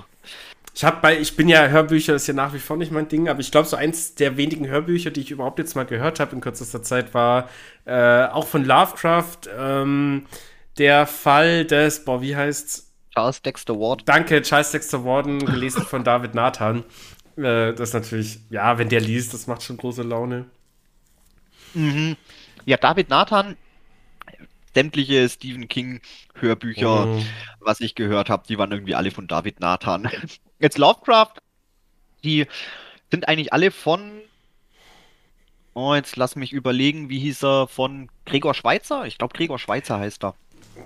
[0.74, 3.28] Ich habe bei, ich bin ja Hörbücher ist ja nach wie vor nicht mein Ding,
[3.28, 6.35] aber ich glaube so eins der wenigen Hörbücher, die ich überhaupt jetzt mal gehört habe
[6.35, 7.49] in kürzester Zeit, war
[7.85, 10.26] äh, auch von Lovecraft ähm,
[10.78, 12.91] der Fall des, boah, wie heißt's?
[13.12, 14.03] Charles Dexter Ward.
[14.07, 16.82] Danke, Charles Dexter Warden, gelesen von David Nathan.
[17.37, 20.47] Äh, das ist natürlich, ja, wenn der liest, das macht schon große Laune.
[21.74, 22.16] Mhm.
[22.64, 23.57] Ja, David Nathan,
[24.75, 26.01] sämtliche Stephen King
[26.35, 27.27] Hörbücher, Mhm.
[27.61, 30.09] was ich gehört habe, die waren irgendwie alle von David Nathan.
[30.59, 31.35] Jetzt Lovecraft,
[32.22, 32.47] die
[33.11, 34.20] sind eigentlich alle von,
[35.75, 39.05] oh, jetzt lass mich überlegen, wie hieß er, von Gregor Schweitzer?
[39.07, 40.35] Ich glaube, Gregor Schweitzer heißt er.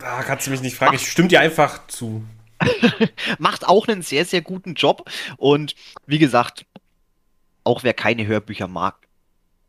[0.00, 2.24] Da kannst du mich nicht fragen, ich stimme dir einfach zu.
[3.38, 5.08] macht auch einen sehr, sehr guten Job.
[5.36, 5.74] Und
[6.06, 6.66] wie gesagt,
[7.64, 8.96] auch wer keine Hörbücher mag,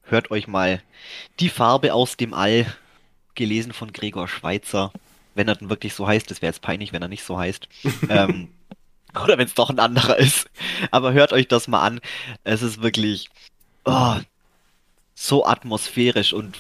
[0.03, 0.81] hört euch mal
[1.39, 2.65] Die Farbe aus dem All,
[3.35, 4.91] gelesen von Gregor Schweitzer.
[5.35, 7.67] Wenn er denn wirklich so heißt, das wäre jetzt peinlich, wenn er nicht so heißt.
[8.09, 8.49] ähm,
[9.23, 10.49] oder wenn es doch ein anderer ist.
[10.91, 11.99] Aber hört euch das mal an.
[12.43, 13.29] Es ist wirklich
[13.85, 14.15] oh,
[15.15, 16.57] so atmosphärisch und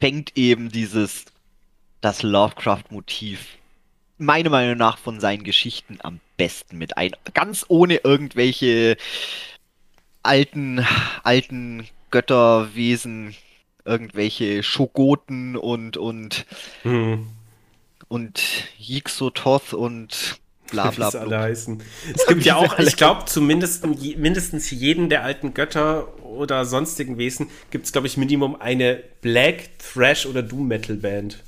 [0.00, 1.26] fängt eben dieses,
[2.00, 3.58] das Lovecraft-Motiv
[4.18, 7.12] meiner Meinung nach von seinen Geschichten am besten mit ein.
[7.32, 8.96] Ganz ohne irgendwelche
[10.22, 10.84] alten,
[11.22, 13.34] alten Götterwesen,
[13.84, 16.46] irgendwelche Schogoten und, und,
[16.82, 17.26] Hm.
[18.08, 18.42] und
[18.78, 20.38] Yixototh und
[20.70, 21.48] bla bla bla.
[21.48, 21.66] Es
[22.28, 27.86] gibt ja auch, ich glaube, zumindest mindestens jeden der alten Götter oder sonstigen Wesen gibt
[27.86, 31.38] es, glaube ich, Minimum eine Black, Thrash oder Doom Metal Band.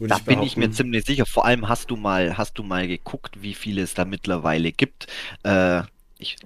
[0.00, 1.26] Da bin ich mir ziemlich sicher.
[1.26, 5.08] Vor allem hast du mal, hast du mal geguckt, wie viele es da mittlerweile gibt.
[5.42, 5.82] Äh,
[6.18, 6.36] ich,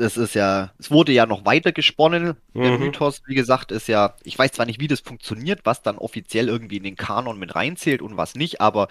[0.00, 2.36] das ist ja, es wurde ja noch weiter gesponnen.
[2.54, 2.78] Der Mhm.
[2.78, 6.48] Mythos, wie gesagt, ist ja, ich weiß zwar nicht, wie das funktioniert, was dann offiziell
[6.48, 8.88] irgendwie in den Kanon mit reinzählt und was nicht, aber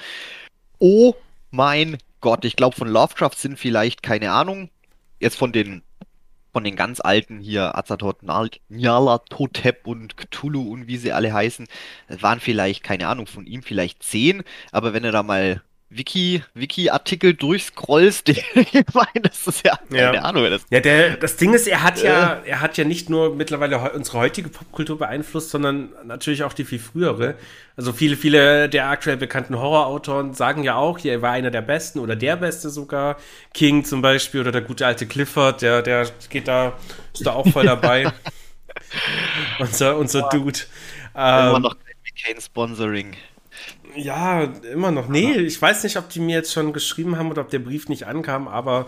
[0.80, 1.16] oh
[1.52, 4.70] mein Gott, ich glaube von Lovecraft sind vielleicht, keine Ahnung,
[5.20, 5.84] jetzt von den
[6.54, 8.24] von den ganz alten hier, Azathoth,
[8.70, 11.68] Nyarlathotep und Cthulhu und wie sie alle heißen,
[12.10, 15.62] waren vielleicht, keine Ahnung, von ihm vielleicht zehn, aber wenn er da mal
[15.92, 18.46] Wiki, Wiki-Artikel durchscrollst, ich
[18.94, 20.22] meine, das ist ja keine Ja.
[20.22, 20.44] Ahnung.
[20.50, 23.92] Das, Ja, der, das Ding ist, er hat ja, er hat ja nicht nur mittlerweile
[23.94, 27.36] unsere heutige Popkultur beeinflusst, sondern natürlich auch die viel frühere.
[27.76, 32.00] Also viele, viele der aktuell bekannten Horrorautoren sagen ja auch, er war einer der besten
[32.00, 33.18] oder der beste sogar.
[33.56, 36.74] King zum Beispiel oder der gute alte Clifford, der, der geht da,
[37.14, 38.12] ist da auch voll dabei.
[39.60, 40.60] unser, unser Dude.
[41.14, 43.16] immer Ähm, noch kein McCain-Sponsoring.
[43.96, 45.08] Ja, immer noch.
[45.08, 47.90] Nee, ich weiß nicht, ob die mir jetzt schon geschrieben haben oder ob der Brief
[47.90, 48.86] nicht ankam, aber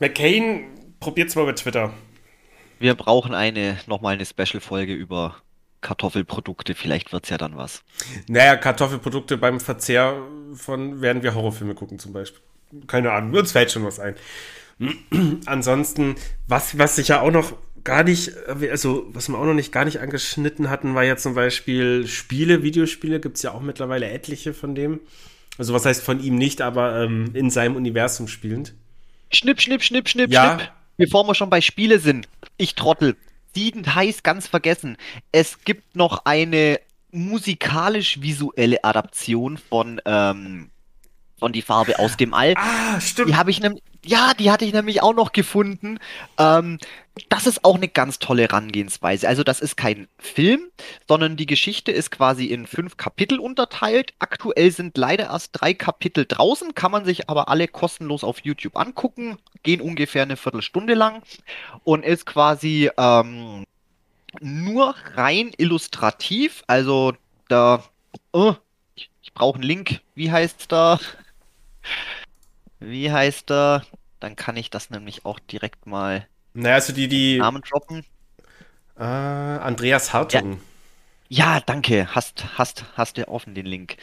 [0.00, 0.66] McCain,
[1.00, 1.92] probiert's mal bei Twitter.
[2.78, 5.36] Wir brauchen eine, nochmal eine Special-Folge über
[5.80, 7.82] Kartoffelprodukte, vielleicht wird's ja dann was.
[8.26, 10.16] Naja, Kartoffelprodukte beim Verzehr
[10.54, 12.40] von werden wir Horrorfilme gucken zum Beispiel.
[12.86, 14.16] Keine Ahnung, uns fällt schon was ein.
[15.46, 16.16] Ansonsten,
[16.48, 17.52] was, was sich ja auch noch
[17.84, 21.34] gar nicht, also was wir auch noch nicht gar nicht angeschnitten hatten, war ja zum
[21.34, 25.00] Beispiel Spiele, Videospiele, gibt's ja auch mittlerweile etliche von dem.
[25.58, 28.74] Also was heißt von ihm nicht, aber ähm, in seinem Universum spielend.
[29.32, 30.58] Schnipp, schnipp, schnipp, schnipp, Ja.
[30.58, 30.72] schnipp.
[30.96, 33.16] Bevor wir schon bei Spiele sind, ich Trottel,
[33.54, 34.96] siedend heiß ganz vergessen.
[35.32, 36.80] Es gibt noch eine
[37.10, 40.70] musikalisch-visuelle Adaption von, ähm,
[41.38, 42.54] von Die Farbe aus dem All.
[42.56, 43.30] Ah, stimmt.
[43.30, 45.98] Die habe ich nämlich, ja, die hatte ich nämlich auch noch gefunden.
[46.38, 46.78] Ähm,
[47.28, 49.28] das ist auch eine ganz tolle Herangehensweise.
[49.28, 50.68] Also das ist kein Film,
[51.06, 54.14] sondern die Geschichte ist quasi in fünf Kapitel unterteilt.
[54.18, 58.76] Aktuell sind leider erst drei Kapitel draußen, kann man sich aber alle kostenlos auf YouTube
[58.76, 61.22] angucken, gehen ungefähr eine Viertelstunde lang
[61.84, 63.64] und ist quasi ähm,
[64.40, 66.64] nur rein illustrativ.
[66.66, 67.14] Also
[67.48, 67.84] da,
[68.32, 68.54] oh,
[68.96, 70.00] ich, brauche einen Link.
[70.14, 70.98] Wie heißt da?
[72.78, 73.84] Wie heißt er?
[74.20, 78.04] Dann kann ich das nämlich auch direkt mal Naja, also die, die Namen droppen.
[78.96, 80.60] äh, Andreas Hartung.
[81.28, 82.14] Ja, danke.
[82.14, 83.96] Hast, hast, hast du offen den Link.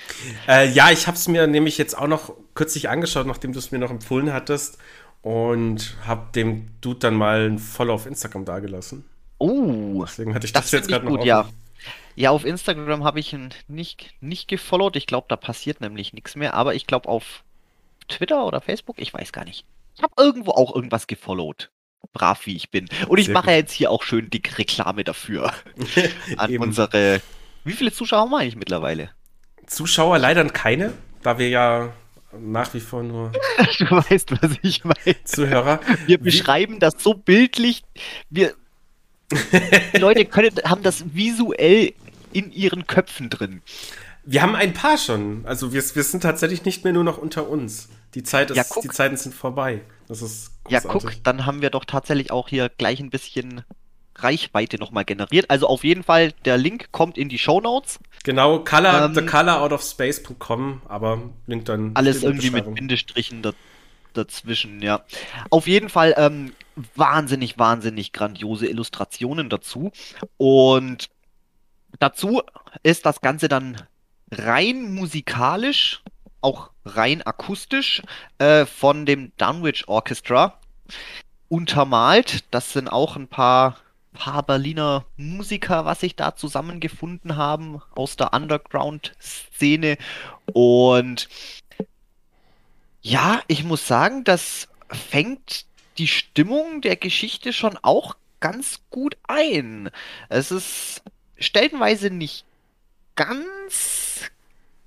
[0.48, 3.72] Äh, ja, ich habe es mir nämlich jetzt auch noch kürzlich angeschaut, nachdem du es
[3.72, 4.78] mir noch empfohlen hattest.
[5.22, 9.06] Und habe dem Dude dann mal ein Follow auf Instagram dagelassen.
[9.40, 11.50] Oh, Deswegen hatte ich das, das jetzt gerade noch gut, ja.
[12.16, 14.96] Ja, auf Instagram habe ich ihn nicht, nicht gefollowt.
[14.96, 16.54] Ich glaube, da passiert nämlich nichts mehr.
[16.54, 17.44] Aber ich glaube auf
[18.12, 19.66] Twitter oder Facebook, ich weiß gar nicht.
[19.96, 21.72] Ich habe irgendwo auch irgendwas gefollowt.
[22.14, 22.90] Brav wie ich bin.
[23.08, 23.54] Und ich Sehr mache gut.
[23.56, 25.54] jetzt hier auch schön dick Reklame dafür.
[26.38, 27.22] An unsere.
[27.64, 29.12] Wie viele Zuschauer haben wir eigentlich mittlerweile?
[29.68, 30.94] Zuschauer leider keine,
[31.24, 31.94] da wir ja
[32.38, 33.32] nach wie vor nur
[33.80, 35.24] Du weißt, was ich meine.
[35.24, 35.80] Zuhörer.
[36.08, 37.84] Wir Wie- beschreiben das so bildlich.
[38.30, 38.56] Wir
[39.94, 41.94] die Leute können, haben das visuell
[42.34, 43.62] in ihren Köpfen drin.
[44.24, 45.46] Wir haben ein paar schon.
[45.46, 47.90] Also wir, wir sind tatsächlich nicht mehr nur noch unter uns.
[48.14, 49.82] Die Zeit ist, Ja, die Zeiten sind vorbei.
[50.08, 51.18] Das ist Ja, großartig.
[51.18, 53.64] guck, dann haben wir doch tatsächlich auch hier gleich ein bisschen
[54.16, 55.50] Reichweite nochmal generiert.
[55.50, 58.00] Also auf jeden Fall, der Link kommt in die Show Notes.
[58.24, 62.76] Genau, color, Ähm, thecoloroutofspace.com, aber Link dann Alles irgendwie mit.
[62.76, 63.54] Bindestrichen da,
[64.14, 65.04] dazwischen, ja.
[65.50, 66.54] Auf jeden Fall ähm,
[66.96, 69.92] wahnsinnig, wahnsinnig grandiose Illustrationen dazu.
[70.38, 71.10] Und
[72.00, 72.42] dazu
[72.84, 73.78] ist das Ganze dann
[74.32, 76.02] rein musikalisch,
[76.42, 78.02] auch rein akustisch
[78.40, 80.58] äh, von dem Dunwich Orchestra
[81.50, 82.46] untermalt.
[82.52, 83.78] Das sind auch ein paar,
[84.14, 89.98] paar Berliner Musiker, was sich da zusammengefunden haben aus der Underground-Szene.
[90.54, 91.30] Und
[93.02, 95.66] ja, ich muss sagen, das fängt
[95.98, 99.90] die Stimmung der Geschichte schon auch ganz gut ein.
[100.30, 101.04] Es ist
[101.38, 102.46] stellenweise nicht
[103.16, 104.30] ganz,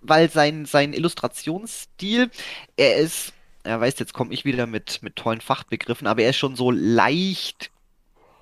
[0.01, 2.31] weil sein, sein Illustrationsstil,
[2.77, 3.33] er ist,
[3.65, 6.71] er weiß, jetzt komme ich wieder mit, mit tollen Fachbegriffen, aber er ist schon so
[6.71, 7.71] leicht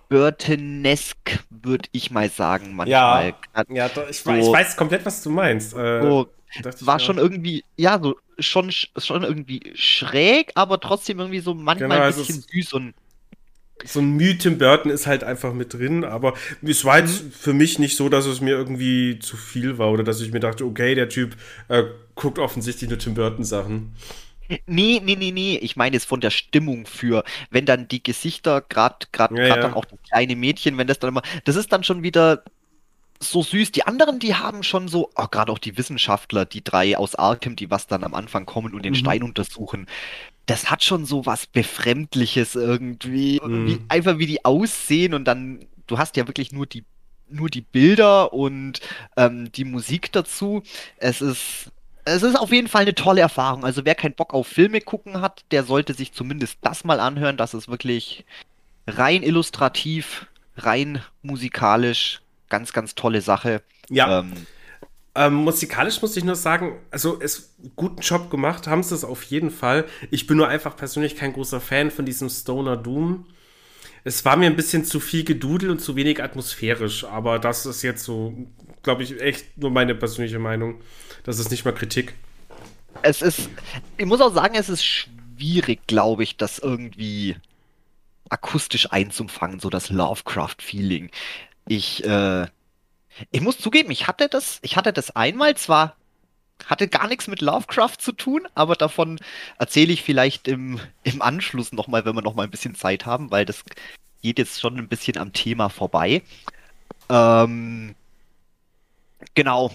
[0.09, 1.17] Burtonesk,
[1.51, 3.35] würde ich mal sagen, manchmal.
[3.69, 5.75] Ja, doch, ich, So- weiß, ich weiß komplett, was du meinst.
[5.75, 6.29] Äh, So,
[6.81, 7.23] war schon auch.
[7.23, 12.25] irgendwie, ja, so schon, schon irgendwie schräg, aber trotzdem irgendwie so manchmal Genau, ein also
[12.25, 12.95] bisschen süß und
[13.85, 17.33] so ein Mühe Tim Burton ist halt einfach mit drin, aber es war jetzt Mhm.
[17.33, 20.41] für mich nicht so, dass es mir irgendwie zu viel war oder dass ich mir
[20.41, 21.37] dachte, okay, der Typ
[21.69, 21.85] äh,
[22.15, 23.95] guckt offensichtlich nur Tim Burton Sachen.
[24.67, 25.57] Nee, nee, nee, nee.
[25.63, 29.61] Ich meine es von der Stimmung für, wenn dann die Gesichter, gerade gerade Ja, gerade
[29.63, 29.63] ja.
[29.63, 32.45] dann auch das kleine Mädchen, wenn das dann immer, das ist dann schon wieder
[33.23, 33.73] so süß.
[33.73, 37.57] Die anderen, die haben schon so, oh, gerade auch die Wissenschaftler, die drei aus Arkham,
[37.57, 38.97] die was dann am Anfang kommen und den Mhm.
[38.97, 39.87] Stein untersuchen.
[40.47, 43.41] Das hat schon so was Befremdliches irgendwie.
[43.43, 43.67] Mhm.
[43.67, 46.85] Wie, einfach wie die aussehen und dann, du hast ja wirklich nur die,
[47.29, 48.81] nur die Bilder und
[49.17, 50.63] ähm, die Musik dazu.
[50.99, 51.71] Es ist,
[52.05, 53.65] es ist auf jeden Fall eine tolle Erfahrung.
[53.65, 57.37] Also wer keinen Bock auf Filme gucken hat, der sollte sich zumindest das mal anhören.
[57.37, 58.25] Das ist wirklich
[58.87, 63.63] rein illustrativ, rein musikalisch, ganz, ganz tolle Sache.
[63.89, 64.21] Ja.
[64.21, 64.33] Ähm,
[65.15, 69.23] ähm, musikalisch muss ich nur sagen, also es guten Job gemacht, haben sie es auf
[69.25, 69.85] jeden Fall.
[70.11, 73.27] Ich bin nur einfach persönlich kein großer Fan von diesem Stoner Doom.
[74.05, 77.83] Es war mir ein bisschen zu viel Gedudel und zu wenig atmosphärisch, aber das ist
[77.83, 78.35] jetzt so,
[78.83, 80.81] glaube ich, echt nur meine persönliche Meinung.
[81.25, 82.15] Das ist nicht mal Kritik.
[83.03, 83.49] Es ist,
[83.99, 87.37] ich muss auch sagen, es ist schwierig, glaube ich, das irgendwie
[88.29, 91.11] akustisch einzufangen, so das Lovecraft-Feeling.
[91.69, 92.47] Ich, äh,
[93.31, 95.97] ich muss zugeben, ich hatte das, ich hatte das einmal zwar
[96.67, 99.19] hatte gar nichts mit Lovecraft zu tun, aber davon
[99.59, 103.45] erzähle ich vielleicht im, im Anschluss nochmal, wenn wir nochmal ein bisschen Zeit haben, weil
[103.45, 103.65] das
[104.23, 106.23] geht jetzt schon ein bisschen am Thema vorbei.
[107.09, 107.95] Ähm,
[109.35, 109.73] genau,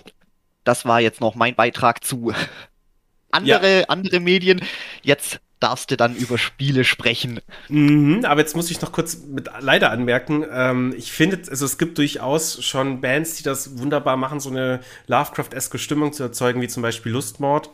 [0.63, 2.33] das war jetzt noch mein Beitrag zu
[3.31, 3.85] andere, ja.
[3.87, 4.61] andere Medien.
[5.03, 7.39] Jetzt darfst du dann über Spiele sprechen.
[7.69, 11.77] Mhm, aber jetzt muss ich noch kurz mit leider anmerken, ähm, ich finde, also es
[11.77, 16.67] gibt durchaus schon Bands, die das wunderbar machen, so eine Lovecraft-eske Stimmung zu erzeugen, wie
[16.67, 17.71] zum Beispiel Lustmord.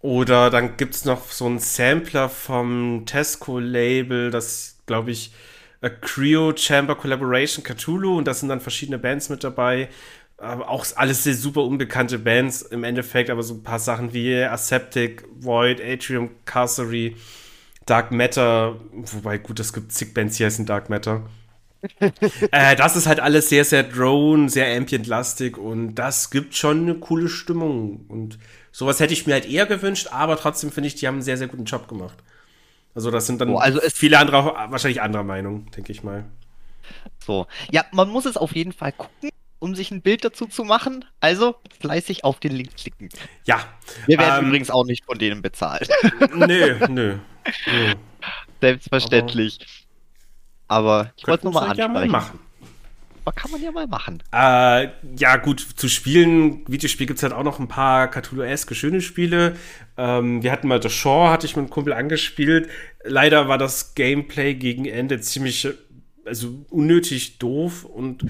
[0.00, 5.32] Oder dann gibt es noch so einen Sampler vom Tesco-Label, das, glaube ich,
[5.80, 9.88] A Creo Chamber Collaboration Cthulhu und da sind dann verschiedene Bands mit dabei
[10.42, 14.34] aber auch alles sehr super unbekannte Bands im Endeffekt, aber so ein paar Sachen wie
[14.42, 17.16] Aseptic, Void, Atrium, Carcery,
[17.86, 21.22] Dark Matter, wobei gut, es gibt zig Bands, die heißen Dark Matter.
[22.52, 26.94] äh, das ist halt alles sehr, sehr Drone, sehr ambient-lastig und das gibt schon eine
[26.96, 28.04] coole Stimmung.
[28.08, 28.38] Und
[28.72, 31.36] sowas hätte ich mir halt eher gewünscht, aber trotzdem finde ich, die haben einen sehr,
[31.36, 32.18] sehr guten Job gemacht.
[32.94, 36.24] Also, das sind dann oh, also viele andere, wahrscheinlich anderer Meinung, denke ich mal.
[37.24, 39.30] So, ja, man muss es auf jeden Fall gucken
[39.62, 41.04] um sich ein Bild dazu zu machen.
[41.20, 43.08] Also fleißig auf den Link klicken.
[43.46, 43.64] Ja.
[44.06, 45.88] Wir werden ähm, übrigens auch nicht von denen bezahlt.
[46.34, 47.18] Nö, nö.
[47.66, 47.94] nö.
[48.60, 49.86] Selbstverständlich.
[50.66, 51.94] Aber, Aber ich wollte es nochmal ansprechen.
[51.94, 52.40] Ja mal machen.
[53.24, 54.20] Aber kann man ja mal machen.
[54.32, 59.00] Äh, ja, gut, zu Spielen, Videospiel gibt es halt auch noch ein paar Cthulhu-eske schöne
[59.00, 59.56] Spiele.
[59.96, 62.68] Ähm, wir hatten mal The Shore, hatte ich mit einem Kumpel angespielt.
[63.04, 65.68] Leider war das Gameplay gegen Ende ziemlich,
[66.24, 68.24] also unnötig doof und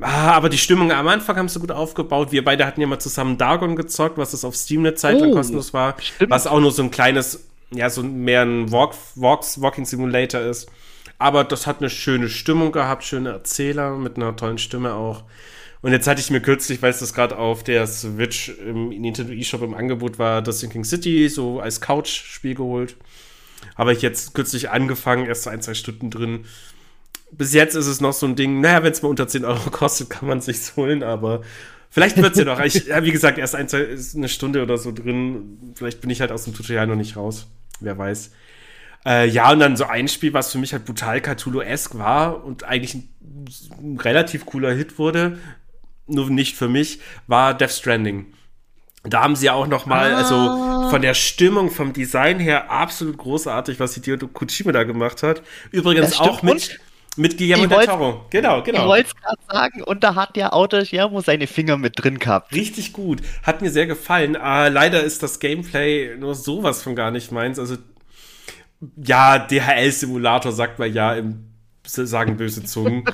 [0.00, 2.32] Ah, aber die Stimmung am Anfang haben sie gut aufgebaut.
[2.32, 5.30] Wir beide hatten ja mal zusammen Dargon gezockt, was es auf Steam eine Zeit lang
[5.30, 5.94] oh, kostenlos war.
[6.00, 6.30] Stimmt.
[6.30, 10.70] Was auch nur so ein kleines, ja, so mehr ein Walk, Walks, Walking Simulator ist.
[11.18, 15.22] Aber das hat eine schöne Stimmung gehabt, schöne Erzähler mit einer tollen Stimme auch.
[15.82, 19.32] Und jetzt hatte ich mir kürzlich, weil es das gerade auf der Switch im Nintendo
[19.32, 22.96] eShop im Angebot war, das Sinking City so als Couch-Spiel geholt.
[23.76, 26.44] Habe ich jetzt kürzlich angefangen, erst ein, zwei Stunden drin
[27.32, 29.70] bis jetzt ist es noch so ein Ding, naja, wenn es mal unter 10 Euro
[29.70, 31.42] kostet, kann man es sich holen, aber
[31.90, 32.60] vielleicht wird es ja noch.
[32.60, 35.72] Ich, ja, wie gesagt, erst ein, zwei, eine Stunde oder so drin.
[35.74, 37.46] Vielleicht bin ich halt aus dem Tutorial noch nicht raus.
[37.80, 38.30] Wer weiß.
[39.06, 42.64] Äh, ja, und dann so ein Spiel, was für mich halt brutal Cthulhu-esque war und
[42.64, 43.08] eigentlich ein,
[43.82, 45.38] ein, relativ cooler Hit wurde,
[46.06, 48.26] nur nicht für mich, war Death Stranding.
[49.04, 50.76] Da haben sie ja auch noch mal, also ah.
[50.76, 55.42] also von der Stimmung, vom Design her absolut großartig, was Hideo Kojima da gemacht hat.
[55.70, 56.78] Übrigens auch mit,
[57.20, 58.26] mit Guillermo del Toro.
[58.30, 58.80] Genau, genau.
[58.80, 59.82] Ich wollte es gerade sagen.
[59.82, 62.54] Und da hat der Autor Guillermo seine Finger mit drin gehabt.
[62.54, 63.20] Richtig gut.
[63.42, 64.36] Hat mir sehr gefallen.
[64.36, 67.58] Äh, leider ist das Gameplay nur sowas von gar nicht meins.
[67.58, 67.76] Also,
[68.96, 71.46] ja, DHL-Simulator sagt man ja im
[71.84, 73.04] sagen böse Zungen.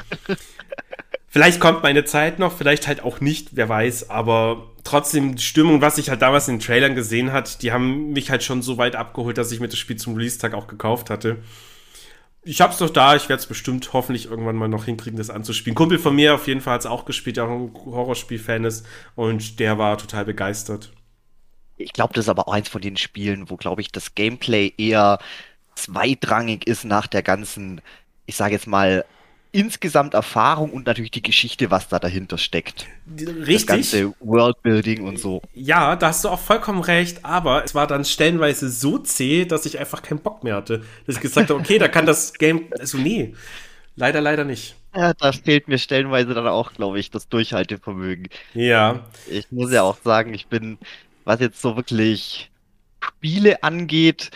[1.29, 5.81] vielleicht kommt meine Zeit noch, vielleicht halt auch nicht, wer weiß, aber trotzdem die Stimmung,
[5.81, 8.77] was ich halt damals in den Trailern gesehen hat, die haben mich halt schon so
[8.77, 11.39] weit abgeholt, dass ich mir das Spiel zum Release-Tag auch gekauft hatte
[12.47, 15.75] ich hab's doch da, ich werde es bestimmt hoffentlich irgendwann mal noch hinkriegen, das anzuspielen.
[15.75, 18.87] Kumpel von mir auf jeden Fall hat es auch gespielt, der auch ein Horrorspiel-Fan ist
[19.17, 20.93] und der war total begeistert.
[21.77, 24.73] Ich glaube, das ist aber auch eins von den Spielen, wo, glaube ich, das Gameplay
[24.79, 25.19] eher
[25.75, 27.81] zweitrangig ist nach der ganzen,
[28.27, 29.05] ich sage jetzt mal,
[29.57, 32.87] insgesamt Erfahrung und natürlich die Geschichte, was da dahinter steckt.
[33.19, 33.55] Richtig.
[33.55, 35.41] Das ganze Worldbuilding und so.
[35.55, 39.65] Ja, da hast du auch vollkommen recht, aber es war dann stellenweise so zäh, dass
[39.65, 40.85] ich einfach keinen Bock mehr hatte.
[41.07, 43.35] Dass ich gesagt habe, okay, da kann das Game, also nee,
[43.97, 44.77] leider, leider nicht.
[44.95, 48.29] Ja, da fehlt mir stellenweise dann auch, glaube ich, das Durchhaltevermögen.
[48.53, 49.07] Ja.
[49.31, 50.77] Ich muss ja auch sagen, ich bin,
[51.25, 52.51] was jetzt so wirklich
[53.03, 54.31] Spiele angeht,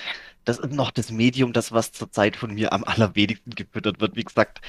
[0.44, 4.16] das ist noch das Medium, das was zurzeit von mir am allerwenigsten gefüttert wird.
[4.16, 4.60] Wie gesagt,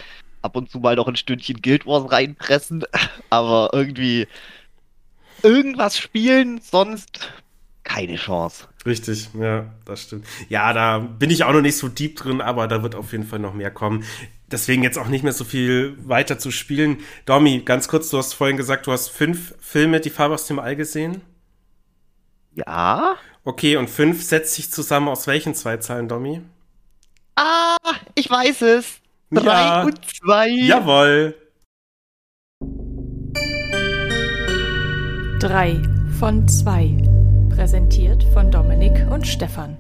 [0.42, 2.84] ab und zu mal noch ein Stündchen Guild Wars reinpressen,
[3.30, 4.28] aber irgendwie
[5.44, 7.32] irgendwas spielen, sonst
[7.84, 8.68] keine Chance.
[8.86, 10.26] Richtig, ja, das stimmt.
[10.50, 13.26] Ja, da bin ich auch noch nicht so deep drin, aber da wird auf jeden
[13.26, 14.04] Fall noch mehr kommen.
[14.52, 16.98] Deswegen jetzt auch nicht mehr so viel weiter zu spielen.
[17.26, 20.60] Domi, ganz kurz, du hast vorhin gesagt, du hast fünf Filme, die Farbe aus dem
[20.60, 21.22] All gesehen.
[22.54, 23.16] Ja.
[23.44, 26.42] Okay, und fünf setzt sich zusammen aus welchen zwei Zahlen, Domi?
[27.36, 27.78] Ah,
[28.16, 29.00] ich weiß es.
[29.34, 29.84] Drei Ja.
[29.84, 30.50] und zwei.
[30.50, 31.36] Jawohl.
[35.40, 35.82] Drei
[36.20, 36.98] von zwei.
[37.56, 39.78] Präsentiert von Dominik und Stefan.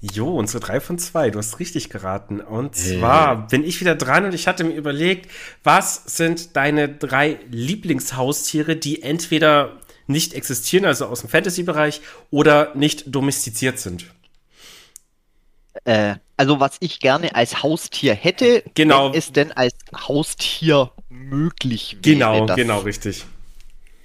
[0.00, 1.30] Jo, unsere drei von zwei.
[1.30, 2.40] Du hast richtig geraten.
[2.40, 5.28] Und zwar bin ich wieder dran und ich hatte mir überlegt,
[5.64, 12.00] was sind deine drei Lieblingshaustiere, die entweder nicht existieren, also aus dem Fantasy-Bereich,
[12.30, 14.06] oder nicht domestiziert sind?
[15.84, 19.12] Äh, also was ich gerne als Haustier hätte, Genau.
[19.12, 22.14] wenn es denn als Haustier möglich wäre.
[22.16, 23.24] Genau, das- genau, richtig.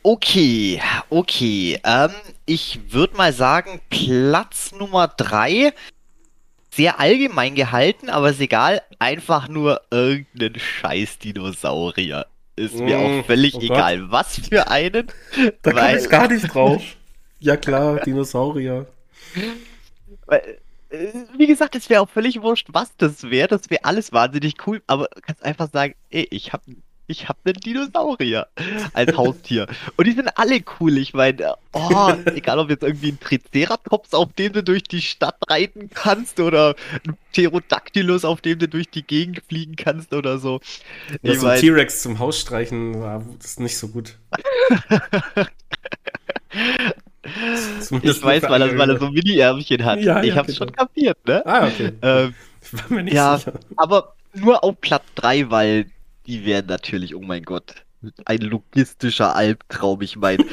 [0.06, 1.80] Okay, okay.
[1.86, 2.12] Ähm,
[2.46, 5.72] ich würde mal sagen, Platz Nummer drei.
[6.76, 8.82] Sehr allgemein gehalten, aber ist egal.
[9.00, 12.26] Einfach nur irgendein scheiß Dinosaurier.
[12.56, 13.70] Ist mir Mm, auch völlig oh Gott.
[13.70, 15.08] egal, was für einen.
[15.62, 16.82] Da komme ich gar nicht drauf.
[17.40, 18.88] Ja klar, Dinosaurier.
[20.26, 20.58] weil,
[21.38, 23.48] wie gesagt, es wäre auch völlig wurscht, was das wäre.
[23.48, 26.62] Das wäre alles wahnsinnig cool, aber du kannst einfach sagen, ey, ich hab,
[27.08, 28.48] ich hab einen Dinosaurier
[28.94, 29.68] als Haustier.
[29.98, 30.98] Und die sind alle cool.
[30.98, 35.38] Ich meine, oh, egal ob jetzt irgendwie ein Triceratops, auf dem du durch die Stadt
[35.50, 36.76] reiten kannst, oder
[37.06, 40.62] ein Pterodactylus, auf dem du durch die Gegend fliegen kannst oder so.
[41.24, 44.18] Ich so ein T-Rex zum Haus streichen, ja, das ist nicht so gut.
[47.80, 50.00] Zumindest ich weiß, weil er, weil er so Mini-Ärmchen hat.
[50.00, 50.58] Ja, ja, ich hab's genau.
[50.58, 51.46] schon kapiert, ne?
[51.46, 51.94] Ah, okay.
[52.02, 52.34] Ähm,
[52.72, 53.60] war mir nicht ja, sicher.
[53.76, 55.86] aber nur auf Platz 3, weil
[56.26, 57.76] die wären natürlich, oh mein Gott,
[58.26, 60.02] ein logistischer Albtraum.
[60.02, 60.44] Ich meine,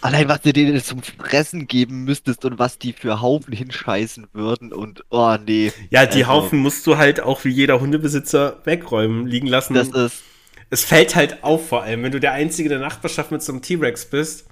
[0.00, 4.72] allein was du denen zum Fressen geben müsstest und was die für Haufen hinscheißen würden
[4.72, 5.72] und oh nee.
[5.90, 9.74] Ja, die Also, Haufen musst du halt auch wie jeder Hundebesitzer wegräumen, liegen lassen.
[9.74, 10.22] Das ist,
[10.70, 13.62] es fällt halt auf, vor allem, wenn du der Einzige der Nachbarschaft mit so einem
[13.62, 14.46] T-Rex bist.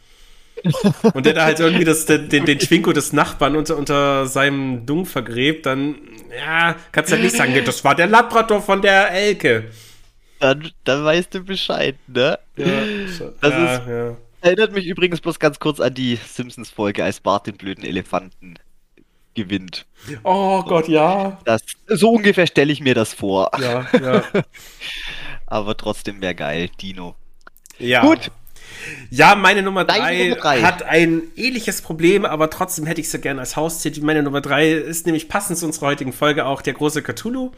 [1.14, 4.86] Und der da halt irgendwie das, den, den den Schwinko des Nachbarn unter, unter seinem
[4.86, 5.97] Dung vergräbt, dann,
[6.39, 9.64] ja, kannst du halt nicht sagen, das war der Labrador von der Elke.
[10.40, 12.39] dann, dann weißt du Bescheid, ne?
[12.56, 12.66] Ja,
[13.40, 14.16] Das ja, ist- ja.
[14.44, 18.55] Erinnert mich übrigens bloß ganz kurz an die Simpsons-Folge, als Bart den blöden Elefanten
[19.34, 19.86] gewinnt.
[20.24, 21.39] Oh Gott, ja.
[21.44, 23.52] Das, so ungefähr stelle ich mir das vor.
[23.60, 24.24] Ja, ja.
[25.47, 27.14] Aber trotzdem wäre geil, Dino.
[27.78, 28.01] ja.
[28.02, 28.32] Gut.
[29.10, 30.62] Ja, meine Nummer Deine drei, Nummer drei.
[30.62, 33.92] hat ein ähnliches Problem, aber trotzdem hätte ich sie gerne als Haustier.
[34.02, 37.52] Meine Nummer drei ist nämlich passend zu unserer heutigen Folge auch der große Cthulhu.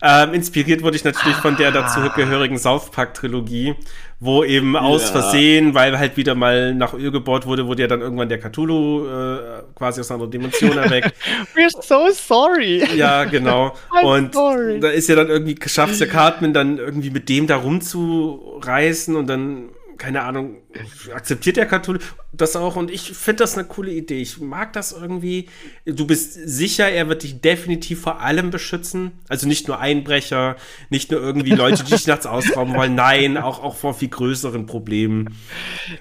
[0.00, 3.74] Ähm, inspiriert wurde ich natürlich von der dazugehörigen South Park-Trilogie,
[4.20, 5.20] wo eben aus Ja.
[5.20, 9.04] Versehen, weil halt wieder mal nach Öl gebohrt wurde, wurde ja dann irgendwann der Cthulhu
[9.08, 11.12] äh, quasi aus einer anderen Dimension erweckt.
[11.56, 12.84] We're so sorry.
[12.96, 13.74] Ja, genau.
[14.00, 14.78] I'm Und sorry.
[14.78, 19.26] da ist ja dann irgendwie geschafft, der Cartman dann irgendwie mit dem da rumzureißen und
[19.26, 19.70] dann,
[20.04, 20.58] keine Ahnung,
[21.14, 21.98] akzeptiert der Cthulhu
[22.32, 24.20] das auch und ich finde das eine coole Idee.
[24.20, 25.48] Ich mag das irgendwie.
[25.86, 29.12] Du bist sicher, er wird dich definitiv vor allem beschützen.
[29.28, 30.56] Also nicht nur Einbrecher,
[30.90, 32.94] nicht nur irgendwie Leute, die dich nachts ausrauben wollen.
[32.94, 35.34] Nein, auch, auch vor viel größeren Problemen.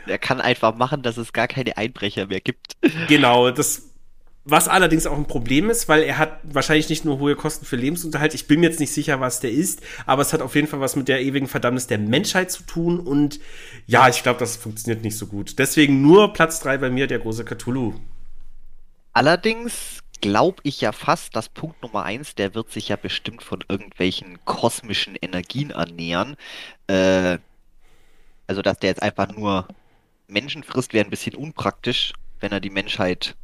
[0.05, 2.73] Er kann einfach machen, dass es gar keine Einbrecher mehr gibt.
[3.07, 3.92] Genau, das.
[4.45, 7.77] Was allerdings auch ein Problem ist, weil er hat wahrscheinlich nicht nur hohe Kosten für
[7.77, 8.33] Lebensunterhalt.
[8.33, 10.81] Ich bin mir jetzt nicht sicher, was der ist, aber es hat auf jeden Fall
[10.81, 12.99] was mit der ewigen Verdammnis der Menschheit zu tun.
[12.99, 13.39] Und
[13.87, 15.59] ja, ich glaube, das funktioniert nicht so gut.
[15.59, 17.93] Deswegen nur Platz 3 bei mir, der große Cthulhu.
[19.13, 23.63] Allerdings glaube ich ja fast, dass Punkt Nummer eins, der wird sich ja bestimmt von
[23.69, 26.35] irgendwelchen kosmischen Energien ernähren.
[26.87, 27.37] Äh,
[28.47, 29.69] also, dass der jetzt einfach nur
[30.27, 32.11] Menschen frisst, wäre ein bisschen unpraktisch,
[32.41, 33.35] wenn er die Menschheit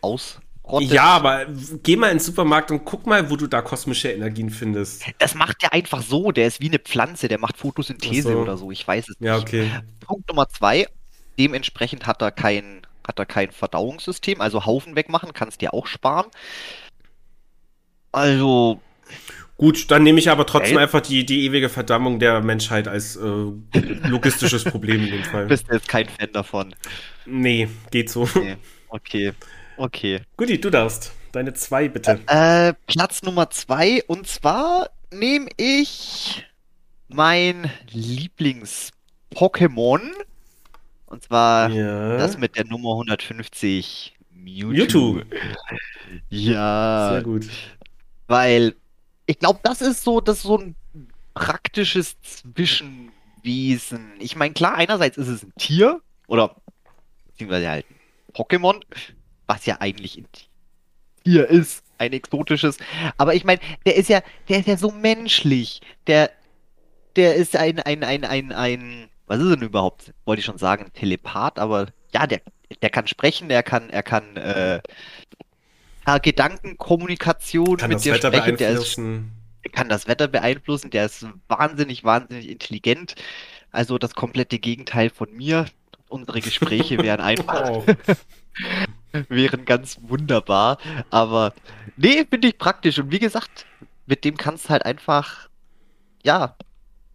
[0.00, 0.90] ausrottet.
[0.92, 1.46] Ja, aber
[1.82, 5.04] geh mal ins Supermarkt und guck mal, wo du da kosmische Energien findest.
[5.18, 8.38] Das macht er einfach so, der ist wie eine Pflanze, der macht Photosynthese so.
[8.38, 9.42] oder so, ich weiß es Ja, nicht.
[9.42, 9.70] okay.
[10.06, 10.86] Punkt Nummer zwei,
[11.38, 16.26] dementsprechend hat er kein, hat er kein Verdauungssystem, also Haufen wegmachen, kannst dir auch sparen.
[18.12, 18.80] Also,
[19.56, 20.84] Gut, dann nehme ich aber trotzdem Ey.
[20.84, 23.20] einfach die, die ewige Verdammung der Menschheit als äh,
[24.08, 25.46] logistisches Problem in dem Fall.
[25.46, 26.74] bist du jetzt kein Fan davon.
[27.26, 28.26] Nee, geht so.
[28.36, 28.56] Nee.
[28.88, 29.32] Okay,
[29.80, 30.20] okay.
[30.36, 31.12] Guti, du darfst.
[31.32, 32.20] Deine zwei bitte.
[32.26, 36.44] Äh, Platz Nummer zwei, und zwar nehme ich
[37.08, 40.00] mein Lieblings-Pokémon.
[41.06, 42.16] Und zwar ja.
[42.16, 45.14] das mit der Nummer 150 Mewtwo.
[45.14, 45.22] Mewtwo.
[46.28, 47.48] Ja, Sehr gut.
[48.26, 48.74] weil
[49.26, 50.74] ich glaube, das ist so, das ist so ein
[51.34, 54.12] praktisches Zwischenwesen.
[54.18, 56.56] Ich meine, klar, einerseits ist es ein Tier oder
[57.26, 57.94] beziehungsweise halt ein
[58.34, 58.82] Pokémon,
[59.50, 60.26] was ja eigentlich ein
[61.24, 62.78] Tier ist, ein exotisches.
[63.18, 65.80] Aber ich meine, der ist ja, der ist ja so menschlich.
[66.06, 66.30] Der,
[67.16, 70.14] der ist ein, ein, ein, ein, ein, was ist denn überhaupt?
[70.24, 72.40] Wollte ich schon sagen, ein Telepath, aber ja, der,
[72.80, 74.80] der kann sprechen, der kann, er kann, äh,
[76.22, 79.00] Gedankenkommunikation Kann mit das dir Wetter sprechen, der ist
[79.72, 83.14] kann das Wetter beeinflussen, der ist wahnsinnig, wahnsinnig intelligent.
[83.70, 85.66] Also das komplette Gegenteil von mir.
[86.08, 87.84] Unsere Gespräche wären einfach, Oh.
[89.28, 90.78] wären ganz wunderbar.
[91.10, 91.52] Aber
[91.96, 92.98] nee, finde ich praktisch.
[92.98, 93.66] Und wie gesagt,
[94.06, 95.48] mit dem kannst du halt einfach,
[96.22, 96.56] ja,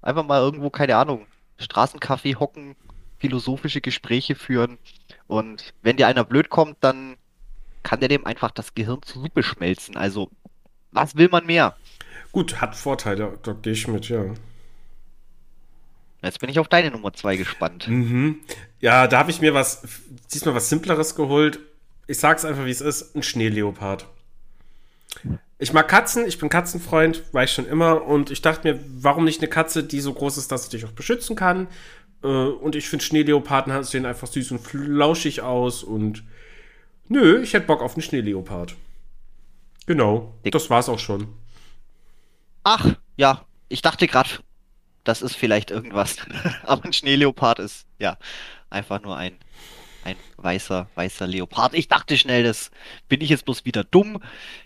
[0.02, 1.26] einfach mal irgendwo, keine Ahnung,
[1.60, 2.76] Straßencafé hocken,
[3.18, 4.78] philosophische Gespräche führen.
[5.28, 7.18] Und wenn dir einer blöd kommt, dann
[7.84, 9.96] kann der dem einfach das Gehirn zu Suppe schmelzen.
[9.98, 10.30] Also,
[10.92, 11.76] was will man mehr?
[12.32, 14.26] Gut, hat Vorteile, da gehe ich mit, ja.
[16.22, 17.88] Jetzt bin ich auf deine Nummer zwei gespannt.
[17.88, 18.40] Mhm.
[18.80, 19.84] Ja, da habe ich mir was,
[20.34, 21.60] diesmal was Simpleres geholt.
[22.08, 24.08] Ich sag's einfach, wie es ist: ein Schneeleopard.
[25.58, 28.04] Ich mag Katzen, ich bin Katzenfreund, war ich schon immer.
[28.04, 30.86] Und ich dachte mir, warum nicht eine Katze, die so groß ist, dass sie dich
[30.86, 31.68] auch beschützen kann?
[32.24, 35.84] Äh, Und ich finde Schneeleoparden sehen einfach süß und flauschig aus.
[35.84, 36.24] Und
[37.08, 38.76] nö, ich hätte Bock auf einen Schneeleopard.
[39.86, 41.28] Genau, das war's auch schon.
[42.64, 44.30] Ach, ja, ich dachte gerade,
[45.04, 46.18] das ist vielleicht irgendwas.
[46.64, 48.18] Aber ein Schneeleopard ist, ja,
[48.70, 49.38] einfach nur ein,
[50.06, 51.74] ein weißer, weißer Leopard.
[51.74, 52.72] Ich dachte schnell, das
[53.10, 54.22] bin ich jetzt bloß wieder dumm.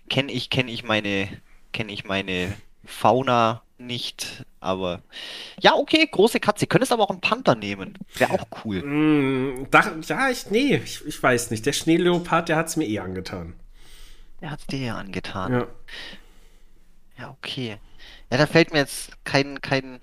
[0.10, 1.30] Kenne ich, kenne ich meine,
[1.74, 2.53] kenne ich meine
[2.86, 4.45] Fauna nicht.
[4.60, 5.02] Aber
[5.60, 6.68] ja, okay, große Katze.
[6.68, 7.98] Könntest aber auch einen Panther nehmen.
[8.16, 8.84] Wäre auch cool.
[8.84, 11.66] Mm, da, ja, ich, nee, ich, ich weiß nicht.
[11.66, 13.53] Der Schneeleopard, der hat's mir eh angetan.
[14.41, 15.53] Der hat's dir ja angetan.
[15.53, 15.68] Ja.
[17.18, 17.78] Ja, okay.
[18.32, 19.99] Ja, da fällt mir jetzt kein, kein,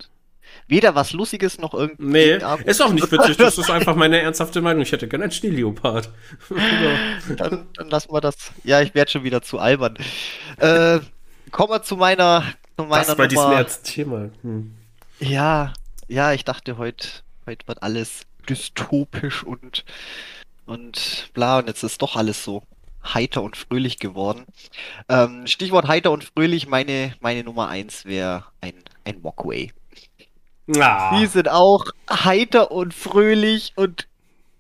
[0.69, 2.05] weder was Lustiges noch irgendwie.
[2.05, 3.37] Nee, ist auch nicht witzig.
[3.37, 4.83] Das ist einfach meine ernsthafte Meinung.
[4.83, 6.11] Ich hätte gerne einen Schneeleopard.
[7.37, 8.37] Dann, dann lassen wir das.
[8.65, 9.97] Ja, ich werde schon wieder zu albern.
[10.59, 11.01] Äh,
[11.51, 12.45] kommen wir zu meiner,
[12.77, 13.53] zu meiner Das bei diesem.
[13.53, 14.31] Erzthema.
[14.43, 14.75] Hm.
[15.21, 15.73] Ja,
[16.09, 17.09] ja, ich dachte, heute
[17.47, 19.85] heute wird alles dystopisch und,
[20.67, 22.63] und bla, und jetzt ist doch alles so
[23.05, 24.45] heiter und fröhlich geworden.
[25.09, 28.75] Ähm, Stichwort heiter und fröhlich, meine, meine Nummer eins wäre ein,
[29.05, 29.73] ein Walkway.
[30.75, 34.09] Ah, Die sind auch heiter und fröhlich und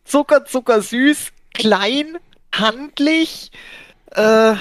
[0.04, 2.18] zucker, zucker süß, klein,
[2.52, 3.50] handlich.
[4.12, 4.54] Äh,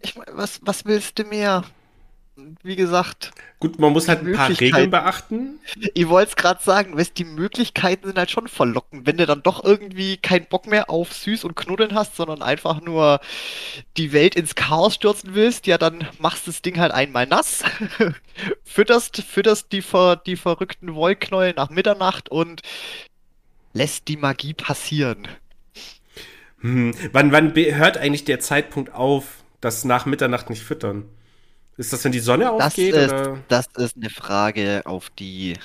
[0.00, 1.64] ich mein, was, was willst du mehr?
[2.62, 4.50] Wie gesagt, gut, man muss halt ein paar.
[4.50, 5.58] Regeln beachten.
[5.94, 9.42] ich wollte es gerade sagen, weißt, die Möglichkeiten sind halt schon verlockend, wenn du dann
[9.42, 13.20] doch irgendwie keinen Bock mehr auf süß und knuddeln hast, sondern einfach nur
[13.96, 17.64] die Welt ins Chaos stürzen willst, ja, dann machst du das Ding halt einmal nass,
[18.64, 22.60] fütterst, fütterst die, ver, die verrückten Wollknäuel nach Mitternacht und
[23.72, 25.26] lässt die Magie passieren.
[26.60, 26.92] Hm.
[27.12, 31.06] Wann, wann hört eigentlich der Zeitpunkt auf, das nach Mitternacht nicht füttern?
[31.76, 32.96] Ist das, wenn die Sonne Das aufgeht?
[32.96, 33.44] ist, oder?
[33.48, 35.58] das ist eine Frage, auf die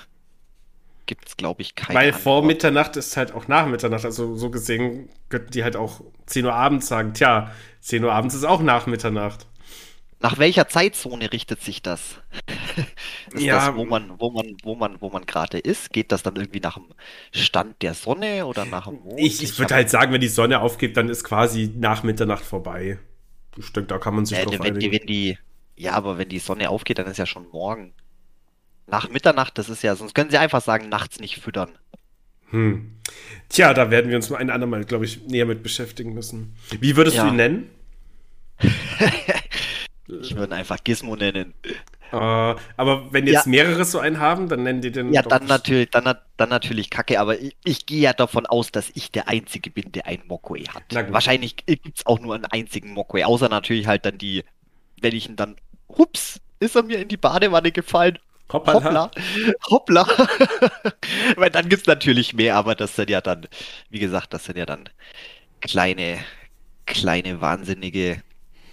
[1.06, 2.44] gibt es, glaube ich, keine Weil vor Antwort.
[2.44, 4.06] Mitternacht ist halt auch nach Mitternacht.
[4.06, 7.52] Also so gesehen könnten die halt auch 10 Uhr abends sagen, tja,
[7.82, 9.48] 10 Uhr abends ist auch nach Mitternacht.
[10.20, 12.22] Nach welcher Zeitzone richtet sich das?
[13.34, 13.56] ist Ja.
[13.56, 15.92] das, wo man, wo man, wo man, wo man gerade ist?
[15.92, 16.94] Geht das dann irgendwie nach dem
[17.32, 19.20] Stand der Sonne oder nach dem Mond?
[19.20, 23.00] Ich, ich würde halt sagen, wenn die Sonne aufgeht, dann ist quasi nach Mitternacht vorbei.
[23.58, 24.92] Ich denke, da kann man sich äh, drauf wenn einigen.
[24.92, 25.38] wenn die,
[25.82, 27.94] ja, aber wenn die Sonne aufgeht, dann ist ja schon morgen.
[28.88, 31.72] Nach Mitternacht, das ist ja, sonst können sie einfach sagen, nachts nicht füttern.
[32.52, 32.98] Hm.
[33.50, 36.56] Tja, da werden wir uns mal ein andermal, glaube ich, näher mit beschäftigen müssen.
[36.80, 37.24] Wie würdest Ja.
[37.24, 37.70] du ihn nennen?
[40.22, 41.54] Ich würde ihn einfach Gizmo nennen.
[42.12, 43.50] Äh, aber wenn jetzt Ja.
[43.50, 45.14] mehrere so einen haben, dann nennen die den.
[45.14, 48.92] Ja, dann natürlich, dann, dann natürlich Kacke, aber ich, ich gehe ja davon aus, dass
[48.94, 50.84] ich der Einzige bin, der einen Mokwe hat.
[51.14, 54.44] Wahrscheinlich gibt es auch nur einen einzigen Mokwe, außer natürlich halt dann die,
[55.00, 55.56] wenn ich ihn dann,
[55.98, 58.20] hups, ist er mir in die Badewanne gefallen.
[58.52, 59.12] Hoppala.
[59.70, 60.08] Hoppla, hoppla.
[61.38, 63.48] Weil dann gibt es natürlich mehr, aber das sind ja dann,
[63.90, 64.90] wie gesagt, das sind ja dann
[65.62, 66.20] kleine,
[66.86, 68.22] kleine, wahnsinnige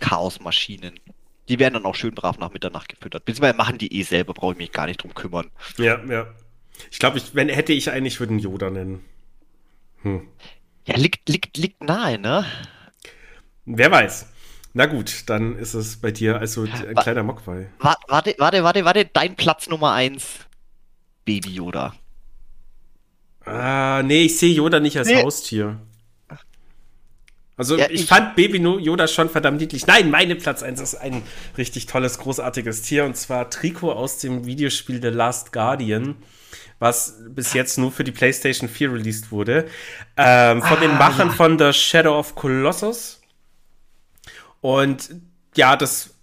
[0.01, 0.99] Chaosmaschinen.
[1.49, 3.25] Die werden dann auch schön brav nach Mitternacht gefüttert.
[3.25, 5.51] Beziehungsweise machen die eh selber, brauche ich mich gar nicht drum kümmern.
[5.79, 6.27] Ja, ja.
[6.91, 9.05] Ich glaube, ich, wenn hätte ich einen, ich würde ihn Yoda nennen.
[10.03, 10.29] Hm.
[10.87, 12.45] Ja, liegt, liegt, liegt nahe, ne?
[13.65, 14.27] Wer weiß.
[14.79, 17.67] Na gut, dann ist es bei dir also ein Wa- kleiner Mogwai.
[17.81, 20.25] Wa- Warte, warte, warte, warte, dein Platz Nummer eins.
[21.25, 21.97] Baby Yoda.
[23.45, 25.21] Ah, nee, ich sehe Yoda nicht als Nee.
[25.21, 25.81] Haustier.
[27.57, 29.85] Also Ja, ich, ich- fand Baby Yoda schon verdammt niedlich.
[29.89, 31.23] Nein, meine Platz 1 ist ein
[31.57, 36.15] richtig tolles, großartiges Tier und zwar Trico aus dem Videospiel The Last Guardian,
[36.79, 39.67] was bis jetzt nur für die PlayStation 4 released wurde.
[40.17, 41.35] Ähm, von den Ah, Machern ja.
[41.35, 43.18] von The Shadow of Colossus.
[44.61, 45.11] Und
[45.57, 46.15] ja, das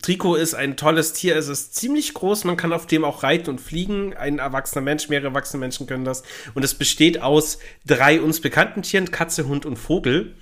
[0.00, 1.36] Trikot ist ein tolles Tier.
[1.36, 2.44] Es ist ziemlich groß.
[2.44, 4.14] Man kann auf dem auch reiten und fliegen.
[4.14, 6.22] Ein erwachsener Mensch, mehrere erwachsene Menschen können das.
[6.54, 10.34] Und es besteht aus drei uns bekannten Tieren: Katze, Hund und Vogel.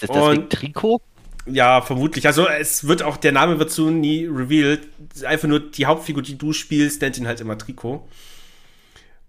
[0.00, 1.00] Ist das Und- Trikot?
[1.46, 2.26] Ja, vermutlich.
[2.26, 4.88] Also es wird auch, der Name wird so nie revealed.
[5.24, 8.06] Einfach nur die Hauptfigur, die du spielst, nennt ihn halt immer Trikot.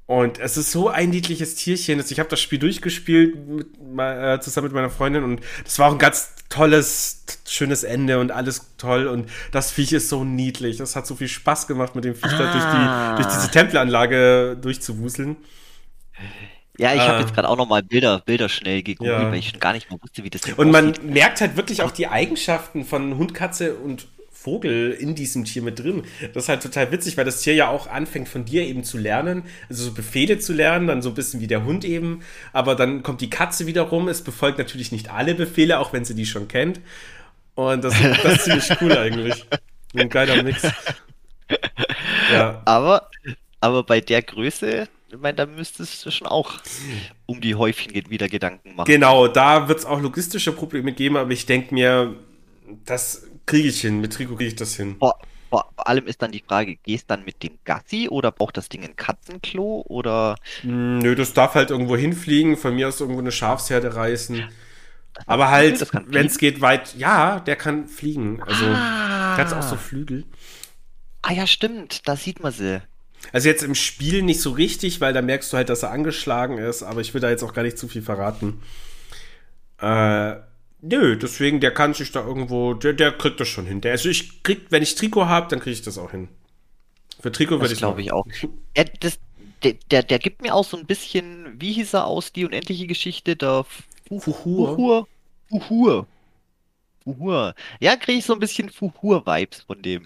[0.06, 2.04] Und es ist so ein niedliches Tierchen.
[2.08, 3.68] Ich habe das Spiel durchgespielt mit,
[3.98, 8.32] äh, zusammen mit meiner Freundin und das war auch ein ganz tolles, schönes Ende und
[8.32, 9.08] alles toll.
[9.08, 10.78] Und das Viech ist so niedlich.
[10.78, 12.38] Das hat so viel Spaß gemacht, mit dem Viech ah.
[12.38, 13.16] da durch, die, ah.
[13.16, 15.38] durch diese Tempelanlage durchzuwuseln.
[16.78, 19.32] Ja, ich habe äh, jetzt gerade auch noch mal Bilder, Bilder schnell gegoogelt, ja.
[19.32, 21.04] weil ich schon gar nicht mehr wusste, wie das Und man aussieht.
[21.04, 24.08] merkt halt wirklich auch die Eigenschaften von Hund, Katze und
[24.44, 26.04] Vogel in diesem Tier mit drin.
[26.34, 28.98] Das ist halt total witzig, weil das Tier ja auch anfängt von dir eben zu
[28.98, 32.24] lernen, also so Befehle zu lernen, dann so ein bisschen wie der Hund eben.
[32.52, 36.14] Aber dann kommt die Katze wiederum, es befolgt natürlich nicht alle Befehle, auch wenn sie
[36.14, 36.82] die schon kennt.
[37.56, 39.46] Und das, das ist ziemlich cool eigentlich.
[39.96, 40.64] Ein geiler Mix.
[42.32, 42.62] Ja.
[42.66, 43.10] Aber,
[43.62, 46.56] aber bei der Größe, ich meine, da müsstest du schon auch
[47.28, 48.88] um die Häufchen wieder Gedanken machen.
[48.88, 52.16] Genau, da wird es auch logistische Probleme geben, aber ich denke mir,
[52.86, 54.02] das kriege ich hin.
[54.02, 54.96] Mit Trikot kriege ich das hin.
[55.00, 58.70] Vor, vor, allem ist dann die Frage, gehst dann mit dem Gassi oder braucht das
[58.70, 60.36] Ding ein Katzenklo oder?
[60.62, 64.50] Hm, nö, das darf halt irgendwo hinfliegen, von mir aus irgendwo eine Schafsherde reißen.
[65.28, 68.42] Aber halt, wenn es geht weit, ja, der kann fliegen.
[68.42, 69.36] Also, ah.
[69.36, 70.26] der hat auch so Flügel.
[71.22, 72.82] Ah ja, stimmt, da sieht man sie.
[73.32, 76.58] Also jetzt im Spiel nicht so richtig, weil da merkst du halt, dass er angeschlagen
[76.58, 78.62] ist, aber ich will da jetzt auch gar nicht zu viel verraten.
[79.80, 80.36] Äh,
[80.84, 83.82] nö, deswegen, der kann sich da irgendwo, der, der kriegt das schon hin.
[83.82, 86.28] Der, also ich krieg, wenn ich Trikot habe, dann kriege ich das auch hin.
[87.20, 88.26] Für Trikot würde ich glaube ich auch.
[88.74, 89.20] Er, das,
[89.64, 92.86] der, der, der gibt mir auch so ein bisschen, wie hieß er aus, die unendliche
[92.86, 93.66] Geschichte, der
[94.08, 95.08] Fuhur.
[95.50, 96.08] Fuhur.
[97.04, 97.56] Fuhur.
[97.80, 100.04] Ja, kriege ich so ein bisschen Fuhur-Vibes von dem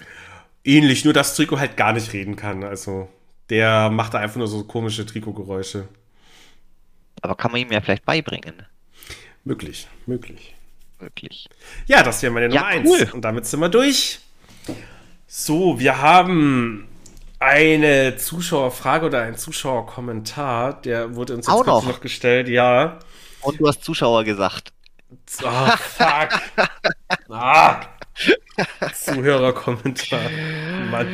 [0.68, 2.64] ähnlich, nur dass Trikot halt gar nicht reden kann.
[2.64, 3.10] Also
[3.50, 5.88] der macht da einfach nur so komische Trikotgeräusche.
[7.22, 8.66] Aber kann man ihm ja vielleicht beibringen.
[9.44, 10.54] Möglich, möglich.
[11.00, 11.48] Möglich.
[11.86, 13.00] Ja, das wäre meine Nummer ja, cool.
[13.02, 13.14] eins.
[13.14, 14.20] Und damit sind wir durch.
[15.28, 16.88] So, wir haben
[17.40, 21.86] eine Zuschauerfrage oder ein Zuschauerkommentar, der wurde uns jetzt Auch noch.
[21.86, 23.00] noch gestellt, ja.
[23.42, 24.74] Und du hast Zuschauer gesagt.
[25.44, 26.30] Oh, fuck.
[27.30, 27.82] ah.
[28.94, 30.20] Zuhörerkommentar.
[30.90, 31.08] Mann.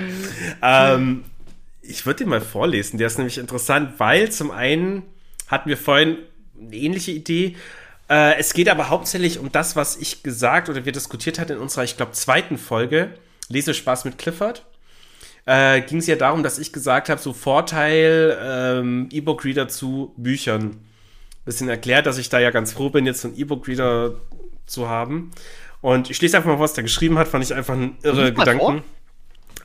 [0.61, 1.25] Ähm,
[1.81, 2.97] ich würde den mal vorlesen.
[2.97, 5.03] Der ist nämlich interessant, weil zum einen
[5.47, 6.17] hatten wir vorhin
[6.57, 7.57] eine ähnliche Idee.
[8.09, 11.57] Äh, es geht aber hauptsächlich um das, was ich gesagt oder wir diskutiert hatten in
[11.59, 13.11] unserer, ich glaube, zweiten Folge.
[13.49, 14.65] Lesespaß mit Clifford.
[15.45, 20.77] Äh, ging es ja darum, dass ich gesagt habe, so Vorteil ähm, E-Book-Reader zu Büchern.
[21.45, 24.15] Bisschen erklärt, dass ich da ja ganz froh bin, jetzt so einen E-Book-Reader
[24.65, 25.31] zu haben.
[25.81, 28.83] Und ich lese einfach mal, was der geschrieben hat, fand ich einfach ein irre Gedanken.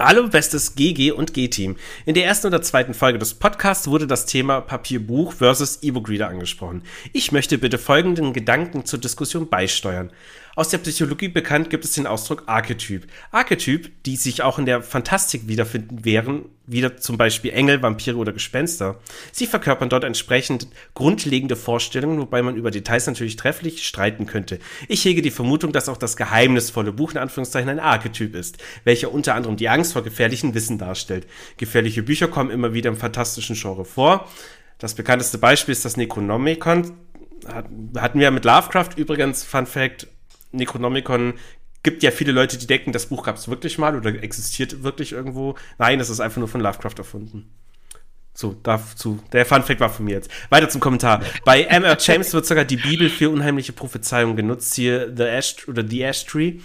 [0.00, 1.74] Hallo, bestes GG und G-Team.
[2.06, 6.84] In der ersten oder zweiten Folge des Podcasts wurde das Thema Papierbuch versus E-Book-Reader angesprochen.
[7.12, 10.12] Ich möchte bitte folgenden Gedanken zur Diskussion beisteuern.
[10.59, 13.06] Aus der Psychologie bekannt gibt es den Ausdruck Archetyp.
[13.30, 18.32] Archetyp, die sich auch in der Fantastik wiederfinden wären, wieder zum Beispiel Engel, Vampire oder
[18.32, 18.98] Gespenster.
[19.30, 24.59] Sie verkörpern dort entsprechend grundlegende Vorstellungen, wobei man über Details natürlich trefflich streiten könnte.
[24.89, 29.12] Ich hege die Vermutung, dass auch das geheimnisvolle Buch in Anführungszeichen ein Archetyp ist, welcher
[29.12, 31.28] unter anderem die Angst vor gefährlichem Wissen darstellt.
[31.56, 34.28] Gefährliche Bücher kommen immer wieder im fantastischen Genre vor.
[34.78, 36.94] Das bekannteste Beispiel ist das Necronomicon.
[37.47, 40.09] Hatten wir mit Lovecraft übrigens, Fun Fact,
[40.52, 41.34] Necronomicon
[41.82, 45.12] gibt ja viele Leute, die denken, das Buch gab es wirklich mal oder existiert wirklich
[45.12, 45.54] irgendwo.
[45.78, 47.50] Nein, das ist einfach nur von Lovecraft erfunden.
[48.34, 49.18] So, dazu.
[49.32, 50.30] Der Funfact war von mir jetzt.
[50.48, 51.22] Weiter zum Kommentar.
[51.44, 51.96] Bei M.R.
[51.98, 54.74] James wird sogar die Bibel für unheimliche Prophezeiungen genutzt.
[54.74, 56.58] Hier The Ash oder The Ash Tree.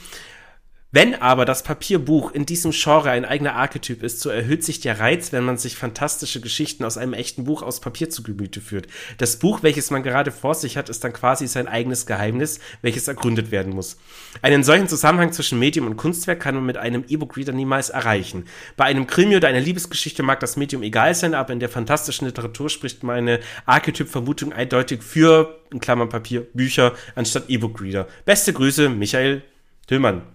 [0.94, 5.00] Wenn aber das Papierbuch in diesem Genre ein eigener Archetyp ist, so erhöht sich der
[5.00, 8.86] Reiz, wenn man sich fantastische Geschichten aus einem echten Buch aus Papier zu Gemüte führt.
[9.18, 13.08] Das Buch, welches man gerade vor sich hat, ist dann quasi sein eigenes Geheimnis, welches
[13.08, 13.98] ergründet werden muss.
[14.44, 18.46] Einen solchen Zusammenhang zwischen Medium und Kunstwerk kann man mit einem E-Book-Reader niemals erreichen.
[18.78, 22.28] Bei einem Krimi oder einer Liebesgeschichte mag das Medium egal sein, aber in der fantastischen
[22.28, 28.08] Literatur spricht meine Archetyp-Vermutung eindeutig für, in Klammern Papier, Bücher anstatt E-Book-Reader.
[28.26, 29.42] Beste Grüße, Michael
[29.88, 30.33] Tillmann.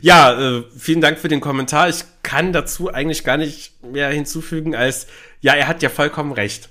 [0.00, 1.88] Ja, äh, vielen Dank für den Kommentar.
[1.88, 5.06] Ich kann dazu eigentlich gar nicht mehr hinzufügen, als
[5.40, 6.68] ja, er hat ja vollkommen recht.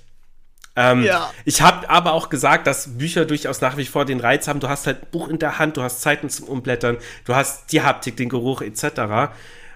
[0.74, 1.30] Ähm, ja.
[1.44, 4.60] Ich habe aber auch gesagt, dass Bücher durchaus nach wie vor den Reiz haben.
[4.60, 7.82] Du hast halt Buch in der Hand, du hast Zeiten zum Umblättern, du hast die
[7.82, 9.32] Haptik, den Geruch etc.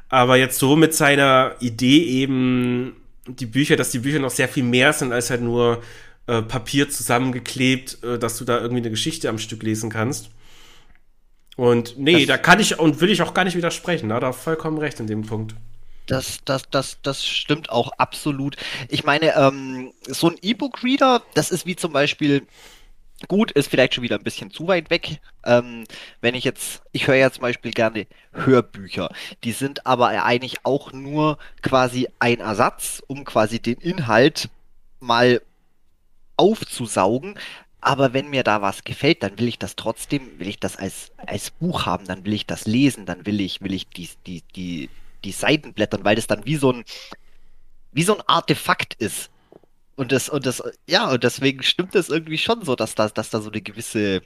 [0.09, 2.97] Aber jetzt so mit seiner Idee eben
[3.27, 5.83] die Bücher, dass die Bücher noch sehr viel mehr sind als halt nur
[6.27, 10.31] äh, Papier zusammengeklebt, äh, dass du da irgendwie eine Geschichte am Stück lesen kannst.
[11.57, 14.11] Und nee, das, da kann ich und will ich auch gar nicht widersprechen.
[14.11, 15.55] Da hat er vollkommen recht in dem Punkt.
[16.07, 18.57] Das, das, das, das stimmt auch absolut.
[18.89, 22.47] Ich meine, ähm, so ein E-Book-Reader, das ist wie zum Beispiel,
[23.29, 25.21] Gut, ist vielleicht schon wieder ein bisschen zu weit weg.
[25.43, 25.85] Ähm,
[26.21, 29.11] wenn ich jetzt, ich höre ja zum Beispiel gerne Hörbücher.
[29.43, 34.51] Die sind aber eigentlich auch nur quasi ein Ersatz, um quasi den Inhalt
[35.01, 35.41] mal
[36.37, 37.39] aufzusaugen.
[37.87, 41.13] Aber wenn mir da was gefällt, dann will ich das trotzdem, will ich das als,
[41.19, 44.43] als Buch haben, dann will ich das lesen, dann will ich, will ich die, die,
[44.57, 44.91] die,
[45.23, 46.85] die Seiten blättern, weil das dann wie so ein,
[47.93, 49.31] wie so ein Artefakt ist.
[49.95, 53.31] Und das, und das, ja, und deswegen stimmt es irgendwie schon so, dass da, dass
[53.31, 54.21] da so eine gewisse,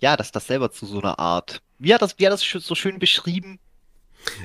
[0.00, 2.74] ja, dass das selber zu so einer Art, wie hat das, wie hat das so
[2.74, 3.60] schön beschrieben?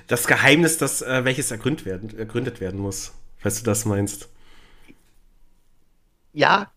[0.06, 4.30] Das Geheimnis, das, äh, welches ergründet werden, ergründet werden muss, falls du das meinst.
[6.31, 6.73] Ja.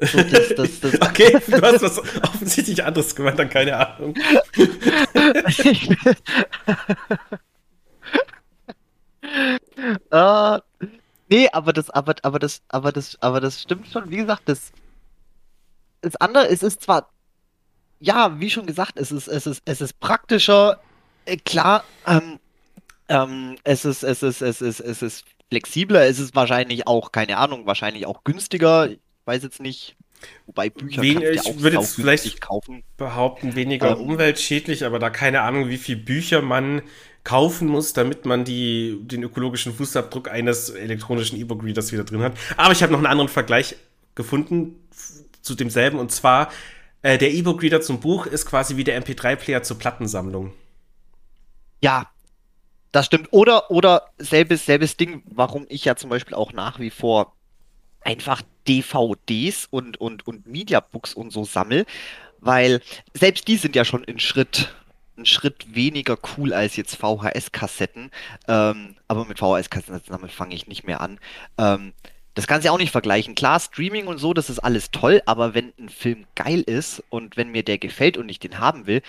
[0.00, 4.14] So, das, das, das, okay, du hast was offensichtlich anderes gemeint, dann keine Ahnung.
[10.12, 10.58] uh,
[11.30, 14.10] Nee, aber das, aber, aber das, aber das, aber das stimmt schon.
[14.10, 14.72] Wie gesagt, das,
[16.00, 17.08] das andere, es ist zwar,
[18.00, 20.80] ja, wie schon gesagt, es ist, es ist, es ist praktischer,
[21.26, 22.40] äh, klar, ähm,
[23.08, 27.38] ähm, es ist, es ist, es ist, es ist flexibler, es ist wahrscheinlich auch, keine
[27.38, 28.88] Ahnung, wahrscheinlich auch günstiger.
[29.30, 29.96] Ich weiß jetzt nicht,
[30.46, 32.82] Wobei Bücher Wen, ich ja würde jetzt vielleicht kaufen.
[32.96, 36.82] behaupten, weniger ähm, umweltschädlich, aber da keine Ahnung, wie viele Bücher man
[37.24, 42.32] kaufen muss, damit man die, den ökologischen Fußabdruck eines elektronischen E-Book-Readers wieder drin hat.
[42.56, 43.76] Aber ich habe noch einen anderen Vergleich
[44.14, 44.76] gefunden
[45.42, 46.50] zu demselben und zwar
[47.02, 50.52] äh, der E-Book-Reader zum Buch ist quasi wie der MP3-Player zur Plattensammlung.
[51.80, 52.10] Ja,
[52.92, 53.28] das stimmt.
[53.30, 57.34] Oder, oder selbes, selbes Ding, warum ich ja zum Beispiel auch nach wie vor
[58.02, 61.86] einfach DVDs und, und, und Mediabooks und so sammle,
[62.40, 62.80] weil
[63.14, 64.74] selbst die sind ja schon in Schritt
[65.16, 68.10] einen Schritt weniger cool als jetzt VHS-Kassetten.
[68.48, 71.18] Ähm, aber mit VHS-Kassetten damit fange ich nicht mehr an.
[71.58, 71.92] Ähm,
[72.34, 73.34] das kannst du ja auch nicht vergleichen.
[73.34, 77.36] Klar, Streaming und so, das ist alles toll, aber wenn ein Film geil ist und
[77.36, 79.02] wenn mir der gefällt und ich den haben will,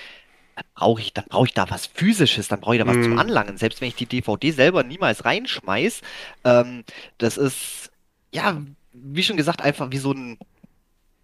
[0.56, 3.04] dann brauche ich, dann brauche ich da was Physisches, dann brauche ich da was mm.
[3.04, 3.20] zum mhm.
[3.20, 3.58] Anlangen.
[3.58, 6.02] Selbst wenn ich die DVD selber niemals reinschmeiß,
[6.44, 6.84] ähm,
[7.20, 7.92] das ist,
[8.34, 8.62] ja,
[8.94, 10.38] wie schon gesagt, einfach wie so ein,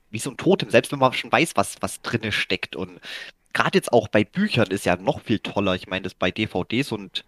[0.09, 2.75] wie so ein Totem, selbst wenn man schon weiß, was, was drinne steckt.
[2.75, 2.99] Und
[3.53, 5.75] gerade jetzt auch bei Büchern ist ja noch viel toller.
[5.75, 7.25] Ich meine, das bei DVDs und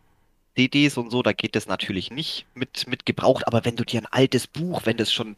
[0.56, 4.02] CDs und so, da geht das natürlich nicht mit, mit gebraucht, aber wenn du dir
[4.02, 5.38] ein altes Buch, wenn das schon,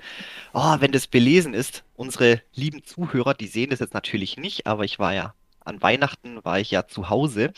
[0.53, 4.83] oh, wenn das belesen ist, unsere lieben Zuhörer, die sehen das jetzt natürlich nicht, aber
[4.83, 7.53] ich war ja, an Weihnachten war ich ja zu Hause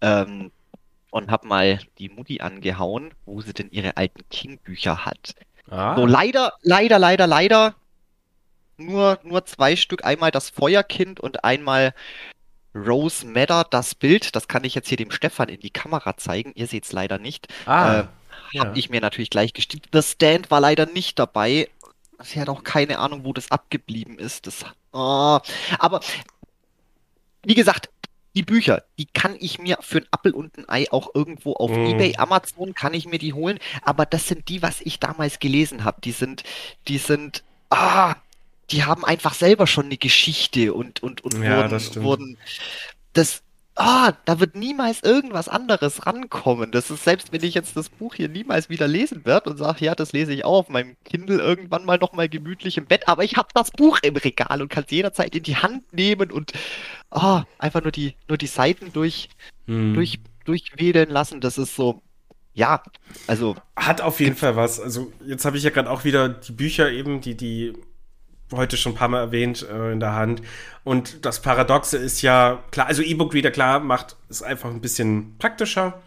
[0.00, 0.52] ähm,
[1.10, 5.34] und habe mal die Mutti angehauen, wo sie denn ihre alten King-Bücher hat.
[5.70, 5.96] Ah.
[5.96, 7.74] So, leider, leider, leider, leider
[8.76, 11.94] nur, nur zwei Stück, einmal das Feuerkind und einmal
[12.74, 16.52] Rose Madder, das Bild, das kann ich jetzt hier dem Stefan in die Kamera zeigen.
[16.54, 17.48] Ihr seht es leider nicht.
[17.66, 18.04] Ah, äh,
[18.52, 18.64] ja.
[18.64, 19.88] Habe ich mir natürlich gleich gestimmt.
[19.92, 21.68] The Stand war leider nicht dabei.
[22.22, 24.46] Sie hat auch keine Ahnung, wo das abgeblieben ist.
[24.46, 25.38] Das, oh.
[25.78, 26.00] Aber
[27.44, 27.90] wie gesagt,
[28.34, 31.70] die Bücher, die kann ich mir für ein Appel und ein Ei auch irgendwo auf
[31.70, 31.86] mm.
[31.86, 33.58] eBay, Amazon kann ich mir die holen.
[33.82, 36.00] Aber das sind die, was ich damals gelesen habe.
[36.02, 36.44] Die sind,
[36.86, 38.14] die sind, ah,
[38.70, 42.38] die haben einfach selber schon eine Geschichte und, und, und ja, wurden, das wurden,
[43.12, 43.42] das,
[43.78, 46.72] ah, da wird niemals irgendwas anderes rankommen.
[46.72, 49.84] Das ist, selbst wenn ich jetzt das Buch hier niemals wieder lesen werde und sage,
[49.84, 53.24] ja, das lese ich auch auf meinem Kindle irgendwann mal nochmal gemütlich im Bett, aber
[53.24, 56.52] ich habe das Buch im Regal und kann es jederzeit in die Hand nehmen und
[57.10, 59.28] ah, einfach nur die, nur die Seiten durch,
[59.66, 59.94] hm.
[59.94, 61.40] durch, durchwedeln lassen.
[61.40, 62.02] Das ist so,
[62.54, 62.82] ja,
[63.28, 63.54] also.
[63.76, 64.80] Hat auf jeden Fall was.
[64.80, 67.74] Also, jetzt habe ich ja gerade auch wieder die Bücher eben, die, die
[68.52, 70.42] heute schon ein paar Mal erwähnt, äh, in der Hand.
[70.84, 76.00] Und das Paradoxe ist ja, klar, also E-Book-Reader, klar, macht es einfach ein bisschen praktischer.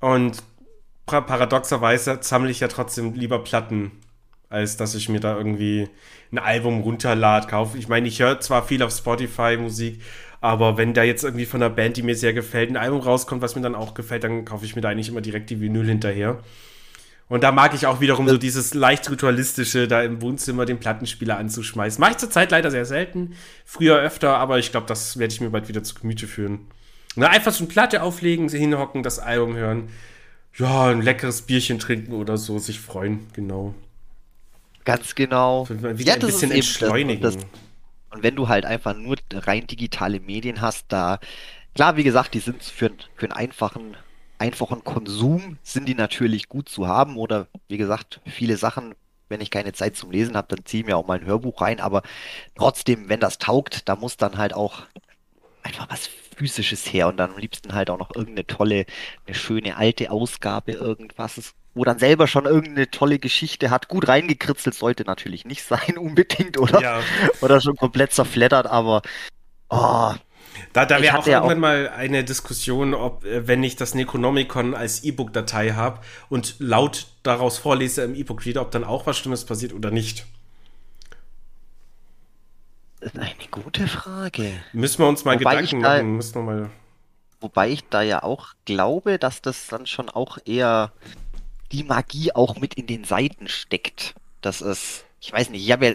[0.00, 0.42] Und
[1.06, 3.92] paradoxerweise sammle ich ja trotzdem lieber Platten,
[4.48, 5.88] als dass ich mir da irgendwie
[6.30, 7.78] ein Album runterlade, kaufe.
[7.78, 10.00] Ich meine, ich höre zwar viel auf Spotify Musik,
[10.40, 13.42] aber wenn da jetzt irgendwie von einer Band, die mir sehr gefällt, ein Album rauskommt,
[13.42, 15.86] was mir dann auch gefällt, dann kaufe ich mir da eigentlich immer direkt die Vinyl
[15.86, 16.40] hinterher.
[17.32, 21.38] Und da mag ich auch wiederum so dieses leicht ritualistische, da im Wohnzimmer den Plattenspieler
[21.38, 21.98] anzuschmeißen.
[21.98, 23.36] Mache ich zurzeit leider sehr selten.
[23.64, 26.66] Früher öfter, aber ich glaube, das werde ich mir bald wieder zu Gemüte führen.
[27.16, 29.88] Na, einfach so eine Platte auflegen, hinhocken, das Album hören.
[30.58, 33.74] Ja, ein leckeres Bierchen trinken oder so, sich freuen, genau.
[34.84, 35.66] Ganz genau.
[35.70, 37.22] Wieder ja, ein bisschen entschleunigen.
[37.22, 37.46] Das, das,
[38.10, 41.18] und wenn du halt einfach nur rein digitale Medien hast, da,
[41.74, 43.96] klar, wie gesagt, die sind für, für einen einfachen
[44.42, 48.96] einfachen Konsum sind die natürlich gut zu haben oder wie gesagt, viele Sachen,
[49.28, 51.60] wenn ich keine Zeit zum Lesen habe, dann ziehe ich mir auch mal ein Hörbuch
[51.60, 52.02] rein, aber
[52.56, 54.82] trotzdem, wenn das taugt, da muss dann halt auch
[55.62, 58.84] einfach was physisches her und dann am liebsten halt auch noch irgendeine tolle,
[59.26, 61.54] eine schöne alte Ausgabe, irgendwas.
[61.74, 63.88] Wo dann selber schon irgendeine tolle Geschichte hat.
[63.88, 66.80] Gut reingekritzelt sollte natürlich nicht sein, unbedingt, oder?
[66.80, 67.00] Ja.
[67.42, 69.02] Oder schon komplett zerfleddert, aber
[69.70, 70.12] oh,
[70.72, 75.04] Da, da wäre auch irgendwann mal eine Diskussion, ob, äh, wenn ich das Necronomicon als
[75.04, 79.90] E-Book-Datei habe und laut daraus vorlese im E-Book-Reader, ob dann auch was Schlimmes passiert oder
[79.90, 80.24] nicht.
[83.00, 84.52] das ist eine gute Frage.
[84.72, 86.16] Müssen wir uns mal Wobei Gedanken da- machen.
[86.16, 86.70] Müssen wir mal.
[87.40, 90.92] Wobei ich da ja auch glaube, dass das dann schon auch eher
[91.72, 94.14] die Magie auch mit in den Seiten steckt.
[94.42, 95.94] Das ist, ich weiß nicht, ich habe ja,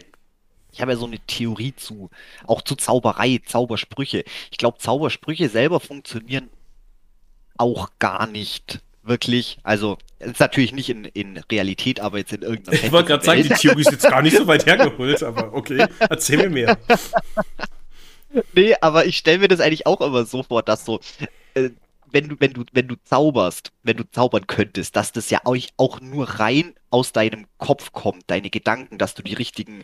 [0.78, 2.12] ich habe ja so eine Theorie zu,
[2.46, 4.24] auch zu Zauberei, Zaubersprüche.
[4.52, 6.50] Ich glaube, Zaubersprüche selber funktionieren
[7.58, 9.58] auch gar nicht wirklich.
[9.64, 13.26] Also, es ist natürlich nicht in, in Realität, aber jetzt in irgendeiner Ich wollte gerade
[13.26, 13.50] sagen, die.
[13.50, 16.78] Theorie ist jetzt gar nicht so weit hergeholt, aber okay, erzähl mir mehr.
[18.54, 21.00] Nee, aber ich stelle mir das eigentlich auch immer so vor, dass so,
[21.54, 21.70] äh,
[22.12, 25.58] wenn du, wenn du, wenn du zauberst, wenn du zaubern könntest, dass das ja auch,
[25.78, 29.84] auch nur rein aus deinem Kopf kommt, deine Gedanken, dass du die richtigen,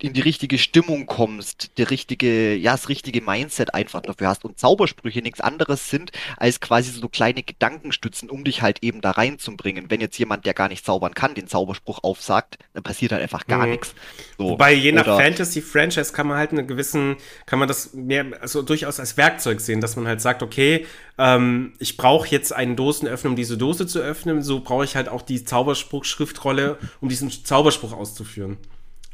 [0.00, 4.44] in die richtige Stimmung kommst, die richtige, ja, das richtige Mindset einfach dafür hast.
[4.44, 9.12] Und Zaubersprüche nichts anderes sind als quasi so kleine Gedankenstützen, um dich halt eben da
[9.12, 9.90] reinzubringen.
[9.90, 13.46] Wenn jetzt jemand, der gar nicht zaubern kann, den Zauberspruch aufsagt, dann passiert halt einfach
[13.46, 13.72] gar Mhm.
[13.72, 13.94] nichts.
[14.36, 14.50] So.
[14.50, 17.16] Wobei je nach Fantasy-Franchise kann man halt einen gewissen,
[17.46, 20.84] kann man das mehr, also durchaus als Werkzeug sehen, dass man halt sagt, okay,
[21.16, 25.08] ähm, ich brauche jetzt einen Dosenöffner, um diese Dose zu öffnen, so brauche ich halt
[25.08, 28.56] auch die Zauberspruch-Schriftrolle, um diesen Zauberspruch auszuführen.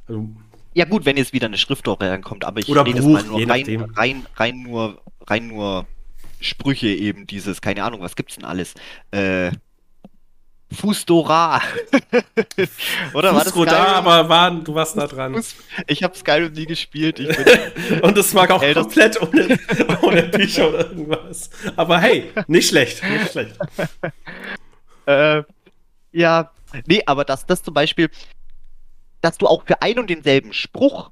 [0.07, 0.29] Also,
[0.75, 3.25] Ja gut, wenn jetzt wieder eine Schriftrolle reinkommt, aber ich Oder rede jetzt Buch, mal
[3.25, 5.87] nur rein, rein, rein nur, rein nur
[6.41, 8.75] Sprüche eben dieses, keine Ahnung, was gibt's denn alles?
[9.11, 9.53] Äh,
[10.73, 11.61] Fusdora.
[13.15, 13.71] Oder war das da, Skyrim?
[13.73, 15.43] aber war, du warst da dran.
[15.89, 17.19] Ich habe Skyrim nie gespielt.
[18.03, 19.59] Und das mag auch das- komplett ohne,
[20.03, 21.51] ohne Bücher oder irgendwas.
[21.77, 23.57] Aber hey, nicht schlecht, nicht schlecht.
[25.07, 25.43] äh,
[26.13, 26.51] ja,
[26.87, 28.11] nee, aber dass das zum Beispiel,
[29.21, 31.11] dass du auch für ein und denselben Spruch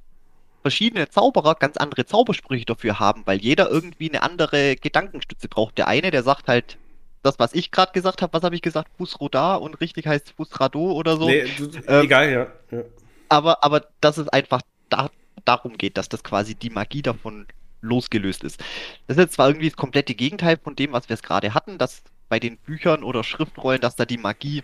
[0.63, 5.79] verschiedene Zauberer ganz andere Zaubersprüche dafür haben, weil jeder irgendwie eine andere Gedankenstütze braucht.
[5.79, 6.79] Der eine, der sagt halt
[7.23, 8.91] das, was ich gerade gesagt habe, was habe ich gesagt?
[8.97, 11.27] Fusroda und richtig heißt Fusrado oder so.
[11.29, 11.45] Nee,
[11.87, 12.47] Ähm, egal, ja.
[12.77, 12.85] ja.
[13.29, 15.11] Aber, aber dass es einfach da,
[15.45, 17.47] darum geht, dass das quasi die Magie davon
[17.81, 18.61] losgelöst ist.
[19.07, 21.79] Das ist jetzt zwar irgendwie das komplette Gegenteil von dem, was wir es gerade hatten,
[21.79, 24.63] dass bei den Büchern oder Schriftrollen, dass da die Magie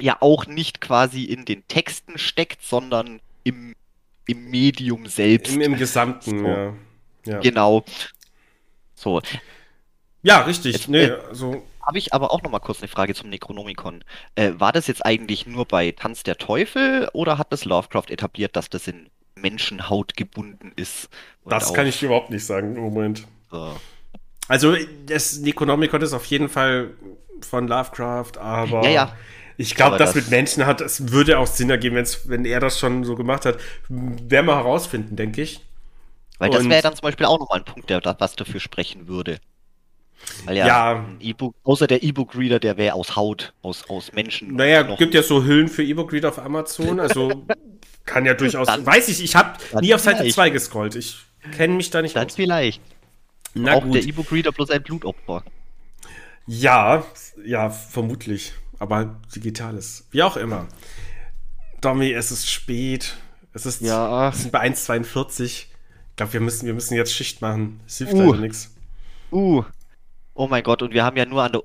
[0.00, 3.74] ja auch nicht quasi in den Texten steckt, sondern im,
[4.26, 5.54] im Medium selbst.
[5.54, 6.46] Im, Im Gesamten, So.
[6.46, 6.74] ja.
[7.26, 7.38] Ja.
[7.40, 7.84] Genau.
[8.94, 9.20] So,
[10.22, 10.74] ja, richtig.
[10.74, 14.04] Jetzt- nee, äh, also, habe ich aber auch noch mal kurz eine Frage zum Necronomicon.
[14.36, 18.56] Äh, war das jetzt eigentlich nur bei Tanz der Teufel oder hat das Lovecraft etabliert,
[18.56, 21.08] dass das in Menschenhaut gebunden ist?
[21.44, 23.26] Das kann ich überhaupt nicht sagen im Moment.
[23.52, 23.56] äh,
[24.48, 24.76] Also,
[25.06, 26.90] das Necronomicon ist auf jeden Fall
[27.40, 29.16] von Lovecraft, aber Ja, ja.
[29.56, 32.60] ich glaube, das, das- mit Menschen hat, es würde auch Sinn ergeben, wenn's, wenn er
[32.60, 33.58] das schon so gemacht hat.
[33.88, 35.60] Werden wir herausfinden, denke ich.
[36.38, 39.40] Weil das wäre dann zum Beispiel auch nochmal ein Punkt, der was dafür sprechen würde.
[40.44, 41.04] Weil ja, Ja.
[41.20, 44.54] E-Book, außer der E-Book-Reader, der wäre aus Haut, aus, aus Menschen.
[44.54, 47.44] Naja, gibt ja so Hüllen für E-Book-Reader auf Amazon, also
[48.06, 48.66] kann ja durchaus.
[48.66, 50.34] Dann- weiß ich, ich habe nie auf Seite vielleicht.
[50.34, 50.94] 2 gescrollt.
[50.96, 51.18] Ich
[51.56, 52.34] kenne mich da nicht Dann aus.
[52.34, 52.80] vielleicht.
[53.54, 54.06] Na auch der gut.
[54.06, 55.42] E-Book-Reader bloß ein Blutopfer.
[56.46, 57.04] Ja,
[57.44, 58.52] ja, vermutlich.
[58.78, 60.06] Aber digitales.
[60.10, 60.66] Wie auch immer.
[61.80, 63.16] Domi, es ist spät.
[63.52, 63.82] Es ist.
[63.82, 64.32] Ja.
[64.32, 65.44] Wir sind bei 1,42.
[65.44, 65.68] Ich
[66.16, 67.80] glaube, wir müssen, wir müssen jetzt Schicht machen.
[67.86, 68.30] Es hilft Uh.
[68.30, 68.74] leider nichts.
[69.32, 69.64] Uh.
[70.40, 71.62] Oh mein Gott, und wir haben ja nur an der,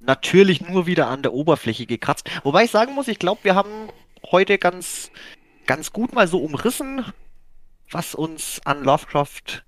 [0.00, 2.28] natürlich nur wieder an der Oberfläche gekratzt.
[2.42, 3.88] Wobei ich sagen muss, ich glaube, wir haben
[4.30, 5.10] heute ganz,
[5.64, 7.06] ganz gut mal so umrissen,
[7.90, 9.64] was uns an Lovecraft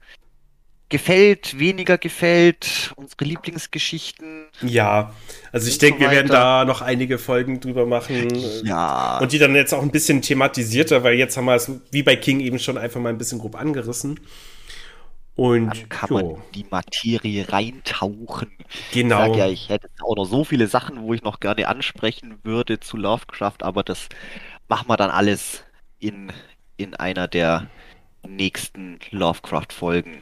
[0.91, 4.45] gefällt, weniger gefällt, unsere Lieblingsgeschichten.
[4.61, 5.15] Ja,
[5.53, 8.29] also ich denke, so wir werden da noch einige Folgen drüber machen.
[8.63, 9.21] Ja.
[9.21, 12.15] Und die dann jetzt auch ein bisschen thematisierter, weil jetzt haben wir es wie bei
[12.15, 14.21] King eben schon einfach mal ein bisschen grob angerissen.
[15.37, 18.51] Und Dann kann jo, man in die Materie reintauchen.
[18.69, 19.29] Ich genau.
[19.29, 22.81] sag ja, ich hätte auch noch so viele Sachen, wo ich noch gerne ansprechen würde
[22.81, 24.09] zu Lovecraft, aber das
[24.69, 25.65] machen wir dann alles
[25.99, 26.33] in,
[26.77, 27.71] in einer der
[28.27, 30.19] nächsten Lovecraft-Folgen.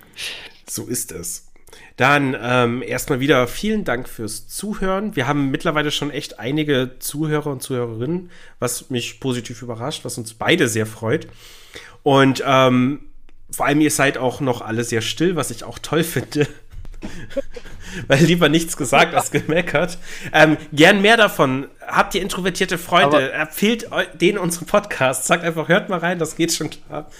[0.68, 1.48] So ist es.
[1.96, 5.16] Dann ähm, erstmal wieder vielen Dank fürs Zuhören.
[5.16, 10.34] Wir haben mittlerweile schon echt einige Zuhörer und Zuhörerinnen, was mich positiv überrascht, was uns
[10.34, 11.26] beide sehr freut.
[12.02, 13.07] Und ähm,
[13.50, 16.46] vor allem ihr seid auch noch alle sehr still, was ich auch toll finde.
[18.08, 19.98] Weil lieber nichts gesagt als gemeckert.
[20.32, 21.68] Ähm, gern mehr davon.
[21.86, 23.16] Habt ihr introvertierte Freunde?
[23.16, 25.26] Aber- Empfehlt eu- denen unseren Podcast.
[25.26, 27.10] Sagt einfach, hört mal rein, das geht schon klar.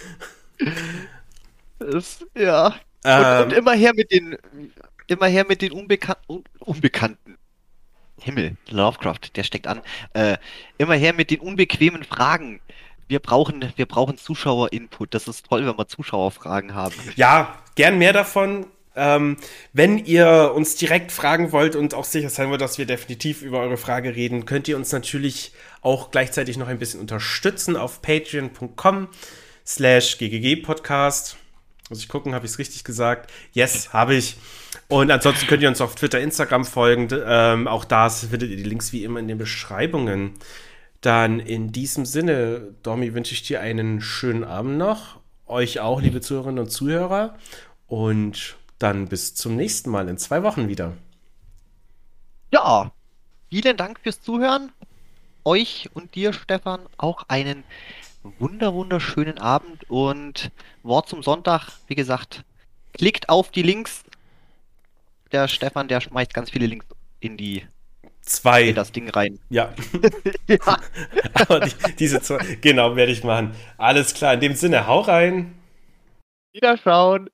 [1.78, 2.74] Das, ja.
[3.04, 4.36] Ähm, und, und immer her mit den,
[5.06, 7.36] immer her mit den Unbekan Un Unbekannten.
[8.20, 9.80] Himmel, Lovecraft, der steckt an.
[10.12, 10.38] Äh,
[10.76, 12.60] immer her mit den unbequemen Fragen.
[13.08, 15.14] Wir brauchen, wir brauchen Zuschauer-Input.
[15.14, 16.94] Das ist toll, wenn wir Zuschauerfragen haben.
[17.16, 18.66] Ja, gern mehr davon.
[18.94, 19.36] Ähm,
[19.72, 23.60] wenn ihr uns direkt fragen wollt und auch sicher sein wollt, dass wir definitiv über
[23.60, 25.52] eure Frage reden, könnt ihr uns natürlich
[25.82, 29.08] auch gleichzeitig noch ein bisschen unterstützen auf patreon.com
[29.64, 31.36] slash ggg-podcast.
[31.88, 33.30] Muss ich gucken, habe ich es richtig gesagt?
[33.52, 34.36] Yes, habe ich.
[34.88, 37.08] Und ansonsten könnt ihr uns auf Twitter, Instagram folgen.
[37.24, 40.34] Ähm, auch da findet ihr die Links wie immer in den Beschreibungen.
[41.00, 45.20] Dann in diesem Sinne, Domi, wünsche ich dir einen schönen Abend noch.
[45.46, 47.36] Euch auch, liebe Zuhörerinnen und Zuhörer.
[47.86, 50.96] Und dann bis zum nächsten Mal in zwei Wochen wieder.
[52.52, 52.90] Ja,
[53.48, 54.72] vielen Dank fürs Zuhören.
[55.44, 57.64] Euch und dir, Stefan, auch einen
[58.38, 60.50] wunder wunderschönen Abend und
[60.82, 61.70] Wort zum Sonntag.
[61.86, 62.44] Wie gesagt,
[62.92, 64.04] klickt auf die Links.
[65.32, 66.86] Der Stefan, der schmeißt ganz viele Links
[67.20, 67.66] in die
[68.28, 68.62] Zwei.
[68.68, 69.38] in das Ding rein.
[69.48, 69.74] Ja,
[70.46, 70.58] ja.
[71.34, 73.52] aber die, diese zwei, genau, werde ich machen.
[73.78, 75.54] Alles klar, in dem Sinne, hau rein.
[76.52, 77.30] Wiederschauen.